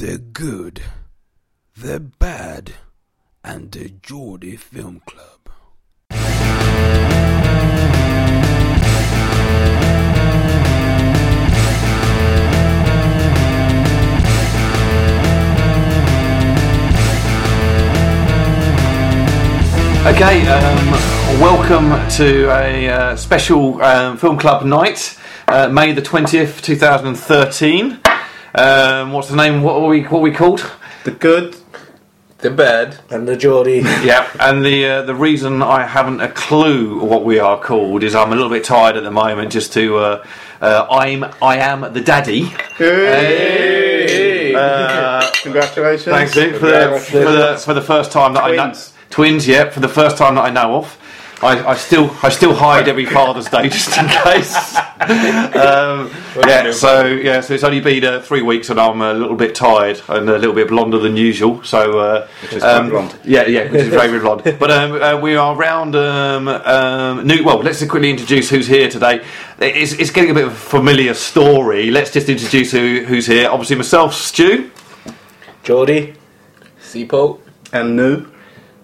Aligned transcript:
The 0.00 0.16
Good, 0.16 0.80
The 1.76 2.00
Bad, 2.00 2.72
and 3.44 3.70
the 3.70 3.90
Geordie 3.90 4.56
Film 4.56 5.02
Club. 5.04 5.50
Okay, 20.06 20.46
um, 20.48 20.90
welcome 21.42 21.90
to 22.12 22.48
a 22.48 22.88
uh, 22.88 23.16
special 23.16 23.82
um, 23.82 24.16
film 24.16 24.38
club 24.38 24.64
night, 24.64 25.18
uh, 25.48 25.68
May 25.68 25.92
the 25.92 26.00
twentieth, 26.00 26.62
two 26.62 26.76
thousand 26.76 27.08
and 27.08 27.18
thirteen. 27.18 28.00
Um, 28.54 29.12
what's 29.12 29.28
the 29.28 29.36
name? 29.36 29.62
What 29.62 29.76
are 29.76 29.86
we? 29.86 30.02
What 30.02 30.18
are 30.18 30.22
we 30.22 30.32
called? 30.32 30.68
The 31.04 31.12
good, 31.12 31.56
The 32.38 32.50
bad. 32.50 32.98
and 33.10 33.26
the 33.28 33.36
Geordie. 33.36 33.80
Yeah, 34.04 34.28
and 34.40 34.64
the 34.64 34.86
uh, 34.86 35.02
the 35.02 35.14
reason 35.14 35.62
I 35.62 35.84
haven't 35.86 36.20
a 36.20 36.28
clue 36.28 36.98
what 37.04 37.24
we 37.24 37.38
are 37.38 37.60
called 37.60 38.02
is 38.02 38.14
I'm 38.14 38.32
a 38.32 38.34
little 38.34 38.50
bit 38.50 38.64
tired 38.64 38.96
at 38.96 39.04
the 39.04 39.10
moment. 39.10 39.52
Just 39.52 39.72
to 39.74 39.96
uh, 39.98 40.26
uh, 40.60 40.86
I'm 40.90 41.24
I 41.42 41.58
am 41.58 41.92
the 41.92 42.00
daddy. 42.00 42.50
Hey! 42.78 44.54
Uh, 44.54 45.30
Congratulations. 45.42 46.04
Thanks, 46.14 46.34
Luke, 46.36 46.56
for 46.56 46.66
the, 46.66 46.98
for 47.00 47.18
the 47.18 47.62
for 47.64 47.74
the 47.74 47.82
first 47.82 48.10
time 48.12 48.34
that 48.34 48.42
I 48.44 48.50
know. 48.56 48.64
Twins. 48.64 48.92
Twins, 49.10 49.46
yeah, 49.48 49.70
for 49.70 49.80
the 49.80 49.88
first 49.88 50.16
time 50.16 50.34
that 50.36 50.42
I 50.44 50.50
know 50.50 50.76
of. 50.76 50.98
I, 51.42 51.70
I 51.70 51.74
still 51.76 52.14
I 52.22 52.28
still 52.28 52.54
hide 52.54 52.86
every 52.86 53.06
Father's 53.06 53.48
Day 53.48 53.68
just 53.68 53.96
in 53.96 54.06
case. 54.08 54.76
um, 55.56 56.10
yeah, 56.46 56.70
so 56.70 57.06
yeah, 57.06 57.40
so 57.40 57.54
it's 57.54 57.64
only 57.64 57.80
been 57.80 58.04
uh, 58.04 58.20
three 58.20 58.42
weeks 58.42 58.68
and 58.68 58.78
I'm 58.78 59.00
a 59.00 59.14
little 59.14 59.36
bit 59.36 59.54
tired 59.54 60.02
and 60.08 60.28
a 60.28 60.36
little 60.36 60.54
bit 60.54 60.68
blonder 60.68 60.98
than 60.98 61.16
usual. 61.16 61.62
So 61.64 61.98
uh, 61.98 62.28
Which 62.42 62.52
is 62.54 62.62
um, 62.62 62.90
blonde. 62.90 63.18
Yeah, 63.24 63.46
yeah, 63.46 63.70
which 63.70 63.82
is 63.82 63.88
very 63.88 64.08
very 64.08 64.20
blonde. 64.20 64.42
But 64.58 64.70
um, 64.70 64.92
uh, 65.00 65.18
we 65.18 65.34
are 65.36 65.56
round 65.56 65.96
um, 65.96 66.48
um, 66.48 67.26
new. 67.26 67.42
Well, 67.42 67.58
let's 67.58 67.78
quickly 67.86 68.10
introduce 68.10 68.50
who's 68.50 68.66
here 68.66 68.90
today. 68.90 69.24
It's, 69.60 69.92
it's 69.92 70.10
getting 70.10 70.30
a 70.30 70.34
bit 70.34 70.44
of 70.44 70.52
a 70.52 70.56
familiar 70.56 71.14
story. 71.14 71.90
Let's 71.90 72.10
just 72.10 72.28
introduce 72.28 72.72
who, 72.72 73.04
who's 73.06 73.26
here. 73.26 73.48
Obviously, 73.48 73.76
myself, 73.76 74.14
Stu. 74.14 74.70
Geordie. 75.62 76.14
Seapo. 76.80 77.40
And 77.72 77.96
new. 77.96 78.26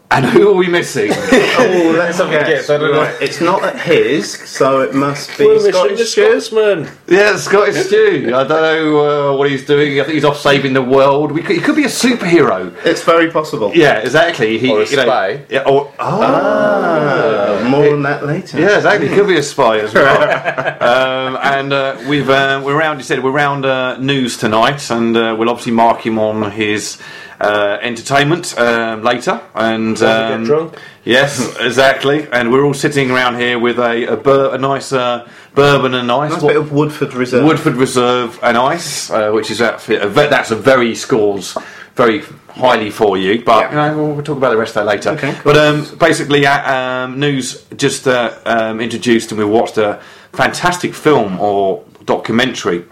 And 0.08 0.24
who 0.24 0.50
are 0.50 0.54
we 0.54 0.68
missing? 0.68 1.10
Oh, 1.58 1.94
let's 1.96 2.18
have 2.18 2.28
a 2.28 2.30
guess, 2.32 2.48
guess. 2.48 2.70
I 2.70 2.76
don't 2.76 2.92
know. 2.92 3.00
Right, 3.00 3.16
It's 3.22 3.40
not 3.40 3.64
at 3.64 3.80
his, 3.80 4.30
so 4.30 4.82
it 4.82 4.94
must 4.94 5.36
be 5.38 5.46
We're 5.46 5.54
missing 5.54 5.72
Scottish 5.72 5.98
the 5.98 6.04
Stew. 6.04 6.40
Scotsman. 6.40 6.88
yeah, 7.08 7.36
Scottish 7.36 7.86
Stew. 7.86 8.26
I 8.34 8.44
don't 8.44 8.48
know 8.50 9.32
uh, 9.32 9.36
what 9.38 9.50
he's 9.50 9.64
doing. 9.64 9.98
I 9.98 10.04
think 10.04 10.14
he's 10.16 10.24
off 10.24 10.38
saving 10.38 10.74
the 10.74 10.82
world. 10.82 11.32
We 11.32 11.40
could, 11.40 11.56
he 11.56 11.62
could 11.62 11.74
be 11.76 11.84
a 11.84 11.88
superhero. 11.88 12.76
It's 12.84 13.02
very 13.02 13.30
possible. 13.30 13.72
Yeah, 13.74 14.00
exactly. 14.00 14.58
He, 14.58 14.70
Or 14.70 14.82
a 14.82 14.86
you 14.88 14.96
know- 14.96 15.04
spy. 15.04 15.44
yeah, 15.48 15.60
or, 15.62 15.90
oh. 15.98 16.20
Ah, 16.22 17.66
more 17.68 17.90
on 17.94 18.02
that 18.02 18.24
later. 18.26 18.60
Yeah, 18.60 18.76
exactly. 18.76 19.08
Could 19.08 19.28
be 19.28 19.38
a 19.38 19.42
spy 19.42 19.78
as 19.78 19.94
well. 19.94 20.22
um, 20.82 21.38
and 21.42 21.72
uh, 21.72 21.96
we've 22.06 22.28
uh, 22.28 22.60
we're 22.62 22.76
around. 22.76 22.98
You 22.98 23.04
said 23.04 23.24
we're 23.24 23.32
around 23.32 23.64
uh, 23.64 23.96
news 23.96 24.36
tonight, 24.36 24.90
and 24.90 25.16
uh, 25.16 25.34
we'll 25.38 25.48
obviously 25.48 25.72
mark 25.72 26.04
him 26.04 26.18
on 26.18 26.50
his 26.52 27.00
uh, 27.40 27.78
entertainment 27.80 28.58
um, 28.58 29.02
later. 29.02 29.40
And 29.54 30.00
um, 30.02 30.42
get 30.42 30.46
drunk? 30.46 30.78
Yes, 31.04 31.56
exactly. 31.60 32.28
And 32.30 32.50
we're 32.50 32.64
all 32.64 32.74
sitting 32.74 33.10
around 33.10 33.38
here 33.38 33.58
with 33.58 33.78
a 33.78 34.06
a, 34.06 34.16
bur- 34.16 34.54
a 34.54 34.58
nice 34.58 34.92
uh, 34.92 35.28
bourbon 35.54 35.94
and 35.94 36.10
ice. 36.10 36.32
Nice 36.32 36.42
bit 36.42 36.56
of 36.56 36.72
Woodford 36.72 37.14
Reserve. 37.14 37.44
Woodford 37.44 37.74
Reserve 37.74 38.38
and 38.42 38.56
ice, 38.56 39.10
uh, 39.10 39.30
which 39.30 39.50
is 39.50 39.60
a 39.60 39.78
that's 39.86 40.50
a 40.50 40.56
very 40.56 40.94
scores 40.94 41.56
very 41.96 42.20
highly 42.50 42.90
for 42.90 43.16
you. 43.16 43.42
But 43.42 43.70
you 43.70 43.76
know, 43.76 43.96
we'll, 43.96 44.12
we'll 44.12 44.24
talk 44.24 44.36
about 44.36 44.50
the 44.50 44.56
rest 44.56 44.76
of 44.76 44.84
that 44.84 44.86
later. 44.86 45.10
Okay, 45.10 45.32
cool. 45.32 45.52
But 45.52 45.56
um, 45.56 45.98
basically, 45.98 46.46
uh, 46.46 46.72
um, 46.72 47.18
news 47.18 47.64
just 47.76 48.06
uh, 48.06 48.38
um, 48.44 48.80
introduced, 48.80 49.32
and 49.32 49.38
we 49.38 49.44
watched 49.44 49.78
a 49.78 50.00
fantastic 50.32 50.94
film 50.94 51.40
or 51.40 51.84
documentary. 52.04 52.84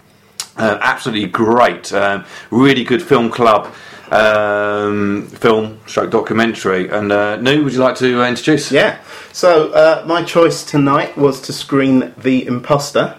Uh, 0.57 0.77
absolutely 0.81 1.27
great, 1.27 1.91
um, 1.93 2.23
really 2.49 2.85
good 2.85 3.03
film 3.03 3.29
club 3.29 3.73
um, 4.11 5.27
film 5.27 5.79
stroke 5.87 6.11
documentary. 6.11 6.89
And 6.89 7.11
uh, 7.11 7.37
Nu, 7.37 7.63
would 7.63 7.73
you 7.73 7.79
like 7.79 7.95
to 7.97 8.21
uh, 8.21 8.27
introduce? 8.27 8.71
Yeah. 8.71 8.99
So 9.31 9.71
uh, 9.73 10.03
my 10.07 10.23
choice 10.23 10.63
tonight 10.63 11.17
was 11.17 11.41
to 11.41 11.53
screen 11.53 12.13
The 12.17 12.45
Imposter, 12.45 13.17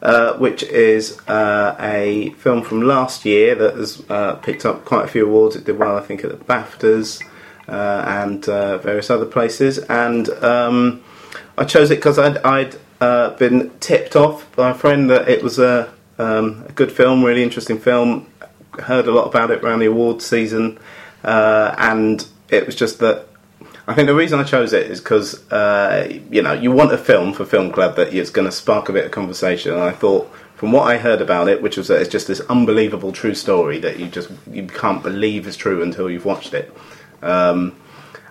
uh, 0.00 0.34
which 0.34 0.62
is 0.64 1.20
uh, 1.28 1.76
a 1.78 2.30
film 2.38 2.62
from 2.62 2.82
last 2.82 3.24
year 3.24 3.54
that 3.54 3.76
has 3.76 4.02
uh, 4.08 4.34
picked 4.36 4.64
up 4.64 4.84
quite 4.84 5.04
a 5.04 5.08
few 5.08 5.26
awards. 5.26 5.56
It 5.56 5.64
did 5.64 5.78
well, 5.78 5.96
I 5.96 6.00
think, 6.00 6.24
at 6.24 6.30
the 6.30 6.44
BAFTAs 6.44 7.22
uh, 7.68 8.04
and 8.06 8.48
uh, 8.48 8.78
various 8.78 9.10
other 9.10 9.26
places. 9.26 9.78
And 9.78 10.28
um, 10.42 11.02
I 11.56 11.64
chose 11.64 11.90
it 11.90 11.96
because 11.96 12.18
I'd, 12.18 12.38
I'd 12.38 12.76
uh, 13.00 13.36
been 13.36 13.70
tipped 13.78 14.16
off 14.16 14.54
by 14.56 14.70
a 14.70 14.74
friend 14.74 15.10
that 15.10 15.28
it 15.28 15.42
was 15.42 15.58
a, 15.58 15.92
um, 16.18 16.64
a 16.68 16.72
good 16.72 16.90
film, 16.90 17.24
really 17.24 17.42
interesting 17.42 17.78
film. 17.78 18.31
Heard 18.78 19.06
a 19.06 19.12
lot 19.12 19.26
about 19.26 19.50
it 19.50 19.62
around 19.62 19.80
the 19.80 19.86
awards 19.86 20.24
season, 20.24 20.78
uh, 21.24 21.74
and 21.76 22.26
it 22.48 22.66
was 22.66 22.74
just 22.74 23.00
that 23.00 23.26
I 23.86 23.94
think 23.94 24.06
the 24.06 24.14
reason 24.14 24.38
I 24.38 24.44
chose 24.44 24.72
it 24.72 24.90
is 24.90 25.00
because 25.00 25.50
uh, 25.50 26.08
you 26.30 26.42
know 26.42 26.52
you 26.52 26.70
want 26.70 26.92
a 26.92 26.98
film 26.98 27.32
for 27.32 27.44
film 27.44 27.72
club 27.72 27.96
that 27.96 28.12
is 28.12 28.30
going 28.30 28.46
to 28.46 28.52
spark 28.52 28.88
a 28.88 28.92
bit 28.92 29.04
of 29.04 29.10
conversation. 29.10 29.72
And 29.72 29.82
I 29.82 29.90
thought, 29.90 30.32
from 30.54 30.70
what 30.72 30.86
I 30.86 30.98
heard 30.98 31.20
about 31.20 31.48
it, 31.48 31.60
which 31.60 31.76
was 31.76 31.88
that 31.88 32.00
it's 32.00 32.10
just 32.10 32.28
this 32.28 32.40
unbelievable 32.42 33.12
true 33.12 33.34
story 33.34 33.78
that 33.80 33.98
you 33.98 34.06
just 34.06 34.30
you 34.50 34.66
can't 34.66 35.02
believe 35.02 35.46
is 35.46 35.56
true 35.56 35.82
until 35.82 36.08
you've 36.08 36.24
watched 36.24 36.54
it. 36.54 36.72
Um, 37.22 37.76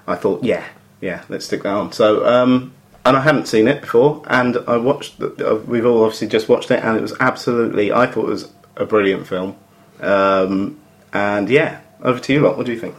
I 0.08 0.16
thought, 0.16 0.44
yeah, 0.44 0.66
yeah, 1.02 1.23
let's 1.29 1.46
stick 1.46 1.63
that 1.63 1.73
on. 1.73 1.91
So, 1.91 2.25
um, 2.25 2.73
and 3.06 3.18
I 3.18 3.22
hadn't 3.22 3.47
seen 3.47 3.68
it 3.68 3.81
before, 3.81 4.23
and 4.28 4.58
I 4.68 4.78
watched. 4.78 5.19
The, 5.19 5.52
uh, 5.52 5.56
we've 5.56 5.85
all 5.85 6.06
obviously 6.06 6.28
just 6.28 6.47
watched 6.47 6.72
it, 6.72 6.81
and 6.84 6.97
it 6.97 7.02
was 7.02 7.13
absolutely. 7.19 7.91
I 7.91 8.06
thought 8.08 8.25
it 8.25 8.31
was 8.31 8.52
a 8.78 8.85
brilliant 8.85 9.28
film. 9.28 9.58
Um, 10.01 10.79
and 11.13 11.50
yeah, 11.50 11.81
over 12.01 12.19
to 12.19 12.34
you 12.34 12.41
lot. 12.41 12.57
What 12.57 12.66
do 12.66 12.73
you 12.73 12.79
think? 12.79 12.95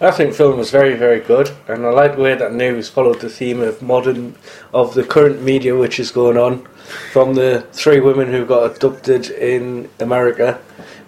I 0.00 0.12
think 0.12 0.34
film 0.34 0.58
was 0.58 0.70
very, 0.70 0.94
very 0.94 1.18
good, 1.18 1.50
and 1.66 1.84
I 1.84 1.90
like 1.90 2.14
the 2.14 2.22
way 2.22 2.36
that 2.36 2.52
news 2.52 2.88
followed 2.88 3.20
the 3.20 3.28
theme 3.28 3.60
of 3.60 3.82
modern, 3.82 4.36
of 4.72 4.94
the 4.94 5.02
current 5.02 5.42
media 5.42 5.76
which 5.76 5.98
is 5.98 6.12
going 6.12 6.36
on, 6.36 6.64
from 7.12 7.34
the 7.34 7.66
three 7.72 7.98
women 7.98 8.28
who 8.30 8.46
got 8.46 8.70
abducted 8.70 9.30
in 9.30 9.90
America, 9.98 10.60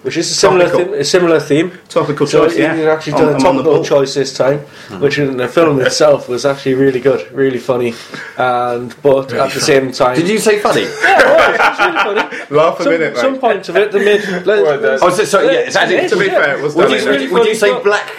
which 0.03 0.17
is 0.17 0.31
a 0.31 0.35
similar 0.35 0.69
theme. 0.69 0.95
A 0.95 1.05
similar 1.05 1.41
theme. 1.41 1.73
Topical 1.89 2.27
So 2.27 2.47
choice, 2.47 2.57
yeah. 2.59 2.75
actually 2.93 3.13
done 3.13 3.29
a 3.29 3.33
I'm 3.33 3.39
the 3.39 3.45
topical 3.45 3.85
choice 3.85 4.15
this 4.15 4.33
time, 4.37 4.59
hmm. 4.59 5.01
which 5.01 5.19
in 5.19 5.37
the 5.37 5.49
film 5.49 5.81
itself 5.87 6.29
was 6.29 6.47
actually 6.47 6.75
really 6.75 7.01
good, 7.01 7.31
really 7.33 7.59
funny, 7.59 7.95
and 8.37 8.95
but 9.03 9.33
at 9.33 9.53
the 9.53 9.61
same 9.61 9.93
time, 9.93 10.17
Did 10.17 10.29
you 10.29 10.39
say 10.39 10.59
funny? 10.61 10.83
Yeah, 10.83 11.21
it 11.21 11.27
was, 11.27 11.55
it 11.55 11.61
was 11.61 11.79
really 11.79 12.29
funny. 12.29 12.45
Laugh 12.57 12.81
a 12.81 12.83
Some, 12.83 12.93
minute, 12.93 13.15
mate. 13.15 13.21
some 13.21 13.39
points 13.39 13.69
of 13.69 13.77
it, 13.77 13.93
made. 13.93 14.47
Well, 14.47 14.81
that's- 14.81 15.01
Oh, 15.03 15.11
so, 15.11 15.25
sorry, 15.25 15.47
yeah. 15.47 15.61
it's 15.61 15.77
actually- 15.77 16.09
To 16.09 16.17
be 16.19 16.29
fair, 16.29 16.59
it 16.59 16.63
was 16.63 16.75
would, 16.75 16.91
you, 16.91 17.33
would 17.33 17.47
you 17.47 17.55
say 17.55 17.81
black? 17.83 18.11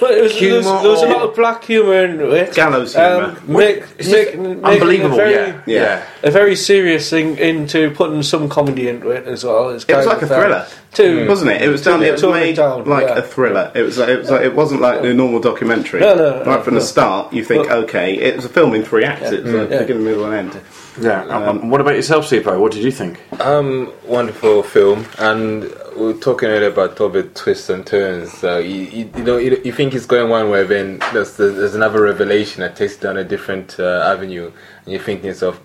But 0.00 0.12
it 0.12 0.22
was, 0.22 0.38
there 0.38 0.56
was, 0.56 0.64
there 0.66 0.90
was 0.90 1.02
a 1.02 1.06
lot 1.06 1.22
of 1.28 1.36
black 1.36 1.64
humour 1.64 2.04
in 2.04 2.20
it. 2.20 2.54
Gallows 2.54 2.96
Um, 2.96 3.36
humour. 3.36 3.60
make, 3.60 3.98
make, 4.06 4.28
unbelievable, 4.34 5.14
A 5.14 5.16
very, 5.16 5.32
yeah. 5.32 5.62
Yeah. 5.66 6.06
A 6.24 6.30
very 6.30 6.56
serious 6.56 7.08
thing 7.08 7.36
into 7.38 7.90
putting 7.92 8.22
some 8.22 8.48
comedy 8.48 8.88
into 8.88 9.10
it 9.10 9.26
as 9.28 9.44
well. 9.44 9.70
It's 9.70 9.84
It 9.84 9.94
was 9.96 10.06
like 10.06 10.22
a 10.22 10.24
of, 10.24 10.32
uh, 10.32 10.40
thriller, 10.40 10.66
To, 10.94 11.28
wasn't 11.28 11.50
it? 11.52 11.62
It 11.62 11.68
was 11.68 11.82
done. 11.82 12.02
It 12.02 12.12
was 12.12 12.22
made 12.24 12.56
down, 12.56 12.84
like 12.84 13.06
yeah. 13.06 13.18
a 13.18 13.22
thriller. 13.22 13.70
It 13.74 13.82
was. 13.82 13.98
Like, 13.98 14.08
it 14.08 14.18
was. 14.18 14.30
Like, 14.30 14.42
it 14.42 14.54
wasn't 14.54 14.80
like 14.80 15.04
a 15.04 15.14
normal 15.14 15.40
documentary. 15.40 16.00
No, 16.00 16.14
no, 16.14 16.44
Right 16.44 16.64
from 16.64 16.74
no. 16.74 16.80
the 16.80 16.86
start, 16.86 17.32
you 17.32 17.44
think, 17.44 17.68
Well- 17.68 17.84
okay, 17.84 18.14
it 18.14 18.34
was 18.36 18.44
a 18.44 18.48
film 18.48 18.74
in 18.74 18.82
three 18.84 19.04
acts. 19.04 19.30
It 19.30 19.44
was 19.44 19.52
like 19.54 19.70
Yeah. 19.70 19.78
beginning, 19.80 20.04
middle, 20.04 20.24
and 20.24 20.34
end. 20.34 20.60
Yeah. 21.00 21.22
Um, 21.24 21.70
what 21.70 21.80
about 21.80 21.94
yourself, 21.94 22.28
Sipo? 22.28 22.58
What 22.58 22.72
did 22.72 22.82
you 22.82 22.90
think? 22.90 23.18
Um, 23.40 23.90
wonderful 24.04 24.62
film, 24.62 25.06
and 25.18 25.72
we 25.96 26.06
were 26.06 26.14
talking 26.14 26.48
earlier 26.48 26.70
about 26.70 26.96
the 26.96 27.22
twists 27.34 27.68
and 27.68 27.86
turns. 27.86 28.42
Uh, 28.42 28.58
you, 28.58 28.82
you, 28.82 29.10
you 29.16 29.24
know, 29.24 29.36
you, 29.36 29.60
you 29.64 29.72
think 29.72 29.94
it's 29.94 30.06
going 30.06 30.28
one 30.28 30.50
way, 30.50 30.64
then 30.64 30.98
there's, 31.12 31.36
there's 31.36 31.74
another 31.74 32.02
revelation 32.02 32.60
that 32.60 32.76
takes 32.76 32.94
it 32.94 33.00
down 33.00 33.16
a 33.16 33.24
different 33.24 33.78
uh, 33.78 34.04
avenue, 34.06 34.50
and 34.84 34.92
you're 34.92 35.02
thinking 35.02 35.26
yourself, 35.26 35.60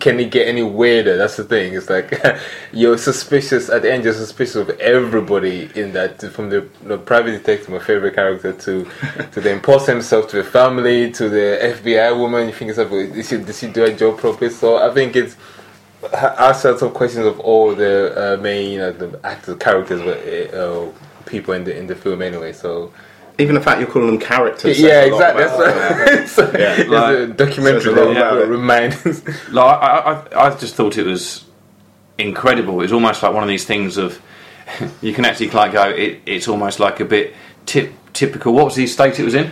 can 0.00 0.18
it 0.20 0.30
get 0.30 0.48
any 0.48 0.62
weirder? 0.62 1.16
That's 1.16 1.36
the 1.36 1.44
thing. 1.44 1.74
It's 1.74 1.90
like 1.90 2.20
you're 2.72 2.98
suspicious 2.98 3.68
at 3.68 3.82
the 3.82 3.92
end. 3.92 4.04
You're 4.04 4.14
suspicious 4.14 4.56
of 4.56 4.70
everybody 4.80 5.70
in 5.74 5.92
that, 5.92 6.20
from 6.32 6.50
the, 6.50 6.68
the 6.82 6.98
private 6.98 7.32
detective, 7.32 7.68
my 7.68 7.78
favorite 7.78 8.14
character, 8.14 8.52
to 8.52 8.84
to 9.32 9.40
the 9.40 9.50
imposter 9.50 9.92
himself, 9.92 10.28
to 10.28 10.36
the 10.36 10.44
family, 10.44 11.10
to 11.12 11.28
the 11.28 11.58
FBI 11.62 12.16
woman. 12.18 12.48
You 12.48 12.54
think 12.54 12.68
yourself, 12.68 12.90
did 12.90 13.24
she, 13.26 13.36
did 13.38 13.54
she 13.54 13.68
do 13.68 13.82
her 13.82 13.94
job 13.96 14.18
properly? 14.18 14.50
So 14.50 14.78
I 14.78 14.92
think 14.92 15.16
it's 15.16 15.36
ask 16.12 16.64
lots 16.64 16.82
of 16.82 16.94
questions 16.94 17.26
of 17.26 17.40
all 17.40 17.74
the 17.74 18.34
uh, 18.34 18.40
main 18.40 18.72
you 18.72 18.78
know, 18.78 18.92
the 18.92 19.18
actors, 19.24 19.56
characters, 19.58 20.00
but 20.02 20.54
uh, 20.54 20.90
people 21.26 21.54
in 21.54 21.64
the 21.64 21.76
in 21.76 21.86
the 21.86 21.94
film 21.94 22.22
anyway. 22.22 22.52
So 22.52 22.92
Even 23.38 23.54
the 23.54 23.60
fact 23.60 23.80
you're 23.80 23.88
calling 23.90 24.08
them 24.08 24.18
characters. 24.20 24.78
yeah, 24.80 24.88
says 24.88 25.10
a 25.10 25.14
exactly. 25.14 25.42
about 25.44 25.58
That's 26.06 26.36
them. 26.36 26.46
right. 26.52 26.60
Yeah, 26.60 26.76
it's 26.78 26.88
like- 26.88 27.16
a 27.18 27.26
documentary 27.28 27.80
says 27.82 27.92
a 27.96 28.04
lot 28.04 28.14
that 28.14 28.32
about 28.32 28.42
it. 28.42 28.46
reminds. 28.46 29.04
Like, 29.50 29.82
I, 29.82 29.98
I, 30.32 30.46
I 30.46 30.56
just 30.56 30.74
thought 30.74 30.96
it 30.96 31.06
was 31.06 31.44
incredible. 32.18 32.80
It's 32.82 32.92
almost 32.92 33.22
like 33.22 33.32
one 33.34 33.42
of 33.42 33.48
these 33.48 33.64
things 33.64 33.96
of 33.98 34.20
you 35.02 35.12
can 35.12 35.24
actually 35.24 35.50
like 35.50 35.72
go. 35.72 35.88
It, 35.90 36.20
it's 36.26 36.48
almost 36.48 36.78
like 36.80 37.00
a 37.00 37.04
bit 37.04 37.34
tip, 37.66 37.92
typical. 38.12 38.52
What 38.54 38.64
was 38.66 38.74
the 38.76 38.86
state 38.86 39.18
it 39.20 39.24
was 39.24 39.34
in? 39.34 39.50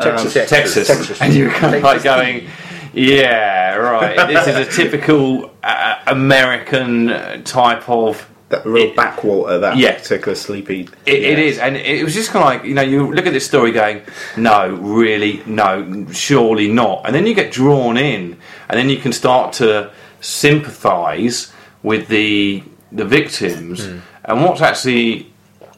Texas. 0.00 0.36
Um, 0.36 0.46
Texas. 0.46 0.86
Texas. 0.86 1.20
And 1.20 1.34
you're 1.34 1.50
kind 1.50 1.74
of 1.74 1.82
like 1.82 2.02
going, 2.02 2.48
yeah, 2.92 3.74
right. 3.76 4.16
This 4.28 4.46
is 4.48 4.56
a 4.56 4.70
typical 4.70 5.50
uh, 5.62 5.96
American 6.06 7.42
type 7.44 7.88
of. 7.88 8.28
That 8.50 8.66
real 8.66 8.88
It- 8.88 8.96
backwater, 8.96 9.58
that 9.60 9.78
Yeah. 9.78 9.92
particular 9.96 10.34
sleepy. 10.34 10.86
It, 11.06 11.22
it 11.22 11.38
is, 11.38 11.56
and 11.58 11.74
it 11.74 12.04
was 12.04 12.12
just 12.12 12.32
kind 12.32 12.42
of 12.44 12.50
like 12.50 12.64
you 12.68 12.74
know, 12.74 12.82
you 12.82 13.10
look 13.10 13.26
at 13.26 13.32
this 13.32 13.46
story 13.46 13.72
going, 13.72 14.02
no, 14.36 14.68
really, 14.78 15.42
no, 15.46 16.06
surely 16.12 16.68
not, 16.68 17.00
and 17.06 17.14
then 17.14 17.26
you 17.26 17.32
get 17.32 17.50
drawn 17.50 17.96
in, 17.96 18.36
and 18.68 18.78
then 18.78 18.90
you 18.90 18.98
can 18.98 19.10
start 19.12 19.54
to 19.54 19.90
sympathise 20.20 21.50
with 21.82 22.08
the 22.08 22.62
the 22.92 23.06
victims, 23.06 23.88
and 24.26 24.44
what's 24.44 24.60
actually 24.60 25.32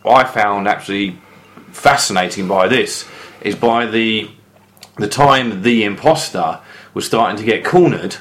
I 0.04 0.24
found 0.24 0.66
actually 0.66 1.16
fascinating 1.70 2.48
by 2.48 2.66
this 2.66 3.04
is 3.40 3.54
by 3.54 3.86
the 3.86 4.28
the 4.96 5.06
time 5.08 5.62
the 5.62 5.84
imposter 5.84 6.58
was 6.94 7.04
starting 7.04 7.36
to 7.36 7.44
get 7.44 7.64
cornered, 7.64 8.16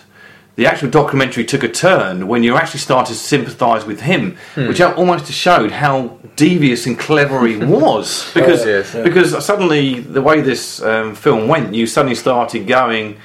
the 0.56 0.68
actual 0.68 0.90
documentary 0.90 1.46
took 1.46 1.64
a 1.64 1.68
turn 1.68 2.28
when 2.28 2.44
you 2.44 2.56
actually 2.56 2.80
started 2.80 3.14
to 3.14 3.20
sympathise 3.20 3.86
with 3.86 4.02
him, 4.02 4.38
hmm. 4.54 4.68
which 4.68 4.80
almost 4.82 5.32
showed 5.32 5.72
how 5.72 6.20
devious 6.36 6.86
and 6.86 6.98
clever 7.00 7.48
he 7.48 7.56
was. 7.66 8.30
Oh, 8.30 8.40
because 8.42 8.62
Oh, 8.64 8.70
yes, 8.70 8.94
yeah. 8.94 9.04
because 9.04 9.46
suddenly 9.46 10.00
the 10.00 10.22
way 10.22 10.42
this 10.42 10.82
um, 10.82 11.16
film 11.16 11.48
went, 11.48 11.74
you 11.74 11.88
suddenly 11.88 12.16
started 12.16 12.68
going, 12.68 13.18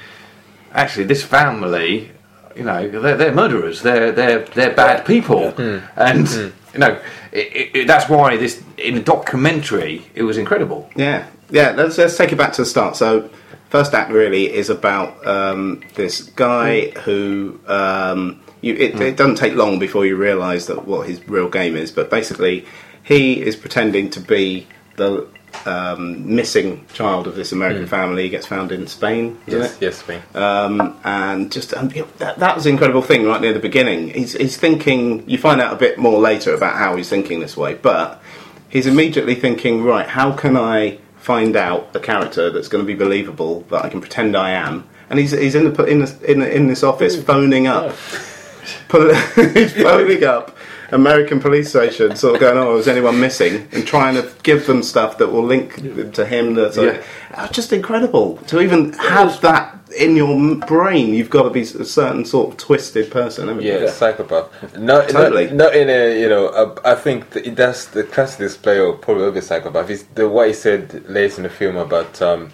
actually, 0.73 1.05
this 1.05 1.23
family. 1.23 2.11
You 2.55 2.63
know, 2.65 2.89
they're, 2.89 3.15
they're 3.15 3.31
murderers. 3.33 3.83
They're 3.83 4.11
they're 4.11 4.39
they're 4.39 4.73
bad 4.73 5.05
people, 5.05 5.51
hmm. 5.51 5.77
and 5.95 6.27
you 6.27 6.49
hmm. 6.73 6.79
know 6.79 6.99
it, 7.31 7.55
it, 7.55 7.75
it- 7.75 7.87
that's 7.87 8.09
why 8.09 8.37
this 8.37 8.61
in 8.77 8.97
a 8.97 9.03
documentary 9.03 10.01
it 10.15 10.23
was 10.23 10.37
incredible. 10.37 10.89
Yeah, 10.95 11.27
yeah. 11.51 11.71
Let's 11.71 11.97
let's 11.97 12.17
take 12.17 12.33
it 12.33 12.37
back 12.37 12.53
to 12.53 12.63
the 12.63 12.65
start. 12.65 12.95
So, 12.97 13.29
first 13.69 13.93
act 13.93 14.11
really 14.11 14.51
is 14.53 14.69
about 14.69 15.25
um, 15.25 15.81
this 15.95 16.21
guy 16.21 16.89
who 17.01 17.59
um, 17.67 18.41
you. 18.61 18.73
It, 18.75 18.99
it 18.99 19.17
doesn't 19.17 19.35
take 19.37 19.53
long 19.55 19.79
before 19.79 20.05
you 20.05 20.15
realise 20.15 20.65
that 20.67 20.85
what 20.85 21.07
his 21.07 21.25
real 21.27 21.49
game 21.49 21.75
is. 21.75 21.91
But 21.91 22.09
basically, 22.09 22.65
he 23.03 23.41
is 23.41 23.55
pretending 23.55 24.09
to 24.11 24.19
be 24.19 24.67
the 24.97 25.27
um, 25.65 26.35
missing 26.35 26.85
child 26.93 27.25
of 27.25 27.35
this 27.35 27.51
American 27.51 27.87
family. 27.87 28.23
He 28.23 28.29
gets 28.29 28.45
found 28.45 28.71
in 28.71 28.85
Spain, 28.87 29.39
Yes, 29.47 29.75
it? 29.75 29.81
yes, 29.81 29.97
Spain. 29.97 30.21
um, 30.35 30.99
and 31.03 31.51
just 31.51 31.73
um, 31.73 31.89
that, 32.17 32.37
that 32.37 32.55
was 32.55 32.65
an 32.65 32.73
incredible 32.73 33.01
thing 33.01 33.25
right 33.25 33.41
near 33.41 33.53
the 33.53 33.59
beginning. 33.59 34.09
He's, 34.09 34.33
he's 34.33 34.57
thinking. 34.57 35.27
You 35.29 35.37
find 35.37 35.59
out 35.61 35.73
a 35.73 35.77
bit 35.77 35.97
more 35.97 36.19
later 36.19 36.53
about 36.53 36.75
how 36.75 36.95
he's 36.95 37.09
thinking 37.09 37.39
this 37.39 37.57
way, 37.57 37.73
but 37.75 38.21
he's 38.69 38.85
immediately 38.87 39.35
thinking, 39.35 39.83
right? 39.83 40.07
How 40.07 40.31
can 40.33 40.55
I 40.55 40.99
find 41.19 41.55
out 41.55 41.95
a 41.95 41.99
character 41.99 42.49
that's 42.49 42.67
going 42.67 42.83
to 42.83 42.87
be 42.87 42.95
believable 42.95 43.61
that 43.69 43.85
I 43.85 43.89
can 43.89 44.01
pretend 44.01 44.35
I 44.35 44.51
am? 44.51 44.87
And 45.09 45.19
he's, 45.19 45.31
he's 45.31 45.55
in 45.55 45.71
the 45.73 45.83
in 45.85 45.99
the, 45.99 46.31
in, 46.31 46.39
the, 46.39 46.55
in 46.55 46.67
this 46.67 46.83
office 46.83 47.21
phoning 47.21 47.67
up. 47.67 47.95
He's 48.91 49.73
phoning 49.73 50.23
up 50.23 50.55
American 50.91 51.39
police 51.39 51.69
station, 51.69 52.15
sort 52.15 52.35
of 52.35 52.41
going, 52.41 52.57
"Oh, 52.57 52.77
is 52.77 52.87
anyone 52.87 53.19
missing?" 53.19 53.67
and 53.71 53.85
trying 53.87 54.13
to 54.15 54.31
give 54.43 54.67
them 54.67 54.83
stuff 54.83 55.17
that 55.17 55.27
will 55.31 55.43
link 55.43 55.75
to 56.13 56.25
him. 56.25 56.53
That's 56.53 56.77
Yeah. 56.77 57.01
uh, 57.33 57.47
just 57.47 57.73
incredible 57.73 58.37
to 58.47 58.61
even 58.61 58.93
have 58.93 59.41
that 59.41 59.78
in 59.97 60.15
your 60.15 60.55
brain. 60.55 61.13
You've 61.13 61.29
got 61.29 61.43
to 61.43 61.49
be 61.49 61.61
a 61.61 61.65
certain 61.65 62.25
sort 62.25 62.51
of 62.51 62.57
twisted 62.57 63.11
person, 63.11 63.47
haven't 63.47 63.63
you? 63.63 63.73
Yeah, 63.73 63.89
psychopath. 63.89 64.77
Not, 64.77 65.09
Totally. 65.09 65.45
not, 65.47 65.55
not 65.55 65.75
in 65.75 65.89
a, 65.89 66.19
you 66.21 66.29
know, 66.29 66.47
uh, 66.47 66.75
I 66.85 66.95
think 66.95 67.31
th- 67.31 67.55
that's 67.55 67.85
the 67.85 68.03
classic 68.03 68.39
display 68.39 68.79
of 68.79 69.01
probably 69.01 69.25
of 69.25 69.35
a 69.35 69.41
psychopath. 69.41 69.89
Is 69.89 70.03
the 70.15 70.27
what 70.29 70.47
he 70.47 70.53
said 70.53 71.07
later 71.09 71.37
in 71.37 71.43
the 71.43 71.49
film 71.49 71.75
about 71.77 72.21
um, 72.21 72.51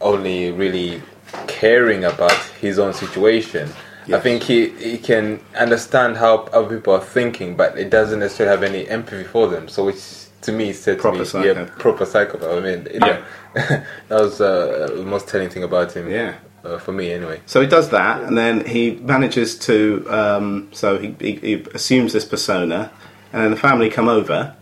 only 0.00 0.50
really 0.52 1.02
caring 1.46 2.04
about 2.04 2.32
his 2.60 2.78
own 2.78 2.92
situation. 2.94 3.70
I 4.12 4.18
think 4.18 4.42
he, 4.42 4.70
he 4.70 4.98
can 4.98 5.38
understand 5.56 6.16
how 6.16 6.38
other 6.52 6.76
people 6.76 6.94
are 6.94 7.00
thinking, 7.00 7.54
but 7.54 7.78
it 7.78 7.90
doesn't 7.90 8.18
necessarily 8.18 8.50
have 8.56 8.64
any 8.74 8.88
empathy 8.88 9.22
for 9.22 9.46
them. 9.46 9.68
So, 9.68 9.84
which 9.84 10.02
to 10.40 10.50
me 10.50 10.72
said 10.72 11.02
to 11.02 11.02
Proper 11.02 11.18
me, 11.18 11.24
psycho. 11.24 11.60
yeah, 11.60 11.70
proper 11.78 12.04
psychopath. 12.04 12.50
I 12.50 12.60
mean, 12.60 12.88
you 12.92 12.98
know, 13.06 13.22
that 13.54 13.84
was 14.10 14.40
uh, 14.40 14.88
the 14.96 15.04
most 15.04 15.28
telling 15.28 15.48
thing 15.48 15.62
about 15.62 15.92
him. 15.92 16.10
Yeah. 16.10 16.34
Uh, 16.64 16.78
for 16.78 16.92
me 16.92 17.12
anyway. 17.12 17.40
So 17.46 17.60
he 17.60 17.66
does 17.66 17.90
that, 17.90 18.22
and 18.22 18.36
then 18.36 18.64
he 18.64 18.92
manages 18.92 19.58
to. 19.60 20.06
Um, 20.08 20.68
so 20.72 20.98
he, 20.98 21.14
he, 21.18 21.34
he 21.36 21.54
assumes 21.74 22.12
this 22.12 22.24
persona, 22.24 22.90
and 23.32 23.42
then 23.42 23.50
the 23.50 23.56
family 23.56 23.90
come 23.90 24.08
over. 24.08 24.56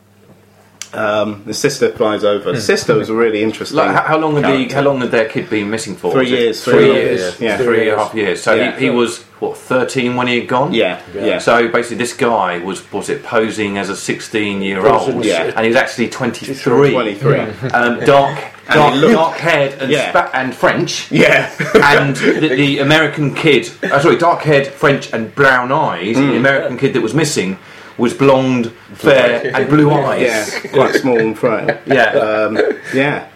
Um, 0.95 1.43
the 1.45 1.53
sister 1.55 1.91
flies 1.93 2.25
over. 2.25 2.53
The 2.53 2.61
sister 2.61 2.95
was 2.95 3.11
really 3.11 3.43
interesting. 3.43 3.77
Like 3.77 3.91
how, 3.95 4.03
how 4.03 4.19
long 4.19 4.35
had 4.37 4.45
the 4.45 4.49
character. 4.49 4.75
how 4.77 4.83
long 4.83 5.01
had 5.01 5.11
their 5.11 5.29
kid 5.29 5.51
been 5.51 5.69
missing 5.71 5.97
for? 5.97 6.13
Three 6.13 6.23
Was 6.23 6.33
it 6.33 6.39
years, 6.41 6.65
Three, 6.65 6.73
three 6.75 6.87
years. 6.93 7.21
years, 7.21 7.41
yeah. 7.41 7.57
Three 7.59 7.89
and 7.91 8.01
a 8.01 8.05
half 8.05 8.15
years. 8.15 8.43
So 8.43 8.55
Yeah. 8.55 8.75
he, 8.79 8.85
he 8.87 8.91
was 8.91 9.23
what 9.41 9.57
thirteen 9.57 10.17
when 10.17 10.27
he 10.29 10.41
had 10.41 10.49
gone. 10.49 10.73
Yeah, 10.73 11.01
yeah. 11.15 11.39
So 11.39 11.69
basically, 11.69 11.99
this 11.99 12.15
guy 12.15 12.59
was 12.59 12.91
was 12.93 13.09
it 13.09 13.23
posing 13.23 13.77
as 13.79 13.89
a 13.91 13.97
sixteen-year-old, 13.97 15.25
Yeah. 15.25 15.53
And 15.55 15.61
he 15.61 15.69
was 15.69 15.77
actually 15.77 16.09
twenty 16.09 16.47
three. 16.55 16.93
23. 16.93 17.39
Um, 17.73 18.01
dark, 18.05 18.39
And 18.67 18.75
dark, 18.75 18.95
looked- 18.97 19.13
dark 19.15 19.37
haired 19.37 19.75
and 19.83 19.91
Yeah. 19.93 20.11
spa- 20.11 20.31
and 20.33 20.55
French. 20.55 21.11
Yeah. 21.13 21.51
and 21.83 22.17
the, 22.17 22.49
the 22.49 22.79
American 22.81 23.35
kid, 23.35 23.71
uh, 23.85 24.01
sorry, 24.01 24.17
dark 24.17 24.41
haired, 24.43 24.67
French, 24.69 25.13
and 25.13 25.35
brown 25.35 25.71
eyes. 25.73 26.17
Mm. 26.17 26.31
The 26.31 26.37
American 26.37 26.79
kid 26.79 26.95
that 26.95 27.03
was 27.03 27.15
missing 27.15 27.59
was 27.99 28.15
blonde, 28.15 28.71
fair, 28.95 29.55
and 29.55 29.69
blue 29.69 29.91
eyes. 29.91 30.23
yeah, 30.23 30.71
quite 30.73 30.95
small 30.95 31.19
and 31.19 31.39
frail. 31.39 31.79
Yeah. 31.87 32.05
Um, 32.13 32.57
yeah. 32.95 33.29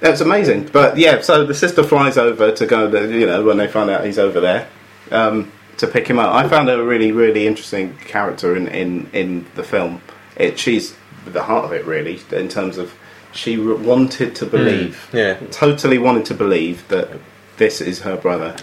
That's 0.00 0.20
amazing. 0.20 0.68
But 0.72 0.98
yeah, 0.98 1.22
so 1.22 1.44
the 1.46 1.54
sister 1.54 1.82
flies 1.82 2.18
over 2.18 2.52
to 2.52 2.66
go, 2.66 2.90
to, 2.90 3.18
you 3.18 3.26
know, 3.26 3.42
when 3.44 3.56
they 3.56 3.66
find 3.68 3.88
out 3.88 4.04
he's 4.04 4.18
over 4.18 4.38
there, 4.40 4.68
um, 5.10 5.50
to 5.78 5.86
pick 5.86 6.06
him 6.06 6.18
up. 6.18 6.34
I 6.34 6.46
found 6.48 6.68
her 6.68 6.80
a 6.80 6.84
really, 6.84 7.10
really 7.12 7.46
interesting 7.46 7.96
character 7.98 8.54
in, 8.54 8.68
in, 8.68 9.08
in 9.12 9.46
the 9.54 9.62
film. 9.64 10.02
It, 10.36 10.58
she's 10.58 10.94
the 11.26 11.42
heart 11.44 11.64
of 11.64 11.72
it, 11.72 11.86
really, 11.86 12.20
in 12.32 12.48
terms 12.48 12.76
of 12.76 12.92
she 13.32 13.56
wanted 13.56 14.34
to 14.36 14.46
believe, 14.46 15.08
Yeah. 15.12 15.38
totally 15.50 15.96
wanted 15.98 16.26
to 16.26 16.34
believe 16.34 16.86
that 16.88 17.08
this 17.56 17.80
is 17.80 18.00
her 18.00 18.16
brother. 18.16 18.54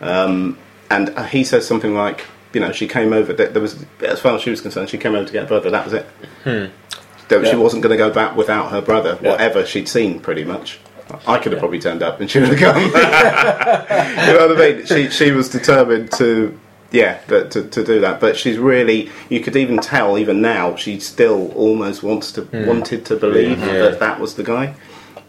Um, 0.00 0.56
and 0.90 1.10
uh, 1.10 1.24
he 1.24 1.44
says 1.44 1.66
something 1.66 1.94
like, 1.94 2.24
you 2.52 2.60
know, 2.60 2.72
she 2.72 2.86
came 2.88 3.12
over. 3.12 3.32
That 3.32 3.52
there 3.52 3.62
was, 3.62 3.84
as 4.00 4.20
far 4.20 4.34
as 4.36 4.42
she 4.42 4.50
was 4.50 4.60
concerned, 4.60 4.88
she 4.90 4.98
came 4.98 5.14
over 5.14 5.26
to 5.26 5.32
get 5.32 5.42
her 5.42 5.48
brother. 5.48 5.70
That 5.70 5.84
was 5.84 5.94
it. 5.94 6.06
That 6.44 7.44
she 7.44 7.50
Yeah. 7.52 7.56
wasn't 7.56 7.82
going 7.82 7.90
to 7.96 8.02
go 8.02 8.10
back 8.10 8.36
without 8.36 8.70
her 8.70 8.80
brother, 8.80 9.18
Yeah. 9.20 9.30
whatever 9.32 9.66
she'd 9.66 9.88
seen, 9.88 10.18
pretty 10.20 10.44
much. 10.44 10.78
I 11.26 11.38
could 11.38 11.52
have 11.52 11.58
probably 11.58 11.78
turned 11.78 12.02
up 12.02 12.20
and 12.20 12.30
she 12.30 12.38
would 12.38 12.48
have 12.50 12.60
gone. 12.60 12.82
you 14.26 14.32
know 14.34 14.46
what 14.48 14.58
I 14.62 14.72
mean? 14.74 14.86
She 14.86 15.08
she 15.10 15.32
was 15.32 15.48
determined 15.48 16.12
to, 16.12 16.58
yeah, 16.90 17.18
that, 17.28 17.50
to 17.52 17.62
to 17.64 17.84
do 17.84 18.00
that. 18.00 18.20
But 18.20 18.36
she's 18.36 18.58
really, 18.58 19.10
you 19.30 19.40
could 19.40 19.56
even 19.56 19.78
tell, 19.78 20.18
even 20.18 20.40
now, 20.42 20.76
she 20.76 21.00
still 21.00 21.50
almost 21.52 22.02
wants 22.02 22.32
to 22.32 22.46
wanted 22.52 23.04
to 23.06 23.16
believe 23.16 23.58
Yeah. 23.58 23.72
that 23.88 24.00
that 24.00 24.20
was 24.20 24.34
the 24.34 24.42
guy. 24.42 24.74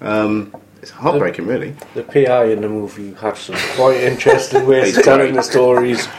Um, 0.01 0.53
it's 0.81 0.91
heartbreaking, 0.91 1.45
really. 1.48 1.75
The 1.93 2.03
PI 2.03 2.45
in 2.45 2.62
the 2.62 2.69
movie 2.69 3.13
had 3.13 3.38
some 3.38 3.55
quite 3.75 3.98
interesting 4.01 4.65
ways 4.65 4.98
of 4.98 5.03
telling 5.03 5.33
the 5.33 5.41
stories. 5.43 6.07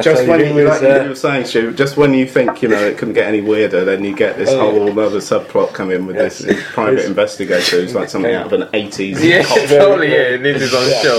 Just 0.00 0.26
when 0.26 0.40
you, 0.40 0.66
like 0.66 0.82
uh, 0.82 1.02
you 1.02 1.08
were 1.10 1.14
saying, 1.14 1.44
Stu, 1.44 1.70
just 1.74 1.98
when 1.98 2.14
you 2.14 2.24
think 2.26 2.62
you 2.62 2.68
know 2.70 2.78
it 2.82 2.96
couldn't 2.96 3.12
get 3.12 3.26
any 3.26 3.42
weirder, 3.42 3.84
then 3.84 4.02
you 4.02 4.16
get 4.16 4.38
this 4.38 4.48
Oh, 4.48 4.70
whole 4.70 4.98
other 4.98 5.18
subplot 5.18 5.74
come 5.74 5.90
in 5.90 6.06
with 6.06 6.16
Yes. 6.16 6.38
this 6.38 6.64
private 6.72 7.00
Yes. 7.00 7.08
investigator 7.08 7.82
who's 7.82 7.94
like 7.94 8.08
something 8.08 8.32
out 8.34 8.46
of 8.50 8.54
an 8.58 8.70
eighties. 8.72 9.22
Yeah, 9.22 9.42
Very 9.42 9.66
totally. 9.68 10.06
good. 10.06 10.14
Yeah, 10.14 10.34
it 10.36 10.40
needs 10.40 10.60
his 10.62 10.72
own 10.72 10.88
Yeah. 10.88 11.02
show. 11.02 11.18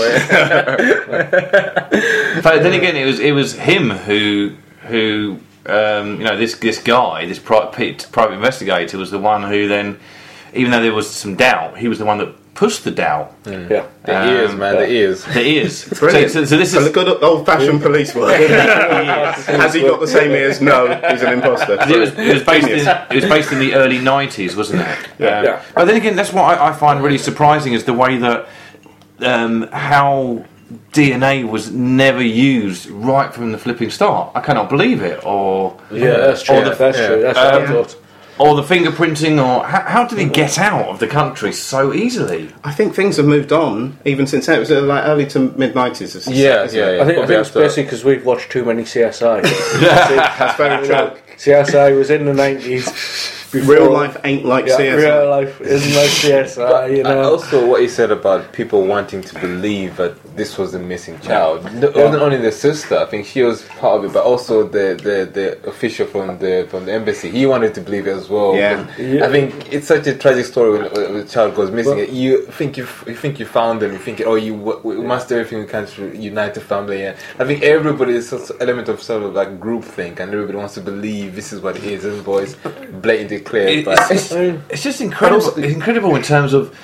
Yeah. 1.14 2.40
But 2.42 2.62
then 2.64 2.72
again, 2.72 2.96
it 2.96 3.04
was 3.06 3.20
it 3.20 3.30
was 3.30 3.52
him 3.54 3.90
who 3.90 4.54
who 4.88 5.38
um, 5.66 6.18
you 6.18 6.24
know 6.24 6.36
this 6.36 6.56
this 6.56 6.82
guy, 6.82 7.26
this 7.26 7.38
private 7.38 8.08
private 8.10 8.34
investigator, 8.34 8.98
was 8.98 9.12
the 9.12 9.20
one 9.20 9.44
who 9.44 9.68
then, 9.68 10.00
even 10.52 10.72
though 10.72 10.82
there 10.82 10.92
was 10.92 11.08
some 11.08 11.36
doubt, 11.36 11.78
he 11.78 11.86
was 11.86 12.00
the 12.00 12.04
one 12.04 12.18
that 12.18 12.34
pushed 12.54 12.84
the 12.84 12.90
doubt. 12.90 13.34
yeah. 13.46 13.84
The 14.04 14.20
Um, 14.22 14.28
ears, 14.28 14.54
man, 14.54 14.76
the 14.76 14.88
ears. 14.88 15.24
The 15.24 15.40
ears. 15.42 15.78
so, 15.84 15.96
Brilliant. 16.00 16.30
so, 16.32 16.44
so 16.44 16.56
this 16.56 16.72
So 16.72 16.80
the 16.80 16.86
is 16.86 16.92
good 16.92 17.22
old 17.22 17.44
fashioned 17.46 17.82
police 17.82 18.14
work. 18.14 18.32
Has 18.38 19.74
he 19.74 19.80
got 19.82 20.00
the 20.00 20.06
same 20.06 20.30
ears? 20.32 20.60
No, 20.60 20.86
he's 21.10 21.22
an 21.22 21.32
imposter. 21.34 21.74
it 21.74 21.98
was, 21.98 22.10
it 22.18 22.34
was 22.34 22.42
based 22.44 22.68
in, 22.68 22.78
it 23.10 23.14
was 23.14 23.24
based 23.24 23.52
in 23.52 23.58
the 23.58 23.74
early 23.74 23.98
'90s, 23.98 24.56
wasn't 24.56 24.82
it? 24.82 24.98
Yeah. 25.18 25.38
Um, 25.38 25.44
Yeah. 25.44 25.62
But 25.74 25.84
then 25.86 25.96
again, 25.96 26.16
that's 26.16 26.32
what 26.32 26.44
I, 26.58 26.68
I 26.68 26.72
find 26.72 27.02
really 27.02 27.18
surprising 27.18 27.72
is 27.72 27.84
the 27.84 27.92
way 27.92 28.18
that 28.18 28.46
um, 29.20 29.68
how 29.72 30.44
DNA 30.92 31.48
was 31.48 31.70
never 31.70 32.22
used 32.22 32.86
right 32.88 33.32
from 33.34 33.52
the 33.52 33.58
flipping 33.58 33.90
start. 33.90 34.32
I 34.34 34.40
cannot 34.40 34.68
believe 34.68 35.02
it. 35.02 35.24
Or 35.24 35.76
Yeah, 35.90 36.16
that's 36.18 36.42
true. 36.42 36.56
Or 36.56 36.64
the- 36.64 36.74
that's 36.74 36.98
true. 36.98 37.20
That's 37.22 37.36
what 37.38 37.54
I 37.54 37.62
Um, 37.64 37.66
thought. 37.66 37.96
Or 38.38 38.56
the 38.56 38.62
fingerprinting, 38.62 39.42
or 39.42 39.64
how, 39.64 39.82
how 39.82 40.06
did 40.06 40.18
he 40.18 40.26
get 40.26 40.58
out 40.58 40.86
of 40.86 40.98
the 40.98 41.06
country 41.06 41.52
so 41.52 41.92
easily? 41.92 42.52
I 42.64 42.72
think 42.72 42.94
things 42.94 43.16
have 43.16 43.26
moved 43.26 43.52
on 43.52 43.98
even 44.04 44.26
since 44.26 44.46
then. 44.46 44.56
It 44.56 44.60
was 44.60 44.70
uh, 44.70 44.82
like 44.82 45.04
early 45.04 45.26
to 45.28 45.38
mid 45.56 45.74
nineties. 45.74 46.26
Yeah, 46.28 46.68
yeah, 46.70 46.92
yeah. 46.92 47.02
I 47.02 47.06
think, 47.06 47.18
I 47.18 47.26
think 47.26 47.40
it's 47.40 47.48
after- 47.50 47.60
basically 47.60 47.82
because 47.84 48.04
we've 48.04 48.24
watched 48.26 48.50
too 48.50 48.64
many 48.64 48.82
CSI. 48.82 49.42
That's 49.80 50.56
very 50.56 50.86
true. 50.86 51.20
CSI 51.36 51.96
was 51.96 52.10
in 52.10 52.24
the 52.24 52.34
nineties. 52.34 52.88
Real 53.54 53.90
life 53.92 54.16
ain't 54.24 54.44
like 54.44 54.66
yeah, 54.66 54.78
CSI. 54.78 54.96
real 54.96 55.30
life 55.30 55.60
isn't 55.60 55.94
like 55.94 56.10
CSI. 56.10 56.96
You 56.96 57.04
And 57.04 57.18
also, 57.20 57.66
what 57.66 57.80
he 57.80 57.88
said 57.88 58.10
about 58.10 58.52
people 58.52 58.86
wanting 58.86 59.22
to 59.22 59.38
believe 59.40 59.96
that 59.96 60.14
this 60.36 60.58
was 60.58 60.72
the 60.72 60.78
missing 60.78 61.18
child. 61.20 61.64
No- 61.74 61.92
Yeah. 61.94 62.10
Not 62.10 62.22
only 62.22 62.38
the 62.38 62.52
sister, 62.52 62.96
I 62.98 63.06
think 63.06 63.26
she 63.26 63.42
was 63.42 63.62
part 63.80 63.98
of 63.98 64.04
it, 64.06 64.12
but 64.12 64.24
also 64.24 64.64
the, 64.66 64.86
the, 65.06 65.16
the 65.32 65.68
official 65.68 66.06
from 66.06 66.38
the 66.38 66.66
from 66.70 66.86
the 66.86 66.92
embassy. 66.92 67.30
He 67.30 67.46
wanted 67.46 67.72
to 67.74 67.80
believe 67.80 68.06
it 68.08 68.16
as 68.16 68.28
well. 68.28 68.56
Yeah. 68.56 68.86
Yeah. 68.98 69.26
I 69.26 69.30
think 69.30 69.72
it's 69.72 69.86
such 69.86 70.06
a 70.06 70.14
tragic 70.16 70.46
story 70.46 70.70
when, 70.78 70.90
when 70.92 71.14
the 71.18 71.24
child 71.24 71.54
goes 71.54 71.70
missing. 71.70 71.98
you 72.14 72.46
think 72.46 72.76
you 72.76 72.86
you 73.06 73.14
think 73.14 73.38
you 73.38 73.46
found 73.46 73.80
them. 73.80 73.92
You 73.92 73.98
think, 73.98 74.22
oh, 74.26 74.34
you 74.34 74.54
we 74.82 74.96
must 74.96 75.28
do 75.28 75.34
everything 75.38 75.60
we 75.60 75.66
can 75.66 75.86
to 75.86 76.16
unite 76.16 76.54
the 76.54 76.60
family. 76.60 77.04
And 77.06 77.16
I 77.38 77.44
think 77.44 77.62
everybody 77.62 78.14
is 78.14 78.28
such 78.28 78.50
an 78.50 78.56
element 78.60 78.88
of 78.88 79.00
sort 79.02 79.22
of 79.22 79.34
like 79.34 79.60
group 79.60 79.84
think, 79.84 80.18
and 80.20 80.32
everybody 80.32 80.58
wants 80.58 80.74
to 80.74 80.80
believe 80.80 81.36
this 81.36 81.52
is 81.52 81.60
what 81.60 81.76
it 81.76 81.84
is. 81.84 82.04
And 82.04 82.24
boys 82.24 82.56
blatantly 83.04 83.40
clear, 83.44 83.68
It- 83.68 83.84
but 83.84 83.98
it's, 84.10 84.30
it's, 84.32 84.60
it's 84.70 84.82
just 84.82 85.00
incredible. 85.00 85.46
It's 85.58 85.74
incredible 85.74 86.14
in 86.16 86.22
terms 86.22 86.52
of 86.54 86.76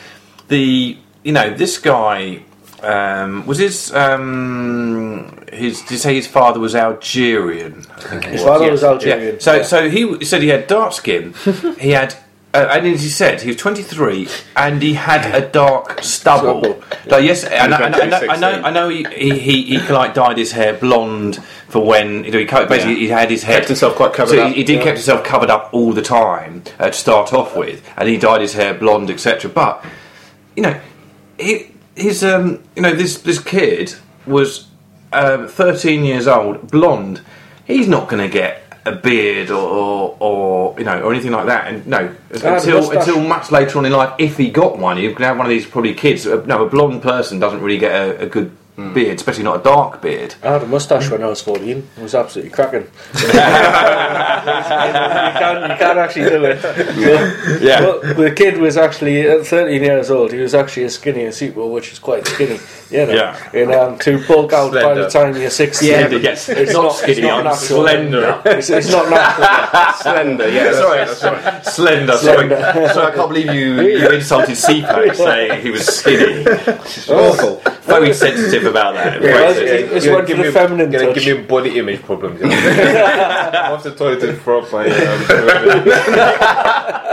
the 0.48 0.96
you 1.22 1.32
know 1.32 1.54
this 1.54 1.78
guy 1.78 2.42
um, 2.82 3.46
was 3.46 3.58
his 3.58 3.92
um, 3.94 5.44
his. 5.52 5.80
Did 5.82 5.90
you 5.92 5.98
say 5.98 6.14
his 6.14 6.26
father 6.26 6.60
was 6.60 6.74
Algerian? 6.74 7.84
I 7.96 8.00
think 8.00 8.24
it 8.26 8.32
his 8.32 8.42
father 8.42 8.64
Yes. 8.64 8.72
was 8.72 8.84
Algerian. 8.84 9.34
Yeah. 9.34 9.40
So 9.40 9.54
yeah. 9.56 9.62
so 9.62 9.90
he 9.90 10.24
said 10.24 10.42
he 10.42 10.48
had 10.48 10.66
dark 10.66 10.92
skin. 10.92 11.34
he 11.78 11.90
had. 11.90 12.14
Uh, 12.52 12.66
and 12.72 12.86
as 12.88 13.02
he 13.02 13.08
said, 13.08 13.40
he 13.42 13.48
was 13.48 13.56
23 13.56 14.26
and 14.56 14.82
he 14.82 14.94
had 14.94 15.34
a 15.40 15.48
dark 15.48 16.02
stubble. 16.02 16.60
Stubble. 16.64 16.82
Like, 17.06 17.24
yes, 17.24 17.44
I 17.44 17.68
know, 17.68 17.76
I 17.76 17.88
know, 17.88 17.98
I 17.98 18.06
know, 18.06 18.26
I 18.28 18.36
know, 18.36 18.62
I 18.62 18.70
know 18.70 18.88
he, 18.88 19.04
he, 19.38 19.62
he, 19.64 19.78
like 19.88 20.14
dyed 20.14 20.36
his 20.36 20.50
hair 20.50 20.74
blonde 20.74 21.36
for 21.68 21.84
when 21.86 22.24
you 22.24 22.32
know, 22.32 22.38
he 22.40 22.44
basically 22.44 22.94
Yeah. 22.94 22.98
he 22.98 23.08
had 23.08 23.30
his 23.30 23.44
head 23.44 23.58
Kept 23.58 23.68
himself 23.68 23.94
quite 23.94 24.12
covered 24.14 24.34
so 24.34 24.42
up. 24.42 24.48
He, 24.48 24.54
he 24.56 24.64
did 24.64 24.78
Yeah. 24.78 24.82
kept 24.82 24.98
himself 24.98 25.22
covered 25.22 25.48
up 25.48 25.70
all 25.72 25.92
the 25.92 26.02
time 26.02 26.64
uh, 26.80 26.86
to 26.86 26.92
start 26.92 27.32
off 27.32 27.56
with, 27.56 27.88
and 27.96 28.08
he 28.08 28.16
dyed 28.16 28.40
his 28.40 28.54
hair 28.54 28.74
blonde, 28.74 29.10
etc. 29.10 29.48
But 29.48 29.84
you 30.56 30.64
know, 30.64 30.80
he, 31.38 31.70
his 31.94 32.24
um, 32.24 32.64
you 32.74 32.82
know 32.82 32.94
this 32.94 33.18
this 33.18 33.38
kid 33.38 33.94
was 34.26 34.66
um, 35.12 35.46
13 35.46 36.04
years 36.04 36.26
old, 36.26 36.68
blonde. 36.68 37.20
He's 37.64 37.86
not 37.86 38.08
going 38.08 38.28
to 38.28 38.32
get 38.32 38.59
a 38.86 38.92
beard 38.92 39.50
or, 39.50 39.68
or, 39.68 40.16
or 40.20 40.78
you 40.78 40.84
know 40.84 41.00
or 41.02 41.12
anything 41.12 41.32
like 41.32 41.46
that. 41.46 41.68
And 41.68 41.86
no, 41.86 42.14
until 42.30 42.90
until 42.98 43.20
much 43.20 43.50
later 43.50 43.78
on 43.78 43.86
in 43.86 43.92
life, 43.92 44.14
if 44.18 44.36
he 44.36 44.50
got 44.50 44.78
one, 44.78 44.96
he'd 44.96 45.18
have 45.18 45.36
one 45.36 45.46
of 45.46 45.50
these 45.50 45.66
probably 45.66 45.94
kids. 45.94 46.26
Uh, 46.26 46.42
No, 46.46 46.64
a 46.64 46.68
blonde 46.68 47.02
person 47.02 47.38
doesn't 47.38 47.60
really 47.60 47.78
get 47.78 47.92
a, 47.92 48.22
a 48.22 48.26
good 48.26 48.50
beard, 48.94 49.16
especially 49.16 49.44
not 49.44 49.60
a 49.60 49.62
dark 49.62 50.00
beard. 50.02 50.34
I 50.42 50.52
had 50.52 50.62
a 50.62 50.66
moustache 50.66 51.10
when 51.10 51.22
I 51.22 51.26
was 51.28 51.40
14. 51.42 51.88
It 51.98 52.02
was 52.02 52.14
absolutely 52.14 52.50
cracking. 52.50 52.86
you, 53.14 53.28
can't, 53.32 55.70
you 55.70 55.76
can't 55.78 55.98
actually 55.98 56.28
do 56.28 56.44
it. 56.44 57.62
Yeah. 57.62 57.80
Well, 57.80 58.00
the 58.14 58.32
kid 58.34 58.58
was 58.58 58.76
actually 58.76 59.22
at 59.28 59.46
13 59.46 59.82
years 59.82 60.10
old. 60.10 60.32
He 60.32 60.38
was 60.38 60.54
actually 60.54 60.84
as 60.84 60.94
skinny 60.94 61.24
as 61.26 61.36
Sequel, 61.36 61.70
which 61.70 61.92
is 61.92 61.98
quite 61.98 62.26
skinny. 62.26 62.58
You 62.90 63.06
know, 63.06 63.12
Yeah. 63.12 63.50
And 63.54 63.72
um, 63.72 63.98
to 64.00 64.24
bulk 64.26 64.52
out 64.52 64.72
by 64.72 64.80
Slender. 64.80 65.02
the 65.04 65.10
time 65.10 65.36
you're 65.36 65.50
16, 65.50 65.88
Yeah, 65.88 65.98
Slender, 65.98 66.18
yes. 66.18 66.48
it's 66.48 66.72
not 66.72 66.82
not 66.82 66.92
skinny, 66.94 67.12
It's 67.12 67.20
not 67.22 67.38
I'm 67.38 67.44
natural. 67.44 67.82
slender. 67.82 68.42
It's, 68.46 68.70
it's 68.70 68.90
not 68.90 69.10
natural. 69.10 69.94
Slender, 70.02 70.48
yeah. 70.48 70.64
that's 70.64 70.78
Sorry, 70.78 70.98
right, 70.98 71.08
that's 71.08 71.22
right. 71.22 71.66
Slender. 71.66 72.16
Slender. 72.16 72.56
Sorry, 72.60 72.88
sorry, 72.94 73.12
I 73.12 73.14
can't 73.14 73.28
believe 73.28 73.54
you, 73.54 73.80
you 73.82 74.08
insulted 74.10 74.56
CPAC 74.56 75.14
saying 75.16 75.62
he 75.62 75.70
was 75.70 75.86
skinny. 75.86 76.44
Awful. 77.08 77.62
Very 77.90 78.12
sensitive 78.14 78.64
about 78.66 78.94
that. 78.94 79.20
Very 79.20 79.32
Well, 79.34 79.54
sensitive. 79.54 79.74
it's- 79.74 79.92
it's 79.96 80.04
Gonna 80.06 80.16
one 80.18 80.26
for 80.26 80.36
the 80.36 80.42
me- 80.42 80.50
feminine 80.50 80.90
gonna 80.90 81.06
touch. 81.14 81.24
give 81.24 81.38
me 81.38 81.42
body 81.44 81.78
image 81.78 82.02
problems. 82.02 82.40
You 82.40 82.46
know? 82.48 82.56
I'm 82.56 83.72
off 83.72 83.82
the 83.82 83.90
toilet 83.94 84.20
to 84.20 84.32
front 84.34 84.64
up 84.66 84.72
my. 84.72 84.84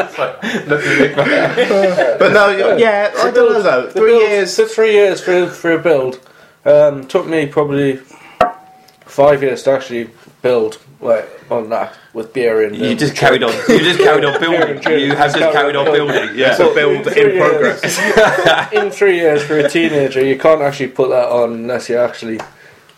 It's 0.07 0.17
like, 0.17 0.43
nothing 0.67 0.99
like. 1.01 2.19
But 2.19 2.31
no, 2.33 2.75
yeah, 2.77 3.11
I 3.17 3.31
don't 3.31 3.53
know 3.53 3.61
though. 3.61 3.89
Three 3.89 4.11
build- 4.11 4.29
years. 4.29 4.55
the 4.55 4.65
three 4.65 4.93
years 4.93 5.21
for 5.21 5.47
for 5.47 5.71
a 5.73 5.79
build 5.79 6.19
um, 6.65 7.05
took 7.07 7.25
me 7.27 7.45
probably 7.47 7.99
five 9.05 9.41
years 9.41 9.63
to 9.63 9.71
actually 9.71 10.09
build 10.41 10.77
like 10.99 11.29
on 11.51 11.69
that 11.69 11.93
with 12.13 12.33
beer 12.33 12.63
and 12.65 12.75
You 12.75 12.95
just 12.95 13.15
carried 13.15 13.43
on. 13.43 13.51
You 13.69 13.79
just 13.79 13.99
carried 13.99 14.25
on 14.25 14.39
building. 14.39 14.81
You 14.99 15.15
have 15.15 15.33
just 15.35 15.53
carried 15.53 15.75
on 15.75 15.85
building. 15.85 16.35
Yeah. 16.35 16.51
It's 16.51 16.59
a 16.59 16.73
build 16.73 17.05
Three 17.05 17.21
in 17.21 17.35
years. 17.35 17.49
progress. 17.49 18.73
in 18.73 18.89
three 18.91 19.15
years 19.17 19.43
for 19.43 19.59
a 19.59 19.69
teenager, 19.69 20.23
you 20.25 20.37
can't 20.37 20.61
actually 20.61 20.89
put 20.89 21.09
that 21.09 21.29
on 21.29 21.51
unless 21.53 21.87
you're 21.89 22.03
actually 22.03 22.39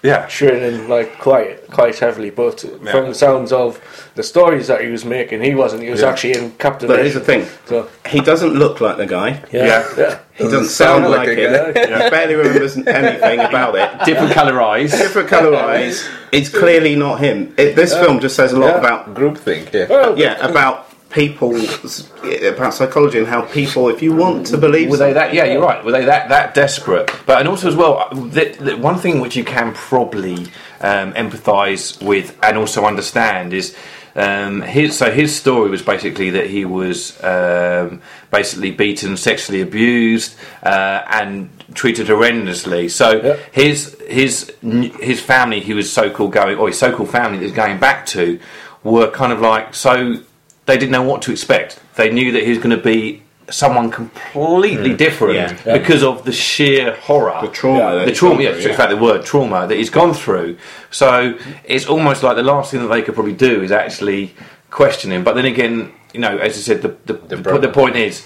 Yeah. 0.02 0.28
training 0.28 0.88
like 0.88 1.20
quite 1.20 1.68
quite 1.70 2.00
heavily. 2.00 2.30
But 2.30 2.62
from 2.62 3.10
the 3.10 3.14
sounds 3.16 3.52
of 3.52 3.82
the 4.16 4.24
stories 4.24 4.68
that 4.68 4.82
he 4.82 4.88
was 4.90 5.04
making, 5.04 5.42
he 5.42 5.54
wasn't. 5.56 5.84
He 5.84 5.90
was 5.90 6.02
Yeah. 6.02 6.10
actually 6.12 6.34
in 6.38 6.54
But 6.58 6.82
here's 6.82 7.16
the 7.16 7.20
thing: 7.20 7.46
So 7.66 7.88
he 8.08 8.22
doesn't 8.22 8.54
look 8.54 8.80
like 8.80 8.96
the 8.98 9.06
guy. 9.08 9.42
yeah, 9.52 9.66
Yeah. 9.66 9.84
yeah. 9.98 10.18
He 10.40 10.46
doesn't 10.46 10.66
sound 10.66 11.04
sound 11.04 11.12
like, 11.12 11.28
like 11.28 11.38
it. 11.38 11.52
a 11.78 12.04
He 12.04 12.10
barely 12.10 12.36
remembers 12.36 12.76
anything 12.78 13.40
about 13.42 13.76
it. 13.76 14.06
Different 14.10 14.34
colour 14.34 14.62
eyes. 14.62 14.92
Different 14.92 15.28
colour 15.28 15.56
eyes. 15.56 16.08
It's 16.32 16.50
clearly 16.50 16.96
not 16.96 17.20
him. 17.20 17.54
It, 17.58 17.76
this 17.76 17.94
film 17.94 18.20
just 18.20 18.36
says 18.36 18.54
a 18.54 18.60
lot 18.60 18.72
Yeah. 18.76 18.80
about 18.80 19.14
groupthink. 19.14 19.74
yeah. 19.74 19.88
Well, 19.88 20.18
yeah 20.18 20.36
about 20.46 20.86
people 21.12 21.56
about 22.54 22.72
psychology 22.74 23.18
and 23.18 23.28
how 23.28 23.42
people, 23.42 23.90
if 23.90 24.02
you 24.02 24.14
want 24.16 24.46
to 24.48 24.58
believe, 24.58 24.90
Were 24.92 24.98
they 24.98 25.14
that? 25.14 25.34
Yeah, 25.34 25.46
you're 25.46 25.62
right. 25.62 25.84
Were 25.84 25.92
they 25.92 26.06
that 26.06 26.30
that 26.30 26.54
desperate? 26.54 27.12
But 27.26 27.40
and 27.40 27.48
also 27.48 27.68
as 27.68 27.76
well, 27.76 28.08
the, 28.12 28.56
the 28.60 28.78
one 28.78 28.98
thing 28.98 29.20
which 29.20 29.36
you 29.36 29.44
can 29.44 29.74
probably 29.74 30.38
um, 30.82 31.14
empathise 31.14 32.02
with 32.04 32.38
and 32.44 32.58
also 32.58 32.86
understand 32.86 33.54
is. 33.54 33.76
Um, 34.20 34.62
his, 34.62 34.98
so 34.98 35.10
his 35.12 35.34
story 35.34 35.70
was 35.70 35.82
basically 35.82 36.30
that 36.32 36.48
he 36.50 36.66
was 36.66 37.22
um, 37.24 38.02
basically 38.32 38.72
beaten, 38.72 39.16
sexually 39.16 39.62
abused, 39.62 40.36
uh, 40.62 41.04
and 41.08 41.50
treated 41.74 42.08
horrendously. 42.08 42.92
So 42.92 43.22
Yep. 43.22 43.40
his 43.54 43.98
his 44.10 44.54
his 45.00 45.22
family, 45.22 45.60
he 45.62 45.74
was 45.74 45.92
so 45.92 46.10
called 46.10 46.34
going, 46.34 46.58
or 46.58 46.68
his 46.68 46.78
so 46.78 46.94
called 46.96 47.12
family 47.12 47.38
that 47.40 47.46
he's 47.46 47.56
going 47.56 47.80
back 47.80 48.06
to, 48.08 48.40
were 48.84 49.10
kind 49.10 49.32
of 49.32 49.40
like 49.40 49.74
so 49.74 49.94
they 50.66 50.78
didn't 50.78 50.92
know 50.92 51.04
what 51.04 51.22
to 51.24 51.32
expect. 51.32 51.80
They 51.96 52.12
knew 52.12 52.32
that 52.34 52.44
he 52.44 52.50
was 52.50 52.60
going 52.60 52.76
to 52.76 52.84
be 52.84 53.24
someone 53.52 53.90
completely 53.92 54.92
hmm. 54.92 54.98
different 54.98 55.36
Yeah. 55.36 55.58
Yeah. 55.66 55.78
because 55.78 56.04
of 56.04 56.26
the 56.26 56.32
sheer 56.32 56.96
horror, 56.96 57.40
the 57.42 57.48
trauma, 57.48 58.00
that 58.00 58.06
the 58.06 58.12
trauma. 58.12 58.42
Yeah, 58.42 58.54
through, 58.54 58.72
in 58.72 58.78
fact, 58.78 58.90
the 58.90 58.98
word 58.98 59.26
trauma 59.26 59.68
that 59.68 59.76
he's 59.76 59.90
gone 59.90 60.14
through. 60.14 60.58
So 60.92 61.38
it's 61.64 61.86
almost 61.86 62.24
like 62.24 62.36
the 62.36 62.44
last 62.44 62.72
thing 62.72 62.82
that 62.82 62.88
they 62.88 63.02
could 63.02 63.16
probably 63.16 63.34
do 63.34 63.62
is 63.62 63.72
actually 63.72 64.34
question 64.70 65.12
him. 65.12 65.24
But 65.24 65.36
then 65.36 65.46
again, 65.46 65.94
you 66.14 66.20
know, 66.20 66.38
as 66.38 66.58
I 66.58 66.62
said, 66.62 66.82
the 66.82 66.96
the, 67.06 67.14
the, 67.14 67.38
brother. 67.38 67.68
the 67.68 67.74
point 67.74 67.96
is. 67.96 68.26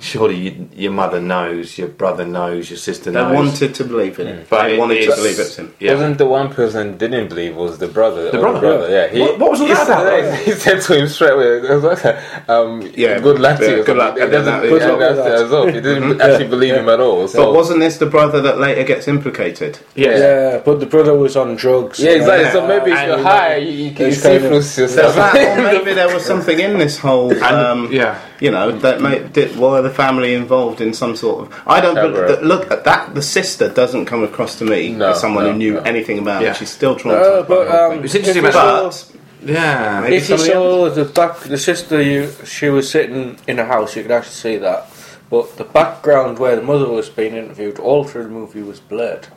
Surely 0.00 0.36
you, 0.36 0.68
your 0.74 0.92
mother 0.92 1.20
knows, 1.20 1.78
your 1.78 1.88
brother 1.88 2.24
knows, 2.24 2.70
your 2.70 2.76
sister 2.78 3.10
knows. 3.10 3.28
They 3.30 3.34
knows. 3.36 3.46
wanted 3.50 3.74
to 3.74 3.84
believe 3.84 4.18
in 4.18 4.26
it. 4.28 4.48
But 4.48 4.62
they 4.68 4.74
it- 4.74 4.78
wanted 4.78 5.02
to 5.04 5.14
believe 5.16 5.38
it's 5.38 5.56
him. 5.56 5.74
Yeah. 5.80 5.92
Wasn't 5.94 6.18
the 6.18 6.26
one 6.26 6.50
person 6.52 6.96
didn't 6.98 7.28
believe 7.28 7.56
was 7.56 7.78
the 7.78 7.88
brother? 7.88 8.30
The 8.30 8.38
or 8.38 8.58
brother? 8.60 8.88
yeah. 8.90 9.08
He, 9.08 9.20
What- 9.20 9.38
what 9.38 9.50
was 9.52 9.60
all 9.60 9.68
that 9.68 9.86
said- 9.86 10.24
about? 10.24 10.38
He 10.46 10.52
said 10.52 10.80
to 10.82 10.98
him 11.00 11.08
straight 11.08 11.32
away, 11.32 11.58
it 11.58 11.70
was 11.74 11.84
like, 11.84 12.04
um, 12.48 12.82
Yeah, 12.94 13.18
good 13.20 13.38
luck 13.40 13.58
to 13.60 13.70
you. 13.78 13.84
good 13.84 13.96
luck. 13.96 14.16
It 14.16 14.22
And 14.22 14.32
doesn't, 14.32 14.60
then 14.60 14.68
good 14.70 14.82
that- 14.82 14.98
luck 14.98 15.26
yeah. 15.26 15.44
as 15.44 15.50
well. 15.50 15.66
He 15.66 15.80
didn't 15.80 16.20
actually 16.20 16.48
believe 16.48 16.74
him 16.74 16.88
at 16.88 17.00
all. 17.00 17.26
So. 17.28 17.44
But 17.44 17.54
wasn't 17.54 17.80
this 17.80 17.98
the 17.98 18.06
brother 18.06 18.40
that 18.42 18.58
later 18.58 18.84
gets 18.84 19.08
implicated? 19.08 19.78
yeah. 19.94 20.16
Yeah, 20.18 20.58
but 20.64 20.80
the 20.80 20.86
brother 20.86 21.14
was 21.16 21.36
on 21.36 21.56
drugs. 21.56 21.98
yeah, 22.00 22.10
exactly. 22.12 22.50
So 22.52 22.66
maybe 22.66 22.90
if 22.92 22.98
and 22.98 23.08
you're 23.10 23.22
high, 23.22 23.56
you, 23.56 23.70
you 23.70 23.90
can 23.94 24.06
It's 24.06 24.16
see 24.18 24.28
kind 24.28 24.40
through 24.40 24.56
yourself. 24.82 25.16
maybe 25.34 25.92
there 25.94 26.12
was 26.12 26.24
something 26.24 26.58
in 26.58 26.78
this 26.78 26.98
whole, 26.98 27.32
um, 27.44 27.88
yeah. 27.92 28.18
you 28.40 28.50
know, 28.50 28.72
that 28.72 29.00
made, 29.00 29.32
did, 29.32 29.56
were 29.56 29.82
the 29.88 29.94
family 29.94 30.34
involved 30.34 30.80
in 30.80 30.92
some 30.92 31.16
sort 31.16 31.36
of? 31.46 31.62
I 31.66 31.80
don't 31.80 31.94
Cover 31.94 32.12
bel- 32.12 32.22
up. 32.22 32.28
that, 32.28 32.44
look 32.44 32.70
at 32.70 32.84
that. 32.84 33.14
The 33.14 33.22
sister 33.22 33.68
doesn't 33.68 34.06
come 34.06 34.22
across 34.24 34.58
to 34.58 34.64
me 34.64 34.90
No, 34.92 35.10
as 35.10 35.20
someone 35.20 35.44
no, 35.44 35.52
who 35.52 35.58
knew 35.58 35.74
no. 35.74 35.80
anything 35.80 36.18
about 36.18 36.42
Yeah. 36.42 36.50
it. 36.50 36.56
She's 36.56 36.70
still 36.70 36.92
Uh, 36.92 36.98
traumatized. 36.98 37.48
by 37.48 37.54
but 37.54 37.68
um. 37.68 38.04
It's 38.04 38.14
interesting 38.14 38.44
if 38.44 38.54
you 38.54 38.60
about- 38.60 38.94
saw- 38.94 39.14
Yeah. 39.44 40.00
Maybe 40.02 40.16
If 40.16 40.28
you 40.28 40.36
somebody 40.36 40.52
saw 40.52 40.90
the 40.90 41.04
back, 41.04 41.38
the 41.40 41.58
sister, 41.58 42.02
you 42.02 42.30
she 42.44 42.68
was 42.70 42.90
sitting 42.90 43.36
in 43.46 43.58
a 43.58 43.64
house, 43.64 43.94
you 43.96 44.02
could 44.02 44.10
actually 44.12 44.32
see 44.46 44.56
that. 44.58 44.86
But 45.30 45.56
the 45.58 45.64
background 45.64 46.38
where 46.38 46.56
the 46.56 46.62
mother 46.62 46.88
was 46.88 47.08
being 47.08 47.34
interviewed 47.36 47.78
all 47.78 48.02
through 48.04 48.24
the 48.24 48.30
movie 48.30 48.62
was 48.62 48.80
blurred, 48.80 49.28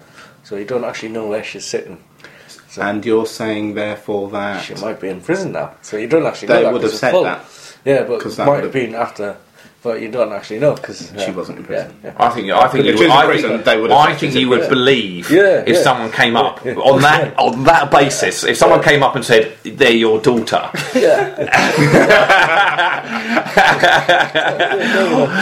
so 0.43 0.55
you 0.55 0.65
don't 0.65 0.85
actually 0.85 1.09
know 1.09 1.27
where 1.27 1.43
she's 1.43 1.65
sitting. 1.65 1.97
and 2.79 3.05
you're 3.05 3.25
saying 3.25 3.73
therefore 3.75 4.29
that 4.29 4.63
She 4.63 4.73
might 4.75 4.99
be 5.01 5.09
in 5.09 5.19
prison 5.19 5.51
now, 5.51 5.71
so 5.81 5.97
you 5.97 6.07
don't 6.07 6.25
actually 6.25 6.47
they 6.47 6.53
know. 6.55 6.63
that 6.63 6.73
would 6.73 6.81
'cause 6.83 6.91
have 6.91 6.99
said 7.01 7.11
full. 7.11 7.23
that 7.25 7.41
Yeah, 7.83 8.03
but 8.03 8.21
'Cause 8.21 8.33
it 8.33 8.37
that 8.37 8.47
might 8.47 8.63
have 8.63 8.71
been 8.71 8.95
after, 8.95 9.35
but 9.83 9.99
you 9.99 10.11
don't 10.11 10.31
actually 10.31 10.59
know 10.59 10.75
because 10.75 11.11
she 11.23 11.31
wasn't 11.31 11.57
in 11.57 11.63
prison. 11.63 11.97
Yeah, 12.03 12.13
I 12.17 12.29
think 12.29 12.51
I 12.51 12.67
think 12.67 12.85
you 12.85 12.95
would, 12.95 13.09
I 13.09 13.25
prison, 13.25 13.49
think, 13.51 13.65
they 13.65 13.81
would 13.81 13.91
I 13.91 14.15
think 14.15 14.35
you 14.35 14.47
would 14.49 14.69
believe 14.69 15.31
Yeah, 15.31 15.63
if 15.65 15.75
yeah. 15.77 15.81
someone 15.81 16.11
came 16.11 16.35
up 16.35 16.63
on 16.65 17.01
that 17.01 17.37
on 17.37 17.63
that 17.63 17.89
basis. 17.89 18.43
If 18.43 18.57
someone 18.57 18.83
came 18.83 19.01
up 19.01 19.15
and 19.15 19.25
said 19.25 19.57
they're 19.63 19.91
your 19.91 20.21
daughter, 20.21 20.69
yeah. 20.93 21.35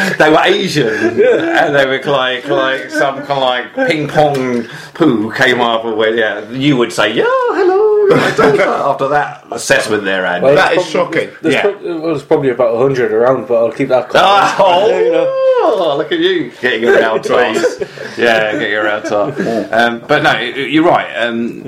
they 0.17 0.29
were 0.29 0.41
Asian 0.43 1.21
and 1.21 1.75
they 1.75 1.85
were 1.85 2.01
like 2.09 2.47
like 2.47 2.89
some 2.89 3.17
kind 3.25 3.31
of 3.31 3.37
like 3.39 3.73
ping 3.89 4.07
pong 4.07 4.63
poo 4.93 5.31
came 5.33 5.59
up 5.59 5.83
or 5.83 5.95
where 5.95 6.15
yeah 6.15 6.49
you 6.51 6.77
would 6.77 6.93
say 6.93 7.13
yeah 7.13 7.23
hello 7.27 7.88
my 7.88 7.88
daughter. 7.88 7.88
After 8.11 9.07
that 9.09 9.45
assessment 9.51 10.03
there, 10.03 10.25
Andy. 10.25 10.45
Well, 10.45 10.55
That 10.55 10.73
there's 10.75 10.85
is 10.87 10.91
probably- 10.93 11.13
shocking. 11.21 11.35
There's, 11.41 11.55
Yeah. 11.55 11.61
prob- 11.61 11.81
well, 11.83 12.01
there's 12.01 12.23
probably 12.23 12.49
about 12.49 12.73
100 12.75 13.11
around, 13.11 13.47
but 13.47 13.55
I'll 13.55 13.71
keep 13.71 13.89
that 13.89 14.09
quiet. 14.09 15.05
You 15.05 15.11
know. 15.11 15.45
Oh, 15.61 15.95
look 15.97 16.11
at 16.11 16.19
you 16.19 16.51
getting 16.61 16.85
around 16.87 17.21
toss. 17.23 17.79
yeah, 18.17 18.51
getting 18.53 18.73
around 18.73 19.03
toss. 19.03 19.37
Um, 19.71 20.01
but 20.07 20.23
no, 20.23 20.39
you're 20.39 20.83
right. 20.85 21.13
Um, 21.17 21.61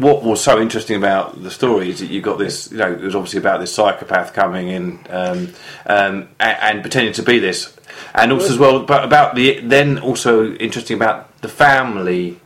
what 0.00 0.22
was 0.22 0.40
so 0.42 0.60
interesting 0.60 0.96
about 0.96 1.42
the 1.42 1.50
story 1.50 1.90
is 1.90 2.00
that 2.00 2.06
you 2.10 2.20
got 2.20 2.38
this. 2.38 2.70
You 2.70 2.78
know, 2.78 2.92
it 2.92 3.00
was 3.00 3.14
obviously 3.16 3.38
about 3.38 3.60
this 3.60 3.74
psychopath 3.74 4.32
coming 4.34 4.68
in 4.68 4.98
um, 5.10 5.48
um, 5.86 6.28
and, 6.38 6.58
and 6.62 6.82
pretending 6.82 7.14
to 7.14 7.22
be 7.22 7.38
this, 7.38 7.74
and 8.14 8.32
also 8.32 8.52
as 8.52 8.58
well, 8.58 8.80
but 8.84 9.02
about 9.02 9.34
the 9.34 9.60
then 9.60 9.98
also 9.98 10.52
interesting 10.54 10.96
about 10.96 11.36
the 11.40 11.48
family 11.48 12.38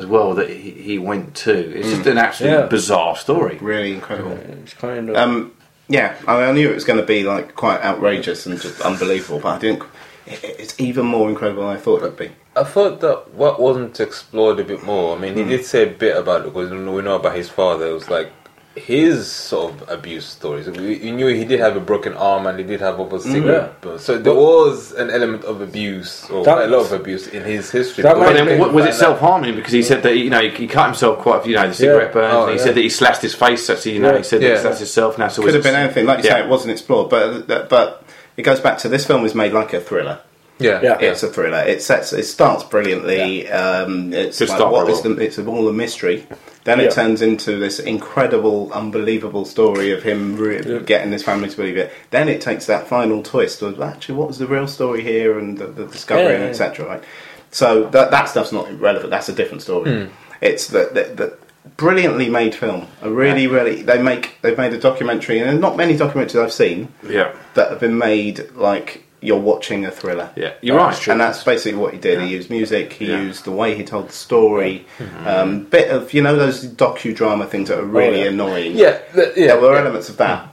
as 0.00 0.06
well 0.06 0.34
that 0.34 0.48
he, 0.50 0.70
he 0.70 0.98
went 0.98 1.34
to. 1.36 1.52
It's 1.52 1.88
just 1.90 2.06
an 2.06 2.18
absolutely 2.18 2.58
Yeah. 2.60 2.66
bizarre 2.66 3.16
story. 3.16 3.58
Really 3.60 3.92
incredible. 3.92 4.32
It's 4.32 4.74
kind 4.74 5.08
of. 5.10 5.16
Um, 5.16 5.52
yeah, 5.88 6.14
I, 6.26 6.36
mean, 6.38 6.48
I 6.48 6.52
knew 6.52 6.70
it 6.70 6.74
was 6.74 6.84
going 6.84 7.00
to 7.00 7.06
be 7.06 7.24
like 7.24 7.54
quite 7.54 7.80
outrageous 7.82 8.46
and 8.46 8.60
just 8.60 8.80
unbelievable, 8.80 9.40
but 9.40 9.56
I 9.56 9.58
didn't. 9.58 9.82
It, 10.26 10.44
it's 10.44 10.80
even 10.80 11.06
more 11.06 11.28
incredible 11.28 11.62
than 11.66 11.76
I 11.76 11.80
thought 11.80 11.96
it 11.98 12.02
would 12.02 12.16
be. 12.16 12.30
I 12.56 12.64
thought 12.64 13.00
that 13.00 13.34
what 13.34 13.60
wasn't 13.60 13.98
explored 14.00 14.58
a 14.60 14.64
bit 14.64 14.82
more. 14.84 15.16
I 15.16 15.20
mean, 15.20 15.36
he 15.36 15.44
did 15.44 15.64
say 15.64 15.84
a 15.88 15.90
bit 15.90 16.16
about 16.16 16.42
it 16.42 16.52
because 16.52 16.70
we 16.70 16.76
know 16.78 17.16
about 17.16 17.36
his 17.36 17.48
father. 17.48 17.86
It 17.86 17.92
was 17.92 18.08
like 18.10 18.30
his 18.76 19.30
sort 19.30 19.72
of 19.74 19.88
abuse 19.88 20.24
stories. 20.24 20.68
We, 20.68 20.98
we 20.98 21.10
knew 21.10 21.26
he 21.26 21.44
did 21.44 21.58
have 21.60 21.76
a 21.76 21.80
broken 21.80 22.14
arm 22.14 22.46
and 22.46 22.56
he 22.58 22.64
did 22.64 22.80
have 22.80 23.00
over 23.00 23.18
cigarette. 23.18 23.80
burns. 23.80 24.02
So 24.02 24.16
there 24.18 24.34
was 24.34 24.92
an 24.92 25.10
element 25.10 25.44
of 25.44 25.60
abuse 25.60 26.28
or 26.30 26.44
That- 26.44 26.64
a 26.64 26.66
lot 26.68 26.86
of 26.86 26.92
abuse 26.92 27.26
in 27.26 27.42
his 27.44 27.70
history. 27.70 28.02
But 28.02 28.32
then, 28.32 28.58
what, 28.60 28.72
was 28.72 28.86
it 28.86 28.94
self 28.94 29.18
harming? 29.18 29.56
Because 29.56 29.72
he 29.72 29.82
said 29.82 30.02
that 30.04 30.16
you 30.16 30.30
know 30.30 30.40
he 30.48 30.66
cut 30.68 30.86
himself 30.86 31.18
quite. 31.18 31.44
You 31.46 31.56
know, 31.56 31.66
the 31.66 31.74
cigarette 31.74 32.12
burns. 32.12 32.32
Oh, 32.34 32.42
and 32.44 32.52
he 32.52 32.58
yeah. 32.58 32.64
said 32.64 32.74
that 32.76 32.80
he 32.82 32.88
slashed 32.90 33.22
his 33.22 33.34
face. 33.34 33.66
That's 33.66 33.84
you 33.86 33.98
know 33.98 34.12
Yeah. 34.12 34.18
he 34.18 34.22
said 34.22 34.40
that 34.40 34.46
Yeah. 34.46 34.54
he 34.56 34.60
slashed 34.62 34.78
himself. 34.78 35.18
Now, 35.18 35.28
so 35.28 35.42
Could 35.42 35.54
have 35.54 35.62
been 35.64 35.74
anything, 35.74 36.06
like 36.06 36.18
you 36.22 36.30
Yeah. 36.30 36.36
say, 36.36 36.42
it 36.44 36.48
wasn't 36.48 36.70
explored, 36.72 37.10
but 37.10 37.68
but 37.68 38.04
it 38.36 38.42
goes 38.42 38.60
back 38.60 38.78
to 38.78 38.88
this 38.88 39.04
film 39.04 39.22
was 39.22 39.34
made 39.34 39.52
like 39.52 39.72
a 39.72 39.80
thriller. 39.80 40.20
Yeah, 40.60 40.80
Yeah. 40.82 40.98
It's 41.00 41.22
a 41.22 41.28
thriller. 41.28 41.58
It 41.60 41.82
sets. 41.82 42.12
It 42.12 42.24
starts 42.24 42.64
brilliantly. 42.64 43.50
Um, 43.50 44.12
it's 44.12 44.38
Good 44.38 44.48
like, 44.50 44.70
what 44.70 44.88
is 44.90 45.00
the, 45.02 45.12
it's 45.16 45.38
all 45.38 45.68
a 45.68 45.72
mystery. 45.72 46.26
Then 46.64 46.78
Yeah. 46.78 46.86
it 46.86 46.92
turns 46.92 47.22
into 47.22 47.58
this 47.58 47.78
incredible, 47.78 48.70
unbelievable 48.72 49.44
story 49.46 49.92
of 49.92 50.02
him 50.02 50.36
re- 50.36 50.62
Yeah. 50.64 50.78
getting 50.78 51.10
his 51.12 51.22
family 51.22 51.48
to 51.48 51.56
believe 51.56 51.76
it. 51.78 51.90
Then 52.10 52.28
it 52.28 52.40
takes 52.40 52.66
that 52.66 52.86
final 52.86 53.22
twist 53.22 53.62
of 53.62 53.80
actually 53.80 54.16
what 54.16 54.28
was 54.28 54.38
the 54.38 54.46
real 54.46 54.66
story 54.68 55.02
here 55.02 55.38
and 55.38 55.56
the, 55.58 55.66
the 55.66 55.86
discovery 55.86 56.24
Yeah, 56.24 56.30
and 56.32 56.42
yeah. 56.44 56.50
etc. 56.50 56.86
Right. 56.86 57.02
So 57.50 57.84
that 57.90 58.10
that 58.10 58.28
stuff's 58.28 58.52
not 58.52 58.66
relevant. 58.78 59.10
That's 59.10 59.28
a 59.28 59.32
different 59.32 59.62
story. 59.62 59.90
Hmm. 60.04 60.08
It's 60.40 60.68
the, 60.68 60.90
the, 60.92 61.14
the 61.14 61.38
brilliantly 61.76 62.28
made 62.28 62.54
film. 62.54 62.86
A 63.02 63.10
really, 63.10 63.46
really 63.46 63.82
they 63.82 64.00
make 64.02 64.36
they've 64.42 64.56
made 64.56 64.72
a 64.72 64.78
documentary, 64.78 65.38
and 65.40 65.60
not 65.60 65.76
many 65.76 65.96
documentaries 65.96 66.40
I've 66.42 66.52
seen 66.52 66.88
Yeah, 67.08 67.32
that 67.54 67.70
have 67.70 67.80
been 67.80 67.98
made 67.98 68.50
like 68.54 69.04
you're 69.22 69.38
watching 69.38 69.84
a 69.84 69.90
thriller. 69.90 70.30
yeah, 70.36 70.52
you're 70.62 70.76
right. 70.76 71.08
And 71.08 71.20
that's 71.20 71.44
basically 71.44 71.78
what 71.78 71.92
he 71.92 71.98
did. 72.00 72.20
He 72.22 72.28
used 72.28 72.48
music. 72.50 72.92
He 72.94 73.06
Yeah. 73.06 73.16
Mm-hmm. 73.16 73.26
used 73.26 73.44
the 73.44 73.50
way 73.52 73.74
he 73.74 73.84
told 73.84 74.08
the 74.08 74.12
story. 74.14 74.86
Um, 75.26 75.64
bit 75.64 75.90
of 75.90 76.12
you 76.14 76.22
know 76.22 76.36
those 76.36 76.64
docudrama 76.66 77.48
things 77.48 77.68
that 77.68 77.78
are 77.78 77.84
really 77.84 78.20
Oh, 78.20 78.24
yeah. 78.24 78.30
annoying. 78.30 78.72
yeah, 78.76 78.98
yeah. 79.14 79.26
there 79.48 79.60
were 79.60 79.74
yeah. 79.74 79.80
elements 79.80 80.08
of 80.08 80.16
that, 80.18 80.48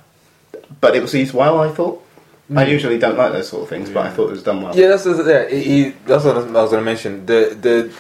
but 0.81 0.95
it 0.95 1.01
was 1.01 1.13
used 1.13 1.33
well. 1.33 1.59
I 1.61 1.69
thought. 1.69 2.03
I 2.49 2.63
Mm. 2.63 2.69
usually 2.69 2.97
don't 2.97 3.17
like 3.17 3.33
those 3.33 3.49
sort 3.49 3.63
of 3.63 3.69
things, 3.69 3.89
but 3.89 4.05
I 4.05 4.09
thought 4.09 4.27
it 4.29 4.31
was 4.31 4.41
done 4.43 4.61
well. 4.61 4.73
Yeah, 4.73 4.87
that's 4.87 5.05
yeah. 5.05 5.49
He, 5.49 5.61
he- 5.83 5.93
that's 6.05 6.23
what 6.23 6.37
I 6.37 6.39
was 6.39 6.71
going 6.71 6.81
to 6.85 6.89
mention. 6.93 7.25
The 7.25 7.57
the 7.59 7.91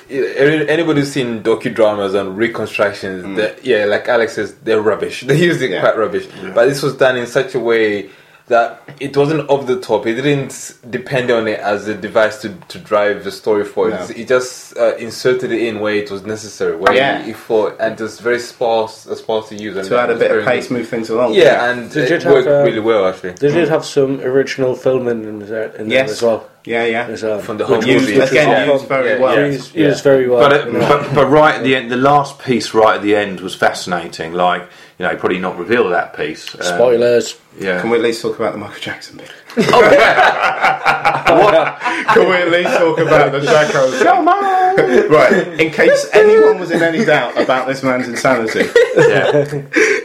anybody 0.69 1.01
who's 1.01 1.11
seen 1.11 1.43
docudramas 1.43 2.15
and 2.15 2.37
reconstructions, 2.37 3.23
the, 3.35 3.55
yeah, 3.63 3.83
like 3.85 4.07
Alex 4.07 4.35
says, 4.35 4.55
they're 4.63 4.81
rubbish. 4.81 5.21
They 5.27 5.37
used 5.37 5.61
it 5.61 5.71
Yeah. 5.71 5.81
quite 5.81 5.97
rubbish. 5.97 6.27
But 6.55 6.67
this 6.67 6.81
was 6.81 6.95
done 6.95 7.17
in 7.17 7.27
such 7.27 7.55
a 7.55 7.59
way 7.59 8.09
that 8.47 8.81
it 9.01 9.15
wasn't 9.17 9.49
off 9.49 9.67
the 9.67 9.77
top. 9.79 10.05
It 10.07 10.15
didn't 10.15 10.77
depend 10.89 11.29
on 11.31 11.47
it 11.49 11.59
as 11.59 11.87
a 11.89 11.93
device 11.95 12.41
to, 12.43 12.49
to 12.69 12.79
drive 12.79 13.25
the 13.25 13.31
story 13.31 13.65
forward. 13.65 13.91
No. 13.91 14.07
It 14.15 14.27
just 14.29 14.77
uh, 14.77 14.95
inserted 14.95 15.51
it 15.51 15.61
in 15.63 15.81
where 15.81 15.95
it 15.95 16.09
was 16.09 16.23
necessary, 16.25 16.77
where 16.77 16.93
Yeah. 16.95 17.19
he, 17.19 17.27
he 17.27 17.33
thought, 17.33 17.75
and 17.79 17.97
just 17.97 18.21
very 18.21 18.39
sparse, 18.39 19.05
uh, 19.05 19.15
sparse 19.15 19.49
to 19.49 19.55
use. 19.55 19.75
And 19.75 19.85
To 19.89 19.99
add 19.99 20.11
a 20.11 20.15
bit 20.15 20.31
of 20.31 20.43
very 20.43 20.45
pace, 20.45 20.69
good. 20.69 20.77
move 20.77 20.87
things 20.87 21.09
along. 21.09 21.33
Yeah, 21.33 21.69
and 21.71 21.91
Did 21.91 22.09
it 22.09 22.23
you 22.23 22.29
worked 22.31 22.47
have, 22.47 22.59
um, 22.61 22.65
really 22.65 22.79
well 22.79 23.05
actually. 23.07 23.31
they 23.33 23.51
did 23.51 23.67
have 23.67 23.83
some 23.83 24.21
original 24.21 24.75
filming 24.75 25.25
in 25.25 25.39
there, 25.39 25.75
in 25.75 25.89
there 25.89 26.05
as 26.05 26.21
well. 26.21 26.49
yeah, 26.63 26.85
yeah. 26.85 27.05
As, 27.07 27.25
um, 27.25 27.41
From 27.41 27.57
the 27.57 27.65
whole 27.65 27.77
was- 27.77 27.85
movie. 27.85 28.17
which 28.17 28.31
Again, 28.31 28.69
all 28.69 28.75
used 28.75 28.87
very 28.87 29.09
Yeah, 29.09 29.19
well. 29.19 29.35
yeah. 29.37 29.45
Used, 29.47 29.75
used 29.75 30.03
very 30.05 30.29
well. 30.29 30.49
But, 30.49 30.67
you 30.67 30.71
know. 30.71 30.79
but 30.87 31.13
but 31.13 31.27
right 31.27 31.55
at 31.55 31.63
the 31.65 31.75
end, 31.75 31.91
the 31.91 31.97
last 31.97 32.39
piece 32.39 32.73
right 32.73 32.95
at 32.95 33.01
the 33.01 33.13
end 33.15 33.41
was 33.41 33.55
fascinating. 33.55 34.31
Like 34.31 34.69
you 34.99 35.05
know, 35.05 35.15
probably 35.15 35.39
not 35.39 35.57
reveal 35.57 35.89
that 35.89 36.15
piece. 36.15 36.53
Um, 36.55 36.61
Spoilers. 36.61 37.37
Yeah. 37.59 37.81
Can 37.81 37.89
we 37.89 37.97
at 37.97 38.03
least 38.03 38.21
talk 38.21 38.35
about 38.39 38.51
the 38.53 38.59
Michael 38.59 38.79
Jackson 38.79 39.17
bit? 39.17 39.31
oh 39.57 39.81
yeah. 39.91 41.31
what? 41.43 41.79
Can 42.13 42.29
we 42.29 42.35
at 42.35 42.51
least 42.51 42.77
talk 42.77 42.99
about 42.99 43.31
the 43.31 43.41
Jacko? 43.41 45.09
right, 45.09 45.59
in 45.59 45.71
case 45.71 46.07
anyone 46.13 46.59
was 46.59 46.69
in 46.71 46.81
any 46.83 47.03
doubt 47.03 47.35
about 47.41 47.67
this 47.67 47.81
man's 47.83 48.07
insanity, 48.07 48.65
Yeah. 48.95 49.43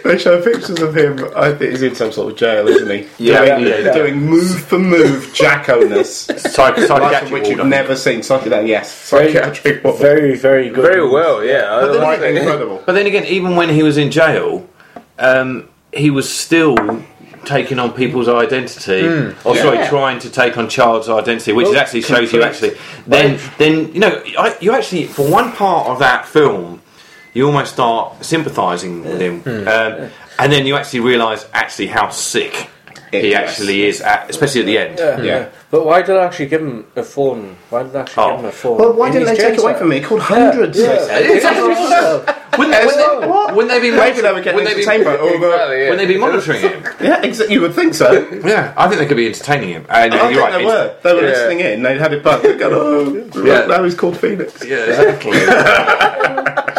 they 0.05 0.17
show 0.19 0.41
pictures 0.43 0.81
of 0.81 0.97
him. 0.97 1.29
I 1.37 1.53
think 1.53 1.73
he's 1.73 1.83
in 1.83 1.95
some 1.95 2.11
sort 2.13 2.33
of 2.33 2.39
jail, 2.39 2.67
isn't 2.69 2.89
he? 2.91 3.07
Yeah, 3.19 3.45
doing, 3.57 3.67
yeah, 3.69 3.79
yeah. 3.79 3.93
doing 3.93 4.17
move 4.23 4.65
for 4.65 4.79
move 4.79 5.31
Jacko-ness. 5.35 6.11
Psych- 6.55 6.79
Like 6.79 6.87
psychiatric 6.87 7.33
which 7.33 7.49
you've 7.49 7.67
never 7.67 7.97
seen. 7.97 8.21
Psychedelic, 8.21 8.67
yes. 8.67 9.11
Very- 9.11 9.33
Psychiatric 9.33 9.85
ward. 9.85 9.99
Very, 10.01 10.37
very 10.37 10.71
good. 10.71 10.83
Very 10.83 11.07
well, 11.09 11.45
yeah. 11.45 11.77
I 11.77 11.81
But 11.81 11.87
then 11.87 11.93
don't 11.93 12.03
Quite 12.03 12.21
think- 12.21 12.39
incredible. 12.39 12.83
But 12.87 12.93
then 12.95 13.07
again, 13.07 13.27
even 13.27 13.57
when 13.57 13.69
he 13.69 13.83
was 13.83 13.99
in 13.99 14.11
jail, 14.11 14.67
um, 15.23 15.69
he 15.95 16.11
was 16.11 16.29
still 16.33 16.77
taking 17.45 17.79
on 17.79 17.93
people's 17.93 18.29
identity, 18.29 19.05
or 19.45 19.57
sorry, 19.57 19.87
trying 19.89 20.19
to 20.21 20.31
take 20.31 20.57
on 20.57 20.69
child's 20.69 21.09
identity, 21.09 21.53
which 21.53 21.67
Well, 21.67 21.77
actually 21.77 22.03
shows 22.03 22.33
you 22.33 22.43
actually. 22.43 22.77
Then, 23.07 23.39
then 23.59 23.93
you 23.95 24.01
know, 24.01 24.23
I, 24.39 24.57
you 24.61 24.73
actually 24.73 25.07
for 25.07 25.29
one 25.31 25.53
part 25.53 25.89
of 25.89 25.99
that 25.99 26.27
film, 26.27 26.83
you 27.35 27.47
almost 27.47 27.73
start 27.73 28.25
sympathising 28.25 29.03
with 29.05 29.21
him, 29.21 29.43
um, 29.69 30.11
and 30.39 30.53
then 30.53 30.67
you 30.67 30.77
actually 30.77 31.01
realise 31.01 31.47
actually 31.53 31.89
how 31.89 32.11
sick 32.11 32.69
It- 33.11 33.25
he 33.25 33.31
yes. 33.31 33.51
actually 33.51 33.85
is, 33.85 34.01
at, 34.01 34.31
especially 34.31 34.61
at 34.61 34.67
the 34.67 34.79
end. 34.79 34.99
Yeah, 34.99 35.17
Yeah. 35.19 35.25
yeah. 35.25 35.49
But 35.71 35.85
why 35.87 36.03
did 36.03 36.17
I 36.17 36.25
actually 36.25 36.47
give 36.47 36.61
him 36.63 36.87
a 36.97 37.03
phone? 37.03 37.57
Why 37.71 37.83
did 37.83 37.97
I 37.97 38.01
actually 38.03 38.23
Oh. 38.25 38.31
give 38.31 38.41
him 38.41 38.47
a 38.47 38.53
phone? 38.53 38.79
Well, 38.79 38.93
why 38.93 39.07
In 39.09 39.13
didn't 39.15 39.29
they 39.29 39.37
take 39.37 39.55
it 39.55 39.61
away 39.63 39.75
from 39.75 39.89
me? 39.89 39.99
He 39.99 40.05
called 40.05 40.21
hundreds. 40.23 40.79
Yeah, 40.79 40.95
they 41.07 41.29
yeah. 41.29 41.35
Exactly. 41.35 42.35
Wouldn't, 42.59 42.75
It's 42.77 42.95
wouldn't, 42.97 43.31
like, 43.31 43.55
wouldn't 43.57 43.69
they 43.73 43.81
be 43.81 43.97
Maybe 43.97 44.21
they 44.21 44.31
wouldn't 44.33 44.45
they 44.45 44.63
be, 44.75 44.83
entertainment. 44.83 45.21
or 45.21 45.35
Exactly, 45.35 45.49
yeah. 45.83 45.89
wouldn't 45.91 45.99
they 45.99 46.07
be 46.07 46.19
monitoring 46.19 46.61
him? 46.61 46.83
Yeah, 47.01 47.23
exa- 47.23 47.49
you 47.49 47.63
would 47.63 47.73
think 47.75 47.95
so. 47.95 48.13
Yeah, 48.45 48.75
I 48.77 48.89
think 48.89 48.99
they 49.01 49.07
could 49.07 49.17
be 49.17 49.27
entertaining 49.27 49.71
him. 49.71 49.87
And 49.89 50.13
I 50.13 50.17
you're 50.17 50.29
think 50.29 50.41
right. 50.41 50.59
they 50.59 50.65
were. 50.67 50.97
They 51.03 51.15
were 51.15 51.21
Yeah. 51.23 51.27
listening 51.29 51.61
in. 51.61 51.83
They 51.83 51.97
had 51.99 52.13
it 52.13 52.23
bugged. 52.23 52.45
They 52.45 52.57
go, 52.59 52.69
oh, 52.71 53.43
Yeah. 53.43 53.65
now 53.67 53.83
he's 53.85 53.95
called 53.95 54.19
Phoenix. 54.19 54.63
Yeah, 54.65 54.85
exactly. 54.85 55.33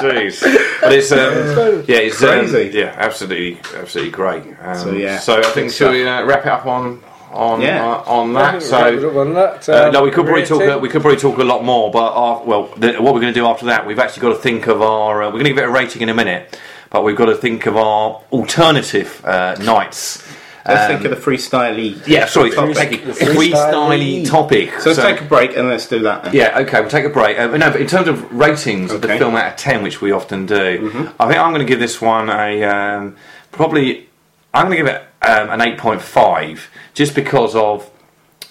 Jeez, 0.04 0.42
but 0.82 0.92
it's 0.94 1.12
um, 1.12 1.84
yeah, 1.88 1.98
it's 1.98 2.22
um, 2.22 2.48
Crazy. 2.50 2.78
yeah, 2.78 2.94
absolutely, 2.98 3.60
absolutely 3.76 4.12
great. 4.12 4.44
Um, 4.62 4.76
So, 4.78 4.92
yeah. 4.92 5.20
so 5.20 5.40
I 5.40 5.44
think 5.44 5.68
Good 5.70 5.76
shall 5.76 5.92
we 5.92 6.06
uh, 6.08 6.26
wrap 6.26 6.42
it 6.42 6.48
up 6.50 6.66
on 6.66 7.02
on 7.34 7.62
Yeah. 7.62 7.86
uh, 7.86 8.04
on 8.06 8.34
that? 8.34 8.62
think 8.62 8.72
we'll 8.72 8.82
wrap 8.82 8.94
it 8.94 9.02
So. 9.02 9.10
up 9.10 9.16
on 9.16 9.34
that. 9.34 9.70
Uh, 9.70 9.86
Um, 9.88 9.94
no, 9.94 10.04
we 10.04 10.12
could 10.12 10.26
probably 10.26 10.46
talk. 10.46 10.60
rating. 10.60 10.76
Uh, 10.76 10.80
we 10.80 10.90
could 10.90 11.02
probably 11.02 11.20
talk 11.20 11.38
a 11.40 11.44
lot 11.44 11.64
more, 11.64 11.92
but 11.92 12.08
uh, 12.14 12.42
well, 12.46 12.70
the, 12.78 12.94
what 12.94 13.14
we're 13.14 13.22
going 13.22 13.34
to 13.34 13.40
do 13.40 13.46
after 13.46 13.66
that, 13.68 13.86
we've 13.86 14.00
actually 14.00 14.22
got 14.22 14.30
to 14.30 14.42
think 14.42 14.68
of 14.68 14.82
our. 14.82 15.24
Uh, 15.24 15.28
we're 15.28 15.34
going 15.34 15.46
to 15.46 15.50
give 15.52 15.58
it 15.60 15.66
a 15.66 15.70
rating 15.72 16.02
in 16.02 16.10
a 16.10 16.14
minute, 16.14 16.58
but 16.90 17.04
we've 17.04 17.16
got 17.18 17.26
to 17.26 17.36
think 17.36 17.66
of 17.66 17.76
our 17.78 18.22
alternative 18.32 19.22
uh, 19.26 19.56
nights. 19.62 20.24
Let's 20.66 20.80
Um, 20.90 21.02
think 21.02 21.12
of 21.14 21.24
the 21.24 21.32
freestyly. 21.32 22.02
Yeah, 22.08 22.26
sorry, 22.26 22.52
topic. 22.52 22.78
take 22.78 22.94
a 23.04 23.08
freestyle-y. 23.10 24.24
topic. 24.26 24.80
So 24.80 24.92
let's 24.92 25.02
take 25.02 25.20
a 25.20 25.26
break 25.26 25.58
and 25.58 25.68
let's 25.68 25.88
do 25.88 26.00
that. 26.04 26.24
Then. 26.24 26.34
Yeah, 26.34 26.60
okay, 26.60 26.80
we'll 26.80 26.90
take 26.90 27.04
a 27.04 27.10
break. 27.10 27.38
Um, 27.38 27.52
no, 27.60 27.70
but 27.70 27.82
in 27.82 27.88
terms 27.88 28.08
of 28.08 28.32
ratings 28.32 28.94
of 28.94 29.02
the 29.02 29.10
film 29.10 29.36
out 29.36 29.52
of 29.52 29.56
10, 29.58 29.84
which 29.84 30.00
we 30.02 30.12
often 30.14 30.46
do, 30.46 31.12
I 31.20 31.28
think 31.28 31.38
I'm 31.40 31.52
going 31.54 31.60
to 31.60 31.66
give 31.66 31.80
this 31.82 32.00
one 32.02 32.30
a 32.30 32.64
um, 32.64 33.18
probably, 33.52 34.08
I'm 34.54 34.68
going 34.68 34.78
to 34.78 34.84
give 34.86 34.88
it 34.96 35.04
um, 35.24 35.50
an 35.50 35.60
8.5 35.60 36.60
just 36.94 37.16
because 37.16 37.56
of. 37.56 37.90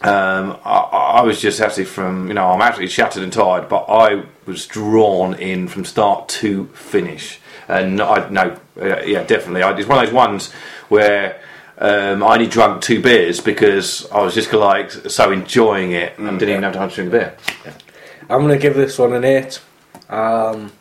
Um, 0.02 0.58
I, 0.64 0.78
I 1.18 1.22
was 1.22 1.40
just 1.40 1.60
actually 1.60 1.84
from, 1.84 2.26
you 2.26 2.34
know, 2.34 2.48
I'm 2.48 2.60
absolutely 2.60 2.90
shattered 2.90 3.22
and 3.22 3.32
tired, 3.32 3.68
but 3.68 3.84
I 3.84 4.24
was 4.46 4.66
drawn 4.66 5.34
in 5.34 5.68
from 5.68 5.84
start 5.84 6.28
to 6.30 6.66
finish. 6.68 7.38
And 7.68 8.00
I 8.00 8.28
no, 8.28 8.58
uh, 8.80 9.02
yeah, 9.02 9.22
definitely. 9.22 9.62
I, 9.62 9.76
it's 9.78 9.88
one 9.88 9.98
of 9.98 10.06
those 10.06 10.12
ones 10.12 10.50
where 10.88 11.40
um, 11.78 12.22
I 12.22 12.34
only 12.34 12.48
drunk 12.48 12.82
two 12.82 13.00
beers 13.00 13.40
because 13.40 14.10
I 14.10 14.22
was 14.22 14.34
just 14.34 14.52
like 14.52 14.90
so 14.90 15.30
enjoying 15.30 15.92
it 15.92 16.18
and 16.18 16.38
didn't 16.38 16.50
even 16.50 16.64
have 16.64 16.74
time 16.74 16.88
to 16.88 16.94
drink 16.94 17.08
a 17.08 17.18
beer. 17.18 17.36
I'm 18.22 18.40
going 18.40 18.48
to 18.48 18.58
give 18.58 18.74
this 18.74 18.98
one 18.98 19.12
an 19.12 19.24
8. 19.24 19.60
Um, 20.08 20.72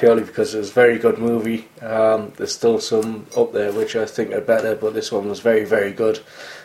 purely 0.00 0.24
because 0.24 0.54
it 0.54 0.58
was 0.58 0.70
a 0.70 0.72
very 0.72 0.98
good 0.98 1.18
movie. 1.18 1.68
Um, 1.82 2.32
there's 2.36 2.54
still 2.54 2.80
some 2.80 3.26
up 3.36 3.52
there 3.52 3.70
which 3.70 3.94
I 3.94 4.06
think 4.06 4.32
are 4.32 4.40
better, 4.40 4.74
but 4.74 4.94
this 4.94 5.12
one 5.12 5.28
was 5.28 5.40
very, 5.40 5.64
very 5.64 5.92
good. 5.92 6.20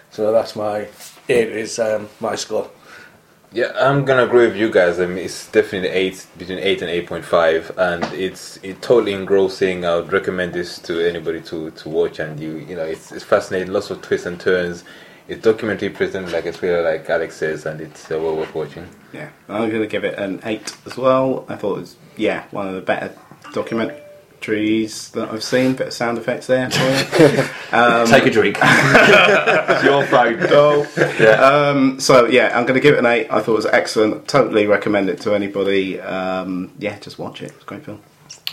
So 0.10 0.32
that's 0.32 0.56
my 0.56 0.88
8 1.28 1.50
is 1.50 1.78
um, 1.78 2.08
my 2.21 2.36
score. 2.36 2.71
Yeah, 3.52 3.71
I'm 3.80 4.04
gonna 4.06 4.26
agree 4.26 4.48
with 4.48 4.56
you 4.56 4.69
guys. 4.69 5.00
I 5.00 5.06
mean, 5.06 5.19
it's 5.19 5.50
definitely 5.50 5.89
eight 5.89 6.26
between 6.38 6.60
eight 6.60 6.82
and 6.82 6.91
eight 6.91 7.08
point 7.08 7.24
five, 7.24 7.71
and 7.78 8.04
it's 8.13 8.58
it 8.63 8.82
totally 8.82 9.13
engrossing. 9.13 9.86
I 9.86 9.95
would 9.95 10.12
recommend 10.12 10.52
this 10.52 10.78
to 10.80 11.00
anybody 11.08 11.39
to, 11.43 11.71
to 11.71 11.89
watch, 11.89 12.19
and 12.19 12.38
you 12.38 12.58
you 12.58 12.76
know 12.76 12.84
it's 12.84 13.13
it's 13.13 13.24
fascinating. 13.24 13.71
Lots 13.71 13.91
of 13.91 14.02
twists 14.02 14.26
and 14.26 14.38
turns. 14.38 14.84
It's 15.30 15.41
documentary 15.41 15.89
presented 15.89 16.34
like 16.34 16.45
a 16.45 16.52
thriller, 16.52 16.84
like 16.84 17.10
Alex 17.10 17.38
says, 17.38 17.65
and 17.65 17.80
it's 17.80 18.12
uh, 18.12 18.19
well 18.19 18.36
worth 18.36 18.54
watching. 18.54 18.89
Yeah, 19.13 19.30
I'm 19.48 19.69
going 19.69 19.82
to 19.82 19.88
give 19.88 20.04
it 20.04 20.19
an 20.19 20.41
eight 20.43 20.76
as 20.86 20.98
well. 20.98 21.45
I 21.48 21.56
thought 21.56 21.78
it 21.78 21.82
was 21.82 21.95
yeah 22.17 22.43
one 22.52 22.67
of 22.67 22.76
the 22.76 22.82
better 22.82 23.15
documentaries 23.56 25.12
that 25.12 25.30
I've 25.32 25.44
seen. 25.44 25.74
Bit 25.74 25.88
of 25.88 25.94
sound 25.94 26.18
effects 26.18 26.48
there. 26.48 26.70
For 26.70 27.50
um, 27.76 28.08
Take 28.08 28.26
a 28.26 28.30
drink. 28.32 28.58
it's 28.62 29.84
your 29.84 30.06
phone. 30.08 30.39
goal. 30.48 30.86
Yeah. 31.20 31.41
Um, 31.41 32.00
so 32.00 32.26
yeah, 32.26 32.58
I'm 32.58 32.65
going 32.65 32.76
to 32.76 32.82
give 32.82 32.96
it 32.96 33.00
an 33.00 33.06
eight. 33.06 33.28
I 33.32 33.41
thought 33.41 33.54
it 33.54 33.56
was 33.56 33.65
excellent. 33.65 34.28
Totally 34.28 34.68
recommend 34.68 35.10
it 35.10 35.22
to 35.22 35.34
anybody. 35.34 36.00
Um, 36.00 36.72
yeah, 36.80 37.00
just 37.00 37.18
watch 37.18 37.41
it. 37.41 37.52
It's 37.52 37.63
a 37.63 37.65
great 37.65 37.84
film. 37.84 38.02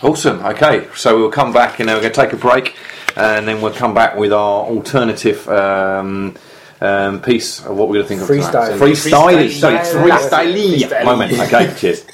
Awesome. 0.01 0.39
Okay, 0.45 0.87
so 0.95 1.17
we'll 1.17 1.31
come 1.31 1.53
back 1.53 1.79
and 1.79 1.87
then 1.87 1.95
we're 1.95 2.01
going 2.01 2.13
to 2.13 2.21
take 2.21 2.33
a 2.33 2.37
break, 2.37 2.75
and 3.15 3.47
then 3.47 3.61
we'll 3.61 3.73
come 3.73 3.93
back 3.93 4.17
with 4.17 4.33
our 4.33 4.65
alternative 4.65 5.47
um, 5.47 6.35
um, 6.81 7.21
piece 7.21 7.63
of 7.65 7.77
what 7.77 7.87
we're 7.87 8.03
going 8.03 8.05
to 8.05 8.09
think 8.09 8.21
of 8.21 8.27
tonight. 8.27 8.77
Freestyle. 8.77 8.77
Freestyle. 8.77 9.49
Sorry, 9.51 9.75
Freestyle. 9.77 10.81
freestyle 10.81 11.05
moment. 11.05 11.39
Okay, 11.39 11.73
cheers. 11.77 12.05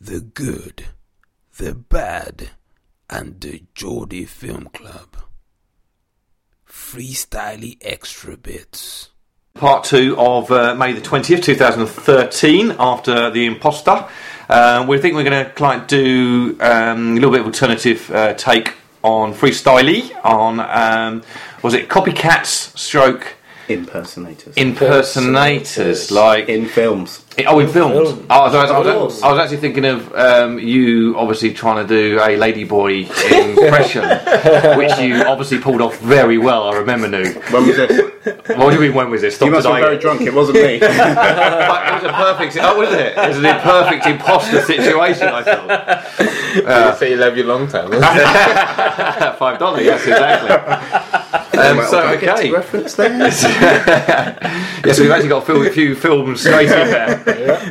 The 0.00 0.20
good, 0.20 0.84
the 1.58 1.74
bad, 1.74 2.50
and 3.08 3.40
the 3.40 3.62
Geordie 3.74 4.26
Film 4.26 4.68
Club. 4.74 5.16
Freestyly 6.68 7.78
extra 7.80 8.36
bits. 8.36 9.10
Part 9.54 9.84
two 9.84 10.16
of 10.18 10.50
uh, 10.50 10.74
May 10.74 10.92
the 10.92 11.00
20th, 11.00 11.42
2013, 11.42 12.76
after 12.78 13.30
The 13.30 13.46
Imposter. 13.46 14.06
Uh, 14.50 14.84
we 14.86 14.98
think 14.98 15.14
we're 15.14 15.24
going 15.24 15.46
to 15.46 15.62
like, 15.62 15.88
do 15.88 16.58
um, 16.60 17.12
a 17.12 17.14
little 17.14 17.30
bit 17.30 17.40
of 17.40 17.46
alternative 17.46 18.10
uh, 18.10 18.34
take 18.34 18.74
on 19.02 19.32
freestyly, 19.32 20.12
on, 20.24 20.60
um, 20.60 21.22
was 21.62 21.72
it 21.72 21.88
copycats 21.88 22.76
stroke 22.76 23.35
Impersonators 23.68 24.56
impersonators? 24.56 26.10
Like, 26.10 26.48
in 26.48 26.66
films. 26.66 27.24
oh, 27.46 27.58
in 27.58 27.68
films. 27.68 28.10
Film. 28.10 28.26
Oh, 28.30 28.34
I, 28.34 28.44
was, 28.44 28.54
I, 28.54 28.78
was, 28.78 28.86
I, 28.86 28.96
was, 28.96 29.22
I 29.22 29.32
was 29.32 29.40
actually 29.40 29.56
thinking 29.58 29.84
of 29.84 30.14
um, 30.14 30.58
you 30.58 31.16
obviously 31.18 31.52
trying 31.52 31.86
to 31.86 31.88
do 31.88 32.18
a 32.18 32.28
ladyboy 32.38 33.02
impression, 33.58 34.02
which 34.78 34.96
you 34.98 35.22
obviously 35.24 35.58
pulled 35.58 35.80
off 35.80 35.98
very 36.00 36.38
well. 36.38 36.68
I 36.68 36.76
remember, 36.76 37.08
Nu. 37.08 37.24
When 37.50 37.66
was 37.66 37.76
this? 37.76 38.12
What 38.24 38.70
do 38.70 38.74
you 38.74 38.80
mean, 38.80 38.94
when 38.94 39.10
was 39.10 39.20
this? 39.20 39.36
Stop 39.36 39.46
you 39.46 39.52
must 39.52 39.66
have 39.66 39.76
been 39.76 39.82
very 39.82 39.98
drunk. 39.98 40.20
It 40.22 40.34
wasn't 40.34 40.58
me. 40.58 40.78
But 40.80 41.88
it 41.88 41.94
was 41.94 42.04
a 42.04 42.12
perfect. 42.12 42.58
Oh, 42.60 42.78
was 42.78 42.92
it? 42.92 43.16
It 43.16 43.28
was 43.28 43.38
a 43.38 43.60
perfect 43.62 44.06
imposter 44.06 44.62
situation. 44.62 45.28
I 45.28 45.42
thought. 45.42 46.92
you 46.92 46.98
say 46.98 47.10
you 47.10 47.16
love 47.16 47.36
your 47.36 47.46
long 47.46 47.68
time. 47.68 47.90
Five 49.38 49.58
dollars. 49.58 49.84
Yes, 49.84 50.06
exactly. 50.06 51.05
Um, 51.56 51.84
so 51.86 52.00
did 52.00 52.06
I 52.06 52.16
get 52.16 52.38
okay. 52.38 52.50
reference 52.50 52.94
there. 52.94 53.10
yes, 54.84 55.00
we've 55.00 55.10
actually 55.10 55.28
got 55.28 55.48
a, 55.48 55.70
few 55.70 55.94
films 55.94 56.40
straight 56.40 56.70
in 56.70 56.90
there. 56.90 57.18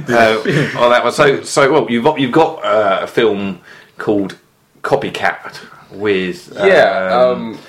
Uh, 0.07 0.79
on 0.79 0.91
that 0.91 1.03
one. 1.03 1.13
So, 1.13 1.43
so 1.43 1.71
well, 1.71 1.89
you've 1.89 2.03
got, 2.03 2.19
you've 2.19 2.31
got 2.31 2.63
uh, 2.63 2.99
a 3.03 3.07
film 3.07 3.61
called 3.97 4.37
Copycat 4.81 5.59
with 5.91 6.51
yeah, 6.55 7.09
um, 7.13 7.53
um, 7.53 7.59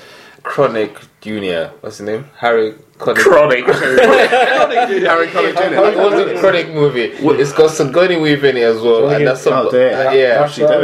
Connick 0.42 1.06
Junior. 1.20 1.72
What's 1.80 1.98
his 1.98 2.06
name? 2.06 2.24
Harry 2.38 2.74
Chronic. 2.98 3.22
Chronic. 3.22 3.64
Harry 3.66 5.26
Connick 5.28 5.56
It 5.60 5.96
was 5.98 6.14
Jr. 6.14 6.34
a 6.36 6.40
chronic 6.40 6.68
movie. 6.70 7.02
It's 7.02 7.52
got 7.52 7.70
Sigourney 7.70 8.16
Weaver 8.16 8.46
in 8.46 8.56
it 8.56 8.62
as 8.62 8.80
well, 8.80 9.10
and 9.10 9.26
that's 9.26 9.42
some, 9.42 9.66
Oh, 9.66 9.70
dear. 9.70 9.92
uh, 9.92 10.12
yeah, 10.12 10.38
That's 10.46 10.58
what 10.58 10.70
I 10.72 10.82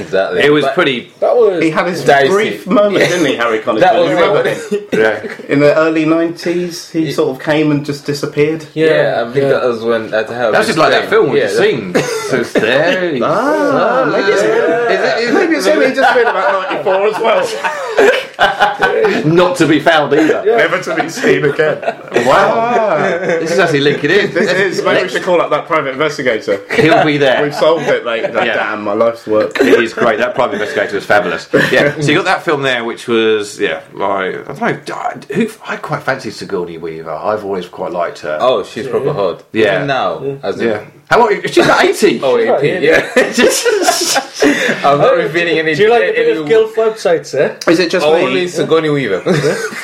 exactly. 0.00 0.42
it 0.42 0.50
was 0.50 0.64
But 0.64 0.74
pretty. 0.74 1.12
That 1.20 1.36
was. 1.36 1.62
He 1.62 1.70
had 1.70 1.86
his 1.86 2.04
Dicey. 2.04 2.28
brief 2.28 2.66
moment, 2.66 2.98
didn't 3.08 3.26
he, 3.26 3.36
Harry 3.36 3.60
Connick? 3.60 3.80
That 3.80 3.92
Jr.? 3.92 4.00
was 4.00 4.10
remember 4.10 4.48
him? 4.48 4.88
Yeah. 4.98 5.36
In 5.52 5.60
the 5.60 5.76
early 5.76 6.04
90s, 6.04 6.90
he 6.90 7.12
sort 7.12 7.36
of 7.36 7.42
came 7.42 7.70
and 7.70 7.84
just 7.86 8.04
disappeared. 8.04 8.66
Yeah, 8.74 9.24
I 9.24 9.32
think 9.32 9.42
yeah. 9.44 9.48
that 9.50 9.64
was 9.64 9.84
when 9.84 10.12
at 10.12 10.26
the 10.26 10.34
That's 10.34 10.66
just 10.66 10.78
like 10.78 10.90
that 10.90 11.08
film 11.08 11.30
we've 11.30 11.42
yeah, 11.42 11.48
just 11.48 11.58
seen. 11.58 11.94
So 11.94 12.40
it's 12.40 12.52
there. 12.52 13.16
Ah, 13.22 14.08
maybe 14.10 14.32
it's, 14.32 15.32
maybe 15.32 15.54
it's 15.54 15.66
him. 15.66 15.80
He 15.82 15.94
just 15.94 16.14
been 16.14 16.26
about 16.26 16.70
94 16.72 17.06
as 17.06 17.18
well. 17.22 18.24
Not 18.38 19.56
to 19.58 19.66
be 19.66 19.80
found 19.80 20.12
either. 20.12 20.44
Never 20.44 20.80
to 20.82 20.94
be 20.94 21.08
seen 21.08 21.44
again. 21.44 21.80
Wow. 22.24 22.54
Ah. 22.56 23.18
This 23.40 23.50
is 23.52 23.58
actually 23.58 23.80
linking 23.80 24.10
in. 24.10 24.32
This 24.32 24.52
is, 24.52 24.84
maybe 24.84 25.02
we 25.04 25.08
should 25.08 25.22
call 25.22 25.40
up 25.40 25.50
that 25.50 25.66
private 25.66 25.90
investigator. 25.90 26.64
He'll 26.74 27.04
be 27.04 27.18
there. 27.18 27.42
We've 27.42 27.54
solved 27.54 27.86
it, 27.88 28.04
mate. 28.04 28.22
Yeah. 28.22 28.54
Damn, 28.54 28.84
my 28.84 28.92
life's 28.92 29.26
work. 29.26 29.58
It 29.60 29.80
is 29.82 29.92
great. 29.92 30.18
That 30.18 30.34
private 30.34 30.54
investigator 30.54 30.94
was 30.94 31.04
fabulous. 31.04 31.48
Yeah. 31.72 32.00
So 32.00 32.10
you 32.12 32.18
got 32.18 32.24
that 32.26 32.42
film 32.44 32.62
there, 32.62 32.84
which 32.84 33.08
was 33.08 33.58
yeah, 33.58 33.82
like 33.92 34.36
I 34.48 34.72
don't 34.72 34.88
know. 34.88 34.94
I- 34.94 35.34
Who 35.34 35.48
I 35.66 35.76
quite 35.76 36.02
fancy 36.02 36.30
Sigourney 36.30 36.78
Weaver. 36.78 37.10
I've 37.10 37.44
always 37.44 37.66
quite 37.68 37.92
liked 37.92 38.20
her. 38.20 38.38
Oh, 38.40 38.62
she's 38.62 38.86
proper 38.86 39.12
hot. 39.12 39.44
Yeah. 39.52 39.76
Even 39.76 39.86
now, 39.88 40.22
as 40.42 40.60
yeah. 40.60 40.86
How 41.10 41.22
old? 41.28 41.42
She's 41.50 41.58
like 41.66 41.86
eighty. 41.86 42.20
Oh, 42.22 42.36
18, 42.38 42.52
right, 42.52 42.82
yeah. 42.82 44.22
I'm 44.42 44.98
not 44.98 45.16
revealing 45.16 45.58
any. 45.58 45.74
Do 45.74 45.82
you 45.82 45.90
like 45.90 46.02
a 46.02 46.06
any, 46.06 46.12
bit 46.14 46.36
of 46.38 46.46
Guild 46.46 46.74
websites 46.74 47.32
there? 47.32 47.58
Is 47.68 47.78
it 47.78 47.90
just 47.90 48.06
Only 48.06 48.34
me? 48.42 48.48
Sigourney 48.48 48.90
Weaver. 48.90 49.22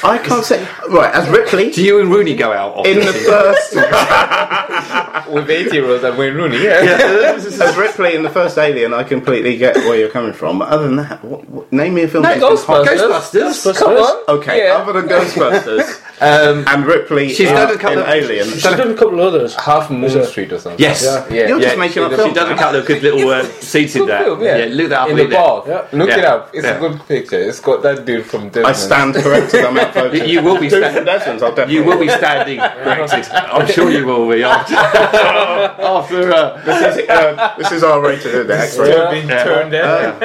I 0.05 0.19
can't 0.23 0.45
say. 0.45 0.67
Right, 0.89 1.13
as 1.15 1.29
Ripley 1.29 1.71
Do 1.71 1.83
you 1.85 2.01
and 2.01 2.11
Rooney 2.11 2.35
go 2.37 2.53
out 2.53 2.75
often? 2.77 2.93
in 2.99 2.99
the 3.07 3.13
first. 3.13 3.75
With 5.35 5.49
80 5.51 5.75
year 5.75 5.89
olds 5.91 6.05
and 6.05 6.17
Wayne 6.19 6.35
Rooney, 6.35 6.63
yeah. 6.63 7.35
as 7.37 7.77
Ripley 7.77 8.15
in 8.15 8.23
the 8.23 8.31
first 8.31 8.59
Alien, 8.59 8.93
I 8.93 9.03
completely 9.05 9.57
get 9.57 9.75
where 9.77 9.97
you're 9.99 10.11
coming 10.11 10.33
from. 10.33 10.59
But 10.59 10.69
other 10.69 10.85
than 10.85 10.97
that, 10.97 11.25
what, 11.25 11.49
what, 11.49 11.73
name 11.73 11.95
me 11.95 12.03
a 12.03 12.09
film. 12.09 12.23
No, 12.23 12.33
she's 12.35 12.41
been 12.41 12.77
hot- 12.77 12.87
Ghostbusters. 12.87 13.77
Come 13.79 13.97
on. 13.97 14.25
Okay, 14.39 14.65
Yeah. 14.67 14.75
other 14.75 14.93
than 15.01 15.09
Ghostbusters 15.09 16.01
Um, 16.21 16.65
and 16.69 16.87
Ripley 16.87 17.31
She's 17.31 17.49
in, 17.49 17.55
done 17.57 17.75
a 17.75 17.79
couple 17.79 17.99
in 17.99 18.05
of- 18.05 18.09
Alien. 18.09 18.47
She's 18.49 18.63
done 18.63 18.91
a 18.91 18.95
couple 18.95 19.15
of 19.21 19.27
others. 19.35 19.55
Half 19.57 19.91
Moon 19.91 20.25
Street 20.27 20.53
or 20.53 20.59
something. 20.61 20.79
yes. 20.81 21.03
Yeah. 21.03 21.27
Yeah. 21.29 21.49
You're 21.49 21.59
Yeah, 21.61 21.67
just 21.67 21.79
making 21.79 21.93
she, 21.95 22.01
up 22.01 22.11
she 22.13 22.17
films. 22.17 22.35
does 22.35 22.51
a 22.51 22.55
couple 22.55 22.81
of 22.81 22.87
good 22.87 23.03
little 23.03 23.29
uh, 23.31 23.43
scenes 23.61 23.97
in 23.97 24.03
Good 24.03 24.11
that. 24.11 24.25
Film, 24.45 24.59
yeah. 24.71 24.77
look 24.77 24.89
that 24.91 25.01
up. 25.01 25.09
In 25.11 25.17
the 25.17 25.25
that. 25.27 25.37
bar. 25.37 25.63
Yeah. 25.67 25.99
Look 25.99 26.09
Yeah. 26.11 26.19
it 26.19 26.25
up. 26.25 26.51
It's 26.55 26.65
Yeah. 26.65 26.77
a 26.77 26.81
good 26.81 27.01
picture. 27.09 27.41
It's 27.49 27.61
got 27.61 27.83
that 27.83 28.05
dude 28.05 28.27
from 28.27 28.49
Desmond. 28.49 28.67
I 28.67 28.73
stand 28.73 29.15
corrected. 29.15 29.65
I'm 29.65 29.79
outvoted. 29.85 30.29
You 30.29 30.43
will 30.43 30.59
be 30.61 30.69
standing. 30.71 31.03
sta- 31.03 31.33
I'll 31.33 31.39
definitely. 31.55 31.75
You 31.75 31.85
will 31.85 31.99
be 31.99 32.09
standing 32.09 32.59
corrected. 32.61 33.27
I'm 33.33 33.67
sure 33.67 33.91
you 33.91 34.07
will 34.07 34.29
be 34.31 34.43
after. 34.55 34.75
after 34.75 36.33
uh, 36.33 36.61
This 36.65 36.97
is, 36.99 37.09
uh, 37.09 37.55
this 37.59 37.73
is 37.73 37.85
R 37.85 38.01
rated, 38.01 38.51
isn't 38.51 38.51
it? 38.51 39.11
Being 39.11 39.29
Yeah. 39.29 39.45
turned 39.45 39.73
down. 39.73 40.21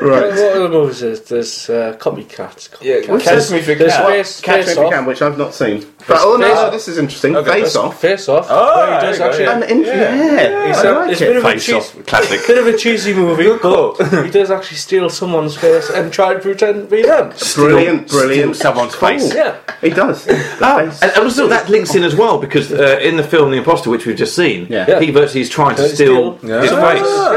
What, 0.00 0.08
Right. 0.10 0.30
what 0.30 0.56
other 0.56 0.68
movies 0.68 1.02
is 1.02 1.20
there's 1.22 1.68
uh, 1.70 1.96
Copycats? 1.98 2.68
Yeah, 2.80 2.96
Copycats. 3.00 3.24
Catch 3.24 3.50
Me 3.50 3.58
If 3.58 3.68
You 3.68 3.74
There's 3.74 3.92
Can. 3.92 4.06
Face, 4.06 4.40
Catch 4.40 4.56
Me 4.58 4.62
face 4.62 4.70
If 4.72 4.78
You 4.78 4.84
Off. 4.84 4.92
Can, 4.92 5.06
which 5.06 5.22
I've 5.22 5.38
not 5.38 5.54
seen. 5.54 5.86
But, 6.06 6.18
oh 6.20 6.36
no, 6.36 6.46
Face 6.48 6.58
Off. 6.58 6.72
this 6.72 6.88
is 6.88 6.98
interesting. 6.98 7.36
Okay, 7.36 7.50
Face 7.50 7.72
that's- 7.74 7.76
Off. 7.76 8.00
Face 8.00 8.28
Off. 8.28 8.46
Oh, 8.48 8.76
where 8.76 8.86
he 8.86 8.90
there 8.92 9.00
does 9.00 9.18
you 9.18 9.24
go, 9.24 9.28
actually. 9.30 9.44
yeah. 9.44 9.56
An 9.56 9.62
int- 9.64 9.86
yeah, 9.86 10.68
It's 10.70 10.78
I 10.78 10.88
a, 10.88 10.92
like 10.94 11.10
it's 11.12 11.20
a 11.20 11.24
bit 11.24 11.30
it. 11.30 11.36
of 11.38 11.44
a 11.44 11.50
face 11.50 11.64
cheese, 11.66 11.74
off, 11.74 12.06
classic. 12.06 12.46
bit 12.46 12.58
of 12.58 12.66
a 12.66 12.76
cheesy 12.78 13.14
movie, 13.14 13.50
but 13.62 14.24
he 14.24 14.30
does 14.30 14.50
actually 14.50 14.76
steal 14.78 15.10
someone's 15.10 15.56
face 15.56 15.90
and 15.90 16.12
try 16.12 16.32
to 16.34 16.40
pretend 16.40 16.82
to 16.82 16.96
be 16.96 17.02
them. 17.02 17.32
Brilliant, 17.54 18.08
brilliant. 18.08 18.54
steal 18.56 18.72
someone's 18.72 18.94
Cool. 18.94 19.08
face. 19.10 19.34
Yeah. 19.34 19.56
He 19.80 19.90
does. 19.90 20.26
Ah, 20.60 20.78
Face. 20.78 21.02
and 21.02 21.12
also 21.18 21.46
that 21.48 21.68
links 21.68 21.94
in 21.94 22.02
as 22.04 22.16
well 22.16 22.38
because 22.38 22.72
uh, 22.72 22.98
in 23.00 23.16
the 23.16 23.22
film 23.22 23.50
The 23.50 23.58
Imposter, 23.58 23.90
which 23.90 24.06
we've 24.06 24.16
just 24.16 24.34
seen, 24.34 24.66
Yeah. 24.68 24.98
he 25.00 25.10
virtually 25.10 25.40
is 25.42 25.48
trying 25.50 25.76
to 25.76 25.82
Trying 25.82 25.88
to 25.90 25.94
steal 25.94 26.38
steal- 26.38 26.60
his 26.60 26.70
Yeah. 26.72 26.80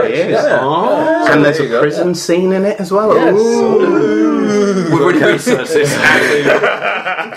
face. 0.01 0.07
He 0.15 0.21
is. 0.21 0.37
Oh, 0.49 1.27
And 1.31 1.45
there's 1.45 1.59
a 1.59 1.63
you 1.63 1.69
go. 1.69 1.81
prison 1.81 2.15
scene 2.15 2.50
in 2.53 2.65
it 2.65 2.79
as 2.79 2.91
well. 2.91 3.13
Yes. 3.15 3.33
Ooh. 3.39 4.89
we've 4.91 5.01
already 5.01 5.23
researched 5.23 5.73
this. 5.73 5.91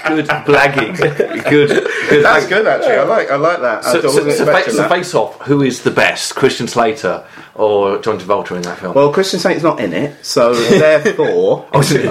good 0.09 0.27
blagging. 0.47 0.97
Good. 0.97 1.69
good 2.09 2.25
That's 2.25 2.45
blag- 2.47 2.49
good 2.49 2.67
actually. 2.67 2.95
I 2.97 3.03
like 3.05 3.31
I 3.31 3.37
like 3.37 3.61
that. 3.61 3.85
I 3.85 3.93
So, 3.93 4.01
so, 4.01 4.07
wasn't 4.09 4.33
so, 4.33 4.43
expecting 4.45 4.75
fa- 4.75 4.83
so 4.83 4.89
face 4.89 5.15
off. 5.15 5.41
Who 5.43 5.63
is 5.63 5.83
the 5.83 5.91
best, 5.91 6.35
Christian 6.35 6.67
Slater 6.69 7.25
or 7.55 7.99
John 7.99 8.19
Travolta 8.19 8.57
in 8.57 8.63
that 8.63 8.79
film? 8.79 8.95
Well, 8.95 9.13
Christian 9.13 9.41
Saint's 9.41 9.63
not 9.63 9.81
in 9.81 9.93
it, 9.93 10.25
so 10.25 10.55
therefore, 10.79 11.69
Oh, 11.73 11.81
is 11.81 11.93
uh, 11.93 11.97
it? 11.99 12.07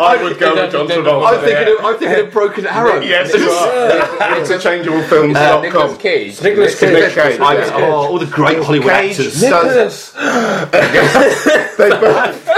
I 0.00 0.22
would 0.22 0.38
go 0.38 0.54
with 0.54 0.72
John 0.72 0.88
Travolta. 0.88 1.26
I'm 1.26 1.44
thinking. 1.44 1.74
Of, 1.78 1.84
I'm 1.84 1.98
thinking 1.98 2.26
of 2.26 2.32
Broken 2.32 2.66
Arrow. 2.66 3.00
Yes, 3.00 3.32
you 3.34 3.50
are. 3.50 4.40
Interchangeablefilms.com. 4.40 5.62
Nicolas 5.62 5.96
Cage. 5.98 6.42
Nicolas 6.42 6.78
Cage. 6.78 6.92
Nick 6.92 7.12
Cage. 7.12 7.40
I, 7.40 7.70
oh, 7.74 7.92
all 7.92 8.18
the 8.18 8.26
great 8.26 8.62
Hollywood 8.62 8.90
actors. 8.90 9.40
does. 9.40 10.12
They 10.12 11.90
both. 12.00 12.48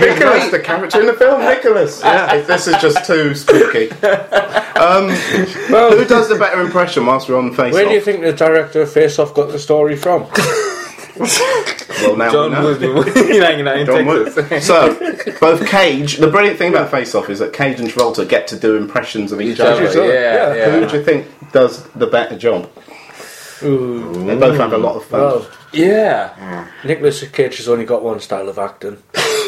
Nicholas, 0.00 0.50
the 0.50 0.60
character 0.62 1.00
in 1.00 1.06
the 1.06 1.14
film, 1.14 1.40
Nicholas. 1.40 2.02
If 2.04 2.46
this 2.46 2.66
is 2.66 2.76
just 2.82 3.06
too 3.06 3.34
spooky. 3.34 3.90
Um, 4.76 5.08
who 5.08 6.04
does 6.04 6.28
the 6.28 6.36
better 6.38 6.60
impression 6.60 7.06
whilst 7.06 7.28
we're 7.28 7.38
on 7.38 7.54
face 7.54 7.72
Where 7.72 7.86
do 7.86 7.92
you 7.94 8.00
think 8.00 8.20
the 8.20 8.32
director 8.32 8.82
of 8.82 8.92
Face 8.92 9.18
Off 9.18 9.32
got 9.32 9.48
the 9.48 9.58
story 9.58 9.96
from? 9.96 10.26
Well, 11.18 12.16
now 12.16 12.30
John 12.30 12.50
we 12.50 12.56
know. 12.86 12.94
Woo's 12.94 13.14
hanging 13.14 13.66
out 13.66 13.78
in 13.78 13.86
John 13.86 14.06
Woo. 14.06 14.24
Texas. 14.32 14.66
So, 14.66 14.94
both 15.40 15.66
Cage. 15.66 16.16
The 16.18 16.28
brilliant 16.28 16.58
thing 16.58 16.72
about 16.72 16.90
Face 16.90 17.14
Off 17.14 17.30
is 17.30 17.38
that 17.38 17.52
Cage 17.52 17.80
and 17.80 17.88
Travolta 17.88 18.28
get 18.28 18.46
to 18.48 18.58
do 18.58 18.76
impressions 18.76 19.32
of 19.32 19.40
each, 19.40 19.54
Each 19.54 19.60
other, 19.60 19.86
other. 19.86 20.06
yeah, 20.12 20.54
yeah. 20.54 20.70
Who 20.70 20.86
do 20.86 20.96
you 20.98 21.02
think 21.04 21.26
does 21.52 21.84
the 21.94 22.06
better 22.06 22.36
job? 22.36 22.70
Ooh. 23.62 24.24
They 24.26 24.36
both 24.36 24.58
have 24.58 24.72
a 24.72 24.78
lot 24.78 24.96
of 24.96 25.04
fun. 25.06 25.20
Well, 25.20 25.50
Yeah. 25.72 26.68
Nicolas 26.84 27.26
Cage 27.28 27.56
has 27.58 27.68
only 27.68 27.84
got 27.86 28.02
one 28.02 28.20
style 28.20 28.48
of 28.48 28.58
acting, 28.58 28.98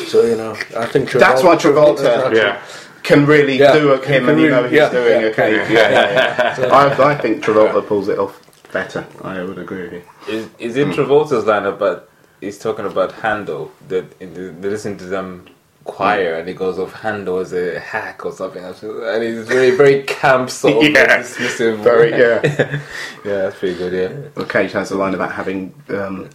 so 0.06 0.24
you 0.24 0.36
know. 0.36 0.52
I 0.76 0.86
think 0.86 1.10
Travolta, 1.10 1.18
That's 1.20 1.42
why 1.42 1.56
Travolta 1.56 2.34
Yeah. 2.34 2.62
can 3.02 3.26
really 3.26 3.58
Yeah. 3.58 3.72
do 3.74 3.90
a 3.92 3.98
him, 4.06 4.28
and 4.30 4.40
you 4.40 4.48
know 4.48 4.62
he's 4.64 4.72
Yeah, 4.72 4.88
doing 4.90 5.20
yeah. 5.20 5.26
a 5.28 5.34
Cage. 5.34 5.70
Yeah, 5.70 5.90
yeah, 5.90 6.56
yeah. 6.60 6.66
I, 6.74 7.10
I 7.12 7.14
think 7.16 7.44
Travolta 7.44 7.86
pulls 7.86 8.08
it 8.08 8.18
off 8.18 8.40
better. 8.72 9.06
I 9.22 9.42
would 9.42 9.58
agree 9.58 9.82
with 9.84 9.92
you. 9.92 10.02
Is, 10.28 10.48
is 10.58 10.76
it 10.76 10.88
Travolta's 10.88 11.44
line 11.46 11.64
about 11.66 12.08
he's 12.40 12.58
talking 12.58 12.86
about 12.86 13.12
Handel 13.12 13.72
that 13.88 14.04
in 14.20 14.34
the, 14.34 14.50
they 14.50 14.68
listen 14.68 14.96
to 14.98 15.04
them 15.04 15.46
choir 15.84 16.34
and 16.34 16.46
he 16.46 16.54
goes 16.54 16.78
off 16.78 16.92
Handel 16.92 17.38
as 17.38 17.52
a 17.54 17.80
hack 17.80 18.26
or 18.26 18.30
something 18.32 18.62
and 18.62 19.22
he's 19.22 19.48
very 19.48 19.70
very 19.70 20.02
camp 20.02 20.50
sort 20.50 20.76
of 20.86 20.92
Yeah. 20.92 21.18
dismissive 21.20 21.82
Very, 21.82 22.10
yeah. 22.10 22.40
yeah 23.24 23.42
that's 23.42 23.58
pretty 23.58 23.76
good 23.78 23.92
yeah 23.94 24.28
Well, 24.36 24.44
Cage 24.46 24.72
has 24.72 24.90
a 24.90 24.96
line 24.98 25.14
about 25.14 25.32
having. 25.32 25.72
Um, 25.88 26.28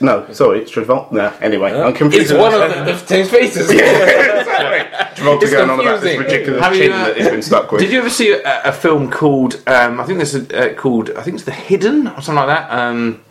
no, 0.00 0.26
sorry, 0.32 0.60
it's 0.62 0.72
Travolta. 0.72 1.12
No, 1.12 1.32
anyway, 1.40 1.72
I'm 1.72 1.92
confused. 1.94 2.30
it's 2.30 2.38
one 2.38 2.54
of 2.54 2.60
the, 2.60 2.84
the 2.92 2.96
same 2.98 3.26
faces 3.26 3.68
Travolta 3.70 5.42
It's 5.42 5.50
going 5.52 5.70
on 5.70 5.80
about 5.80 6.00
this 6.00 6.16
confusing. 6.16 6.18
ridiculous 6.20 6.62
Have 6.62 6.74
you, 6.74 6.82
chin 6.82 6.92
uh, 6.92 7.04
that 7.04 7.16
he's 7.16 7.28
been 7.28 7.42
stuck 7.42 7.70
with. 7.72 7.80
Did 7.82 7.92
you 7.92 7.98
ever 7.98 8.10
see 8.10 8.32
a, 8.32 8.62
a 8.64 8.72
film 8.72 9.10
called? 9.10 9.62
Um, 9.66 10.00
I 10.00 10.04
think 10.04 10.18
this 10.18 10.34
is 10.34 10.50
uh, 10.50 10.74
called. 10.76 11.10
I 11.10 11.22
think 11.22 11.34
it's 11.36 11.44
The 11.44 11.52
Hidden 11.52 12.08
or 12.08 12.20
something 12.22 12.36
like 12.36 12.48
that. 12.48 12.70
Um, 12.70 13.22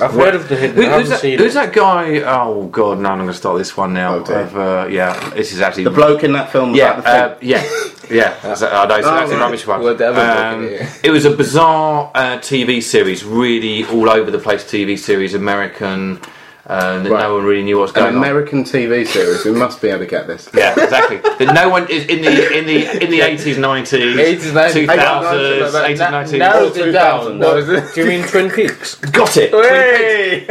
I've 0.00 0.12
heard 0.12 0.34
of 0.34 0.48
the 0.48 0.56
hidden. 0.56 0.76
who- 0.76 0.90
I 0.90 0.98
who's, 1.00 1.08
that, 1.08 1.20
seen 1.20 1.38
who's 1.38 1.54
that 1.54 1.72
guy? 1.72 2.20
Oh 2.20 2.66
God, 2.66 2.98
no! 2.98 3.08
I'm 3.10 3.18
going 3.18 3.28
to 3.28 3.34
start 3.34 3.58
this 3.58 3.76
one 3.76 3.94
now. 3.94 4.16
Oh, 4.16 4.34
of, 4.34 4.56
uh, 4.56 4.86
yeah, 4.90 5.30
this 5.30 5.52
is 5.52 5.60
actually 5.60 5.84
the 5.84 5.90
bloke 5.90 6.22
in 6.24 6.32
that 6.32 6.50
film 6.52 6.74
Yeah, 6.74 7.00
the 7.00 7.08
uh, 7.08 7.38
yeah, 7.40 7.62
yeah. 8.10 8.34
That's, 8.42 8.62
uh, 8.62 8.86
no, 8.86 8.94
it's, 8.96 9.06
Oh, 9.06 9.14
that's 9.14 9.30
a 9.30 9.34
right. 9.34 9.40
rubbish 9.40 9.66
one. 9.66 9.82
Well, 9.82 9.94
the 9.94 10.08
other 10.08 10.20
Um. 10.20 10.88
It 11.02 11.10
was 11.10 11.24
a 11.24 11.30
bizarre 11.36 12.10
uh, 12.14 12.38
TV 12.38 12.82
series, 12.82 13.24
really 13.24 13.84
all 13.84 14.10
over 14.10 14.30
the 14.30 14.38
place. 14.38 14.64
TV 14.64 14.98
series, 14.98 15.34
American. 15.34 16.20
Uh, 16.68 16.98
that 16.98 17.10
Right. 17.12 17.22
no 17.22 17.34
one 17.36 17.44
really 17.44 17.62
knew 17.62 17.76
what 17.78 17.82
was 17.82 17.90
An 17.92 18.02
going 18.02 18.16
on. 18.16 18.22
American 18.24 18.64
TV 18.64 19.06
series. 19.06 19.44
We 19.44 19.52
must 19.52 19.80
be 19.80 19.88
able 19.88 20.00
to 20.00 20.06
get 20.06 20.26
this. 20.26 20.48
Yeah, 20.54 20.72
exactly. 20.76 21.18
that 21.18 21.54
no 21.54 21.68
one 21.68 21.86
is 21.88 22.06
in 22.06 22.22
the 22.22 22.58
in 22.58 22.66
the 22.66 23.04
in 23.04 23.10
the 23.12 23.20
eighties, 23.20 23.56
nineties, 23.56 24.16
80s, 24.16 24.52
90s, 24.52 24.72
two 24.72 24.86
thousands, 24.86 25.74
eighties, 25.76 26.00
nineties. 26.00 26.32
narrows 26.32 26.76
it 26.76 26.90
down 26.90 27.38
What, 27.38 27.54
was 27.56 27.68
it 27.68 27.94
do 27.94 28.00
you 28.00 28.06
mean 28.08 28.26
Twin 28.26 28.50
Peaks? 28.50 28.96
Got 28.96 29.36
it. 29.36 29.50
Hey! 29.52 30.44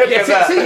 See. 0.45 0.63